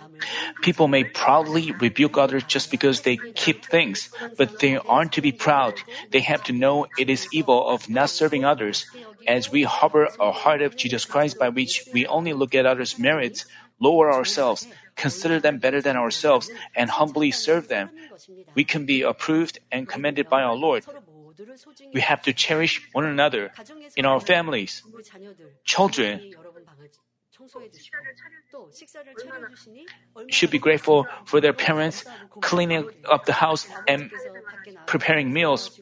People 0.62 0.88
may 0.88 1.04
proudly 1.04 1.72
rebuke 1.72 2.18
others 2.18 2.44
just 2.44 2.72
because 2.72 3.02
they 3.02 3.18
keep 3.18 3.66
things, 3.66 4.10
but 4.38 4.60
they 4.60 4.78
aren't 4.78 5.14
to 5.14 5.22
be 5.22 5.32
proud. 5.32 5.82
They 6.12 6.20
have 6.22 6.44
to 6.46 6.54
know 6.54 6.88
it 6.98 7.10
is 7.10 7.28
evil 7.32 7.68
of 7.68 7.90
not 7.90 8.10
serving 8.10 8.46
others. 8.46 8.86
As 9.28 9.52
we 9.52 9.64
harbor 9.64 10.10
a 10.20 10.32
heart 10.32 10.62
of 10.62 10.76
Jesus 10.76 11.06
Christ 11.06 11.40
by 11.40 11.50
which 11.50 11.88
we 11.94 12.06
only 12.08 12.34
look 12.34 12.56
at 12.56 12.66
others' 12.66 13.00
merits, 13.00 13.46
lower 13.80 14.12
ourselves, 14.12 14.68
consider 14.96 15.40
them 15.40 15.60
better 15.60 15.82
than 15.82 15.98
ourselves, 15.98 16.50
and 16.76 16.90
humbly 16.90 17.32
serve 17.32 17.68
them, 17.68 17.90
we 18.56 18.64
can 18.64 18.86
be 18.86 19.02
approved 19.02 19.60
and 19.72 19.88
commended 19.88 20.30
by 20.30 20.42
our 20.44 20.56
Lord. 20.56 20.86
We 21.94 22.02
have 22.02 22.22
to 22.24 22.34
cherish 22.34 22.82
one 22.94 23.06
another 23.06 23.52
in 23.96 24.06
our 24.06 24.20
families, 24.20 24.84
children. 25.64 26.22
Should 30.30 30.52
be 30.52 30.60
grateful 30.60 31.08
for 31.26 31.42
their 31.42 31.54
parents 31.54 32.06
cleaning 32.42 32.88
up 33.10 33.26
the 33.26 33.34
house 33.34 33.68
and 33.88 34.10
preparing 34.86 35.34
meals. 35.34 35.80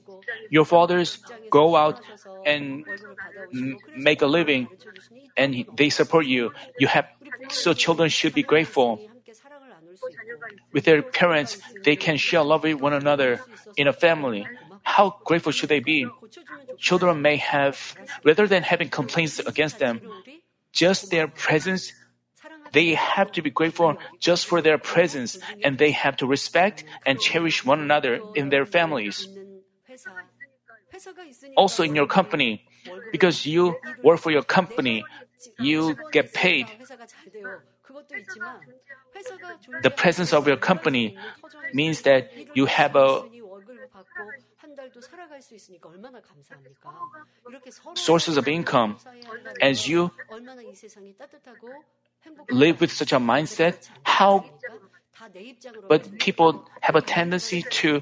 Your 0.49 0.65
fathers 0.65 1.19
go 1.51 1.75
out 1.75 2.01
and 2.45 2.85
make 3.95 4.21
a 4.21 4.25
living 4.25 4.67
and 5.37 5.65
they 5.77 5.89
support 5.89 6.25
you. 6.25 6.51
You 6.79 6.87
have 6.87 7.05
so 7.49 7.73
children 7.73 8.09
should 8.09 8.33
be 8.33 8.43
grateful. 8.43 8.99
With 10.73 10.85
their 10.85 11.01
parents, 11.01 11.59
they 11.83 11.95
can 11.95 12.17
share 12.17 12.43
love 12.43 12.63
with 12.63 12.81
one 12.81 12.93
another 12.93 13.41
in 13.77 13.87
a 13.87 13.93
family. 13.93 14.47
How 14.83 15.17
grateful 15.23 15.51
should 15.51 15.69
they 15.69 15.79
be? 15.79 16.05
Children 16.77 17.21
may 17.21 17.37
have, 17.37 17.95
rather 18.23 18.47
than 18.47 18.63
having 18.63 18.89
complaints 18.89 19.39
against 19.39 19.79
them, 19.79 20.01
just 20.71 21.09
their 21.09 21.27
presence, 21.27 21.93
they 22.73 22.93
have 22.95 23.31
to 23.33 23.41
be 23.41 23.49
grateful 23.49 23.97
just 24.19 24.45
for 24.45 24.61
their 24.61 24.77
presence 24.77 25.37
and 25.63 25.77
they 25.77 25.91
have 25.91 26.17
to 26.17 26.27
respect 26.27 26.83
and 27.05 27.19
cherish 27.19 27.63
one 27.65 27.79
another 27.79 28.19
in 28.35 28.49
their 28.49 28.65
families. 28.65 29.27
Also 31.55 31.83
in 31.83 31.95
your 31.95 32.07
company, 32.07 32.65
because 33.11 33.45
you 33.45 33.75
work 34.03 34.19
for 34.19 34.31
your 34.31 34.43
company, 34.43 35.03
you 35.59 35.95
get 36.11 36.33
paid. 36.33 36.67
The 39.81 39.89
presence 39.89 40.33
of 40.33 40.47
your 40.47 40.57
company 40.57 41.17
means 41.73 42.01
that 42.01 42.31
you 42.55 42.65
have 42.65 42.95
a 42.95 43.23
sources 47.95 48.37
of 48.37 48.47
income. 48.47 48.97
As 49.61 49.87
you 49.87 50.11
live 52.49 52.81
with 52.81 52.91
such 52.91 53.13
a 53.13 53.19
mindset, 53.19 53.89
how 54.03 54.45
but 55.87 56.17
people 56.19 56.67
have 56.81 56.95
a 56.95 57.01
tendency 57.01 57.63
to 57.69 58.01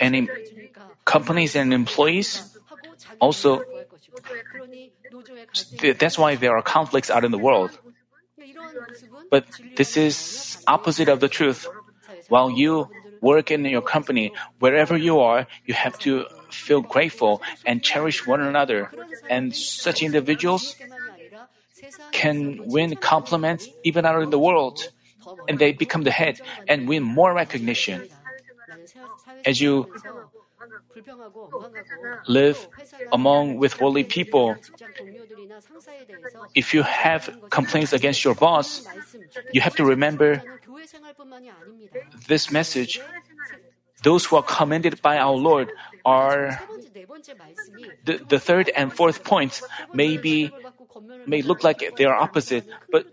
and 0.00 0.30
companies 1.04 1.54
and 1.56 1.74
employees 1.74 2.56
also 3.20 3.62
that's 5.98 6.18
why 6.18 6.34
there 6.36 6.56
are 6.56 6.62
conflicts 6.62 7.10
out 7.10 7.24
in 7.24 7.30
the 7.30 7.38
world. 7.38 7.78
But 9.30 9.44
this 9.76 9.96
is 9.96 10.58
opposite 10.66 11.08
of 11.08 11.20
the 11.20 11.28
truth. 11.28 11.66
While 12.28 12.50
you 12.50 12.88
work 13.20 13.50
in 13.50 13.64
your 13.64 13.82
company, 13.82 14.32
wherever 14.58 14.96
you 14.96 15.20
are, 15.20 15.46
you 15.66 15.74
have 15.74 15.98
to 16.00 16.24
feel 16.50 16.80
grateful 16.80 17.42
and 17.66 17.82
cherish 17.82 18.26
one 18.26 18.40
another. 18.40 18.90
And 19.28 19.54
such 19.54 20.02
individuals 20.02 20.76
can 22.12 22.60
win 22.66 22.96
compliments 22.96 23.68
even 23.84 24.04
out 24.04 24.22
in 24.22 24.30
the 24.30 24.38
world, 24.38 24.88
and 25.48 25.58
they 25.58 25.72
become 25.72 26.02
the 26.02 26.10
head 26.10 26.40
and 26.68 26.88
win 26.88 27.02
more 27.02 27.32
recognition. 27.34 28.08
As 29.44 29.60
you 29.60 29.88
live 32.26 32.68
among 33.12 33.56
with 33.56 33.80
worldly 33.80 34.04
people, 34.04 34.56
if 36.54 36.74
you 36.74 36.82
have 36.82 37.30
complaints 37.50 37.92
against 37.92 38.24
your 38.24 38.34
boss, 38.34 38.86
you 39.52 39.60
have 39.60 39.74
to 39.76 39.84
remember 39.84 40.42
this 42.28 42.50
message. 42.50 43.00
Those 44.02 44.24
who 44.24 44.36
are 44.36 44.42
commended 44.42 45.02
by 45.02 45.18
our 45.18 45.36
Lord 45.36 45.70
are 46.04 46.60
the, 48.04 48.16
the 48.28 48.38
third 48.38 48.70
and 48.70 48.92
fourth 48.92 49.24
points. 49.24 49.62
may 49.92 50.16
be 50.16 50.50
may 51.26 51.42
look 51.42 51.62
like 51.62 51.84
they 51.96 52.04
are 52.04 52.16
opposite, 52.16 52.64
but 52.90 53.06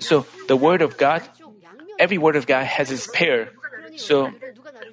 so 0.00 0.26
the 0.48 0.56
word 0.56 0.82
of 0.82 0.96
God, 0.96 1.22
every 1.98 2.18
word 2.18 2.36
of 2.36 2.46
God 2.46 2.64
has 2.64 2.90
its 2.90 3.06
pair. 3.06 3.50
So 3.96 4.30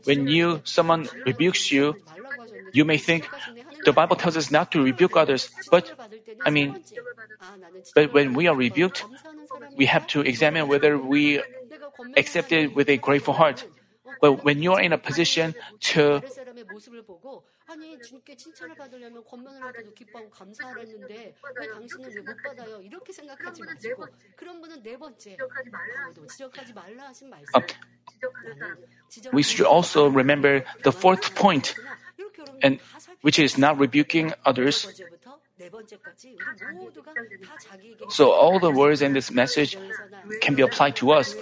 when 0.04 0.28
you 0.28 0.62
someone 0.64 1.10
rebukes 1.26 1.72
you, 1.72 1.96
you 2.72 2.86
may 2.86 2.98
think 2.98 3.30
the 3.86 3.94
Bible 3.94 4.16
tells 4.16 4.38
us 4.38 4.52
not 4.52 4.72
to 4.72 4.84
rebuke 4.84 5.18
others, 5.18 5.50
but 5.70 5.92
I 6.46 6.50
mean, 6.50 6.76
but 7.96 8.14
when 8.14 8.34
we 8.34 8.48
are 8.48 8.56
rebuked, 8.56 9.06
we 9.76 9.86
have 9.86 10.08
to 10.08 10.22
examine 10.22 10.68
whether 10.68 10.98
we 10.98 11.42
accept 12.18 12.52
it 12.52 12.76
with 12.76 12.90
a 12.90 12.98
grateful 12.98 13.34
heart. 13.34 13.66
But 14.22 14.44
when 14.44 14.62
you 14.62 14.74
are 14.74 14.82
in 14.82 14.94
a 14.94 14.98
position 14.98 15.56
to 15.92 16.22
아니 17.71 17.99
주님께 18.01 18.37
칭찬을 18.37 18.77
받으려면 18.77 19.25
권면을 19.25 19.61
하더도 19.65 19.93
기뻐하고 19.93 20.31
감사를 20.31 20.81
했는데 20.83 21.35
왜 21.57 21.69
당신은 21.69 22.11
왜 22.15 22.23
못 22.23 22.37
받아요? 22.43 22.81
이렇게 22.81 23.13
생각하지 23.13 23.63
마시고 23.63 24.07
그런 24.37 24.61
분은 24.61 24.83
네 24.83 24.97
번째 24.97 25.37
지적하지 26.29 26.73
말라 26.73 27.09
하신 27.09 27.29
말씀. 27.29 27.47
We 29.33 29.43
should 29.43 29.67
also 29.67 30.09
remember 30.09 30.65
the 30.85 30.93
fourth 30.93 31.35
point, 31.35 31.75
and 32.63 32.81
which 33.23 33.39
is 33.39 33.59
not 33.59 33.79
rebuking 33.79 34.33
others. 34.45 34.87
So 38.11 38.31
all 38.31 38.59
the 38.61 38.71
words 38.71 39.03
in 39.03 39.13
this 39.13 39.31
message 39.31 39.77
can 40.41 40.55
be 40.55 40.63
applied 40.63 40.97
to 40.97 41.13
us, 41.13 41.35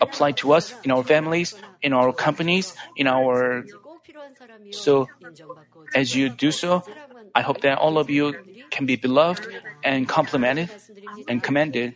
applied 0.00 0.36
to 0.38 0.52
us 0.52 0.74
in 0.84 0.90
our 0.90 1.02
families, 1.02 1.54
in 1.82 1.92
our 1.92 2.12
companies, 2.12 2.74
in 2.96 3.06
our 3.06 3.64
so, 4.71 5.07
as 5.93 6.15
you 6.15 6.29
do 6.29 6.51
so, 6.51 6.83
I 7.33 7.41
hope 7.41 7.61
that 7.61 7.77
all 7.77 7.97
of 7.97 8.09
you 8.09 8.35
can 8.71 8.85
be 8.85 8.95
beloved 8.95 9.47
and 9.83 10.07
complimented 10.07 10.69
and 11.27 11.41
commended. 11.41 11.95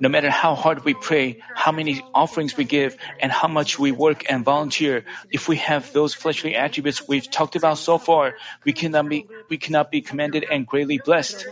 No 0.00 0.08
matter 0.08 0.30
how 0.30 0.54
hard 0.54 0.84
we 0.84 0.94
pray, 0.94 1.38
how 1.54 1.72
many 1.72 2.02
offerings 2.14 2.56
we 2.56 2.64
give, 2.64 2.96
and 3.20 3.32
how 3.32 3.48
much 3.48 3.78
we 3.78 3.92
work 3.92 4.24
and 4.30 4.44
volunteer, 4.44 5.04
if 5.30 5.48
we 5.48 5.56
have 5.56 5.92
those 5.92 6.14
fleshly 6.14 6.54
attributes 6.54 7.06
we've 7.08 7.30
talked 7.30 7.56
about 7.56 7.78
so 7.78 7.98
far, 7.98 8.34
we 8.64 8.72
cannot 8.72 9.08
be, 9.08 9.26
we 9.48 9.58
cannot 9.58 9.90
be 9.90 10.00
commended 10.00 10.44
and 10.50 10.66
greatly 10.66 10.98
blessed. 11.04 11.46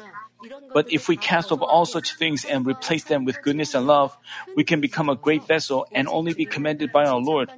But 0.73 0.93
if 0.93 1.09
we 1.09 1.17
cast 1.17 1.51
off 1.51 1.63
all 1.63 1.87
such 1.87 2.17
things 2.17 2.45
and 2.45 2.67
replace 2.67 3.05
them 3.05 3.25
with 3.25 3.41
goodness 3.43 3.75
and 3.75 3.87
love, 3.87 4.17
we 4.55 4.65
can 4.65 4.81
become 4.81 5.09
a 5.09 5.17
great 5.17 5.47
vessel 5.47 5.87
and 5.93 6.07
only 6.07 6.35
be 6.35 6.45
commended 6.45 6.93
by 6.93 7.07
our 7.07 7.19
Lord. 7.19 7.51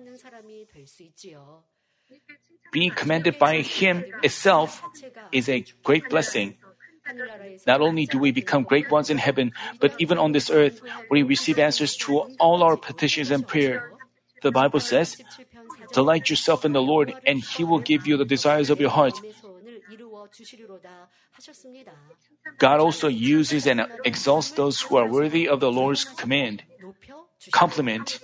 Being 2.72 2.90
commanded 2.90 3.38
by 3.38 3.60
Him 3.62 4.04
itself 4.22 4.82
is 5.32 5.48
a 5.48 5.64
great 5.82 6.08
blessing. 6.08 6.56
Not 7.66 7.80
only 7.80 8.06
do 8.06 8.18
we 8.18 8.30
become 8.32 8.64
great 8.64 8.90
ones 8.90 9.10
in 9.10 9.18
heaven, 9.18 9.52
but 9.80 9.94
even 9.98 10.18
on 10.18 10.32
this 10.32 10.50
earth, 10.50 10.82
we 11.10 11.22
receive 11.22 11.58
answers 11.58 11.96
to 12.04 12.28
all 12.38 12.62
our 12.62 12.76
petitions 12.76 13.30
and 13.30 13.46
prayer. 13.46 13.92
The 14.42 14.52
Bible 14.52 14.80
says, 14.80 15.16
Delight 15.92 16.28
yourself 16.28 16.64
in 16.64 16.72
the 16.72 16.82
Lord, 16.82 17.14
and 17.26 17.40
He 17.40 17.64
will 17.64 17.80
give 17.80 18.06
you 18.06 18.16
the 18.16 18.24
desires 18.28 18.70
of 18.70 18.80
your 18.80 18.90
heart. 18.90 19.18
God 22.58 22.80
also 22.80 23.08
uses 23.08 23.66
and 23.66 23.86
exalts 24.04 24.52
those 24.52 24.80
who 24.80 24.96
are 24.96 25.06
worthy 25.06 25.48
of 25.48 25.60
the 25.60 25.72
Lord's 25.72 26.04
command. 26.04 26.62
Compliment. 27.52 28.20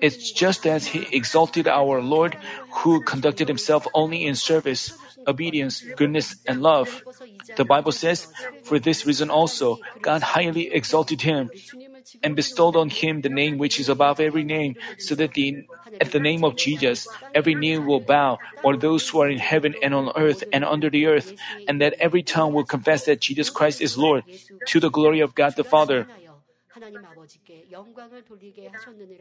It's 0.00 0.32
just 0.32 0.66
as 0.66 0.86
He 0.86 1.06
exalted 1.12 1.68
our 1.68 2.00
Lord, 2.00 2.36
who 2.82 3.02
conducted 3.02 3.48
Himself 3.48 3.86
only 3.94 4.24
in 4.24 4.34
service, 4.34 4.92
obedience, 5.26 5.82
goodness, 5.96 6.36
and 6.46 6.62
love. 6.62 7.02
The 7.56 7.64
Bible 7.64 7.92
says, 7.92 8.26
For 8.62 8.78
this 8.78 9.06
reason 9.06 9.30
also, 9.30 9.78
God 10.02 10.22
highly 10.22 10.72
exalted 10.72 11.22
Him 11.22 11.50
and 12.22 12.36
bestowed 12.36 12.76
on 12.76 12.90
him 12.90 13.20
the 13.20 13.28
name 13.28 13.58
which 13.58 13.78
is 13.78 13.88
above 13.88 14.20
every 14.20 14.44
name, 14.44 14.76
so 14.98 15.14
that 15.14 15.34
the, 15.34 15.66
at 16.00 16.10
the 16.12 16.20
name 16.20 16.44
of 16.44 16.56
Jesus 16.56 17.08
every 17.34 17.54
knee 17.54 17.78
will 17.78 18.00
bow, 18.00 18.38
or 18.62 18.76
those 18.76 19.08
who 19.08 19.20
are 19.20 19.28
in 19.28 19.38
heaven 19.38 19.74
and 19.82 19.94
on 19.94 20.12
earth 20.16 20.44
and 20.52 20.64
under 20.64 20.90
the 20.90 21.06
earth, 21.06 21.34
and 21.68 21.80
that 21.80 21.94
every 21.98 22.22
tongue 22.22 22.52
will 22.52 22.64
confess 22.64 23.04
that 23.04 23.20
Jesus 23.20 23.50
Christ 23.50 23.80
is 23.80 23.96
Lord, 23.96 24.24
to 24.66 24.80
the 24.80 24.90
glory 24.90 25.20
of 25.20 25.34
God 25.34 25.56
the 25.56 25.64
Father. 25.64 26.06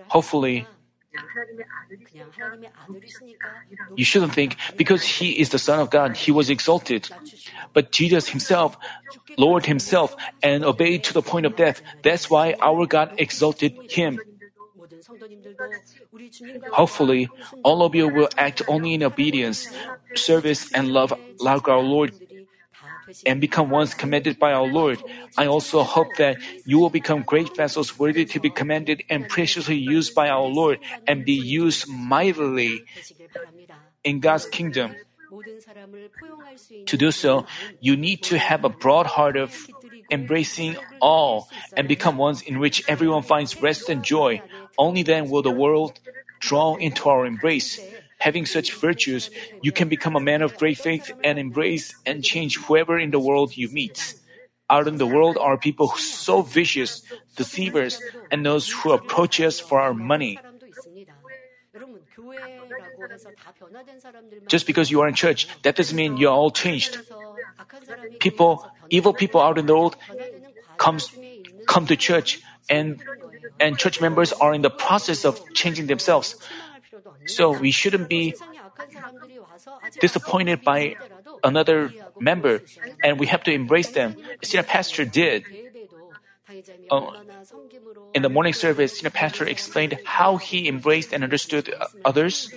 Hopefully, 0.09 0.67
you 3.95 4.05
shouldn't 4.05 4.33
think 4.33 4.57
because 4.77 5.03
he 5.03 5.39
is 5.39 5.49
the 5.49 5.59
Son 5.59 5.79
of 5.79 5.89
God, 5.89 6.17
he 6.17 6.31
was 6.31 6.49
exalted. 6.49 7.09
But 7.73 7.91
Jesus 7.91 8.27
himself, 8.27 8.77
Lord 9.37 9.65
himself, 9.65 10.15
and 10.41 10.63
obeyed 10.65 11.03
to 11.05 11.13
the 11.13 11.21
point 11.21 11.45
of 11.45 11.55
death. 11.55 11.81
That's 12.03 12.29
why 12.29 12.55
our 12.61 12.85
God 12.85 13.13
exalted 13.17 13.73
him. 13.89 14.21
Hopefully, 16.71 17.29
all 17.63 17.83
of 17.83 17.93
you 17.95 18.07
will 18.07 18.29
act 18.37 18.61
only 18.67 18.93
in 18.95 19.03
obedience, 19.03 19.69
service, 20.15 20.71
and 20.73 20.89
love 20.89 21.13
like 21.39 21.67
our 21.67 21.79
Lord 21.79 22.13
and 23.25 23.41
become 23.41 23.69
ones 23.69 23.93
commended 23.93 24.39
by 24.39 24.53
our 24.53 24.65
Lord. 24.65 25.01
I 25.37 25.47
also 25.47 25.83
hope 25.83 26.15
that 26.17 26.37
you 26.65 26.79
will 26.79 26.89
become 26.89 27.23
great 27.23 27.55
vessels 27.55 27.97
worthy 27.97 28.25
to 28.25 28.39
be 28.39 28.49
commended 28.49 29.03
and 29.09 29.27
preciously 29.27 29.77
used 29.77 30.15
by 30.15 30.29
our 30.29 30.47
Lord 30.47 30.79
and 31.07 31.25
be 31.25 31.33
used 31.33 31.87
mightily 31.87 32.85
in 34.03 34.19
God's 34.19 34.45
kingdom. 34.45 34.95
To 36.87 36.97
do 36.97 37.11
so, 37.11 37.45
you 37.79 37.95
need 37.97 38.21
to 38.29 38.37
have 38.37 38.63
a 38.63 38.69
broad 38.69 39.07
heart 39.07 39.35
of 39.35 39.49
embracing 40.11 40.77
all 41.01 41.49
and 41.75 41.87
become 41.87 42.17
ones 42.17 42.41
in 42.41 42.59
which 42.59 42.83
everyone 42.87 43.23
finds 43.23 43.59
rest 43.61 43.89
and 43.89 44.03
joy. 44.03 44.41
Only 44.77 45.01
then 45.01 45.29
will 45.29 45.41
the 45.41 45.51
world 45.51 45.99
draw 46.39 46.75
into 46.75 47.09
our 47.09 47.25
embrace. 47.25 47.79
Having 48.23 48.45
such 48.45 48.71
virtues, 48.79 49.27
you 49.59 49.75
can 49.75 49.91
become 49.91 50.15
a 50.15 50.23
man 50.23 50.41
of 50.41 50.55
great 50.55 50.79
faith 50.79 51.11
and 51.27 51.35
embrace 51.35 51.91
and 52.07 52.23
change 52.23 52.55
whoever 52.55 52.95
in 52.97 53.11
the 53.11 53.19
world 53.19 53.51
you 53.59 53.67
meet. 53.67 54.15
Out 54.69 54.87
in 54.87 54.95
the 54.95 55.05
world 55.05 55.35
are 55.35 55.59
people 55.59 55.91
so 55.99 56.39
vicious, 56.39 57.03
deceivers, 57.35 57.99
and 58.31 58.45
those 58.45 58.71
who 58.71 58.95
approach 58.95 59.43
us 59.43 59.59
for 59.59 59.83
our 59.83 59.93
money. 59.93 60.39
Just 64.47 64.71
because 64.71 64.87
you 64.87 65.01
are 65.03 65.07
in 65.11 65.19
church, 65.19 65.51
that 65.67 65.75
doesn't 65.75 65.95
mean 65.95 66.15
you're 66.15 66.31
all 66.31 66.51
changed. 66.51 67.03
People, 68.23 68.63
evil 68.89 69.11
people 69.11 69.41
out 69.43 69.59
in 69.59 69.67
the 69.67 69.75
world, 69.75 69.97
comes 70.77 71.11
come 71.67 71.85
to 71.91 71.99
church, 71.99 72.39
and 72.69 73.03
and 73.59 73.77
church 73.77 73.99
members 73.99 74.31
are 74.31 74.55
in 74.55 74.63
the 74.63 74.71
process 74.71 75.27
of 75.27 75.43
changing 75.51 75.91
themselves. 75.91 76.39
So 77.25 77.51
we 77.51 77.71
shouldn't 77.71 78.09
be 78.09 78.35
disappointed 79.99 80.63
by 80.63 80.95
another 81.43 81.91
member, 82.19 82.61
and 83.03 83.19
we 83.19 83.27
have 83.27 83.43
to 83.43 83.51
embrace 83.51 83.91
them. 83.91 84.15
Senior 84.43 84.63
pastor 84.63 85.05
did. 85.05 85.45
Uh, 86.89 87.11
in 88.13 88.21
the 88.21 88.29
morning 88.29 88.53
service, 88.53 88.97
senior 88.97 89.09
pastor 89.09 89.45
explained 89.45 89.97
how 90.05 90.37
he 90.37 90.67
embraced 90.67 91.13
and 91.13 91.23
understood 91.23 91.73
others. 92.05 92.51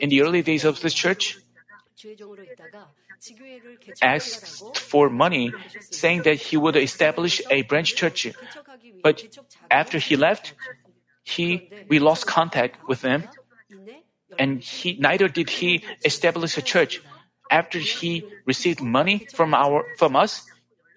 In 0.00 0.08
the 0.08 0.22
early 0.22 0.42
days 0.42 0.64
of 0.64 0.80
the 0.80 0.90
church, 0.90 1.38
asked 4.02 4.76
for 4.76 5.08
money, 5.08 5.52
saying 5.90 6.22
that 6.22 6.36
he 6.36 6.56
would 6.56 6.76
establish 6.76 7.40
a 7.50 7.62
branch 7.62 7.94
church. 7.94 8.28
But 9.02 9.24
after 9.70 9.98
he 9.98 10.16
left, 10.16 10.54
he 11.24 11.68
we 11.88 11.98
lost 11.98 12.26
contact 12.26 12.76
with 12.86 13.00
them, 13.00 13.24
and 14.38 14.60
he 14.62 14.96
neither 15.00 15.26
did 15.28 15.50
he 15.50 15.82
establish 16.04 16.56
a 16.56 16.62
church. 16.62 17.02
After 17.50 17.78
he 17.78 18.24
received 18.46 18.80
money 18.80 19.26
from 19.32 19.54
our 19.54 19.84
from 19.96 20.16
us, 20.16 20.44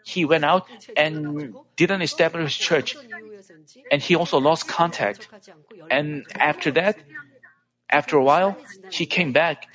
he 0.03 0.23
went 0.23 0.45
out 0.45 0.67
and 0.95 1.55
didn't 1.75 2.01
establish 2.01 2.57
church, 2.59 2.95
and 3.91 4.01
he 4.01 4.15
also 4.15 4.37
lost 4.39 4.67
contact. 4.67 5.27
And 5.89 6.23
after 6.35 6.71
that, 6.71 6.99
after 7.89 8.17
a 8.17 8.23
while, 8.23 8.57
he 8.91 9.05
came 9.05 9.31
back 9.31 9.67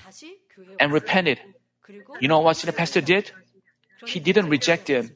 and 0.78 0.92
repented. 0.92 1.40
You 2.20 2.28
know 2.28 2.40
what 2.40 2.56
the 2.58 2.72
pastor 2.72 3.00
did? 3.00 3.32
He 4.06 4.20
didn't 4.20 4.48
reject 4.48 4.88
him 4.88 5.12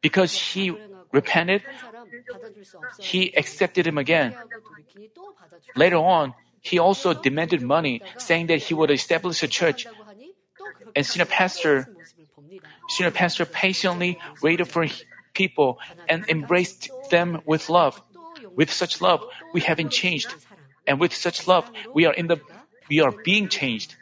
because 0.00 0.32
he 0.32 0.72
repented. 1.12 1.62
He 2.98 3.34
accepted 3.36 3.86
him 3.86 3.98
again. 3.98 4.34
Later 5.76 5.96
on, 5.96 6.34
he 6.60 6.78
also 6.78 7.14
demanded 7.14 7.62
money, 7.62 8.02
saying 8.18 8.48
that 8.48 8.58
he 8.58 8.74
would 8.74 8.90
establish 8.90 9.42
a 9.42 9.48
church. 9.48 9.86
And 10.94 11.06
senior 11.06 11.26
pastor, 11.26 11.88
senior 12.88 13.10
pastor 13.10 13.44
patiently 13.44 14.18
waited 14.42 14.66
for 14.66 14.86
people 15.34 15.78
and 16.08 16.28
embraced 16.28 16.90
them 17.10 17.40
with 17.46 17.68
love. 17.68 18.02
With 18.56 18.72
such 18.72 19.00
love, 19.00 19.24
we 19.54 19.60
haven't 19.60 19.90
changed, 19.90 20.34
and 20.86 20.98
with 20.98 21.14
such 21.14 21.46
love, 21.46 21.70
we 21.94 22.06
are 22.06 22.12
in 22.12 22.26
the 22.26 22.40
we 22.90 23.00
are 23.00 23.12
being 23.12 23.48
changed. 23.48 23.94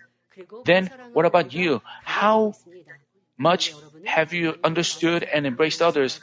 Then, 0.65 0.91
what 1.13 1.27
about 1.27 1.53
you? 1.53 1.83
How 2.05 2.55
much 3.37 3.75
have 4.05 4.33
you 4.33 4.57
understood 4.65 5.25
and 5.25 5.47
embraced 5.47 5.83
others? 5.83 6.21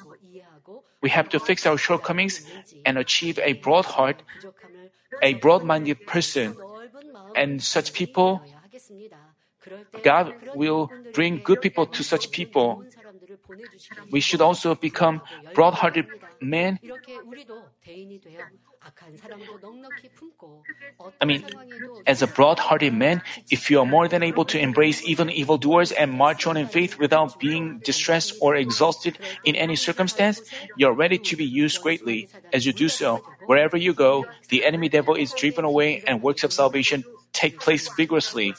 We 1.03 1.09
have 1.11 1.29
to 1.29 1.39
fix 1.39 1.67
our 1.67 1.77
shortcomings 1.77 2.47
and 2.85 2.97
achieve 2.97 3.37
a 3.43 3.53
broad 3.53 3.85
heart 3.85 4.23
a 5.21 5.33
broad 5.35 5.63
minded 5.63 6.05
person. 6.05 6.55
And 7.35 7.61
such 7.61 7.93
people, 7.93 8.41
God 10.03 10.33
will 10.55 10.91
bring 11.13 11.41
good 11.43 11.61
people 11.61 11.85
to 11.87 12.03
such 12.03 12.31
people. 12.31 12.85
We 14.11 14.19
should 14.19 14.41
also 14.41 14.75
become 14.75 15.21
broad 15.53 15.73
hearted 15.75 16.07
men. 16.41 16.79
I 21.21 21.25
mean, 21.25 21.43
as 22.05 22.21
a 22.21 22.27
broad 22.27 22.59
hearted 22.59 22.93
man, 22.93 23.21
if 23.49 23.71
you 23.71 23.79
are 23.79 23.85
more 23.85 24.07
than 24.07 24.23
able 24.23 24.45
to 24.45 24.59
embrace 24.59 25.01
even 25.07 25.29
evildoers 25.29 25.91
and 25.91 26.11
march 26.11 26.45
on 26.47 26.57
in 26.57 26.67
faith 26.67 26.99
without 26.99 27.39
being 27.39 27.79
distressed 27.79 28.35
or 28.41 28.55
exhausted 28.55 29.17
in 29.43 29.55
any 29.55 29.75
circumstance, 29.75 30.41
you 30.77 30.87
are 30.87 30.93
ready 30.93 31.17
to 31.17 31.35
be 31.35 31.45
used 31.45 31.81
greatly. 31.81 32.27
As 32.51 32.65
you 32.65 32.73
do 32.73 32.89
so, 32.89 33.23
wherever 33.45 33.77
you 33.77 33.93
go, 33.93 34.25
the 34.49 34.65
enemy 34.65 34.89
devil 34.89 35.15
is 35.15 35.31
driven 35.33 35.65
away 35.65 36.03
and 36.05 36.21
works 36.21 36.43
of 36.43 36.51
salvation 36.51 37.03
take 37.33 37.59
place 37.59 37.89
vigorously. 37.95 38.53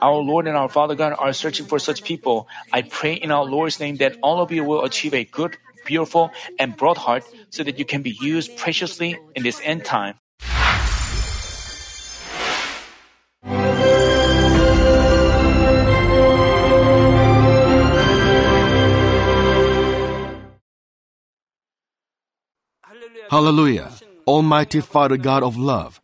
Our 0.00 0.22
Lord 0.22 0.46
and 0.46 0.56
our 0.56 0.68
Father 0.68 0.94
God 0.94 1.16
are 1.18 1.32
searching 1.32 1.66
for 1.66 1.80
such 1.80 2.04
people. 2.04 2.46
I 2.72 2.82
pray 2.82 3.14
in 3.14 3.32
our 3.32 3.44
Lord's 3.44 3.80
name 3.80 3.96
that 3.96 4.16
all 4.22 4.40
of 4.40 4.52
you 4.52 4.62
will 4.62 4.84
achieve 4.84 5.14
a 5.14 5.24
good, 5.24 5.56
beautiful, 5.84 6.30
and 6.58 6.76
broad 6.76 6.96
heart 6.96 7.24
so 7.50 7.64
that 7.64 7.78
you 7.78 7.84
can 7.84 8.02
be 8.02 8.16
used 8.20 8.56
preciously 8.56 9.18
in 9.34 9.42
this 9.42 9.60
end 9.64 9.84
time. 9.84 10.14
Hallelujah. 23.30 23.90
Almighty 24.26 24.80
Father 24.80 25.16
God 25.16 25.42
of 25.42 25.56
love. 25.56 26.03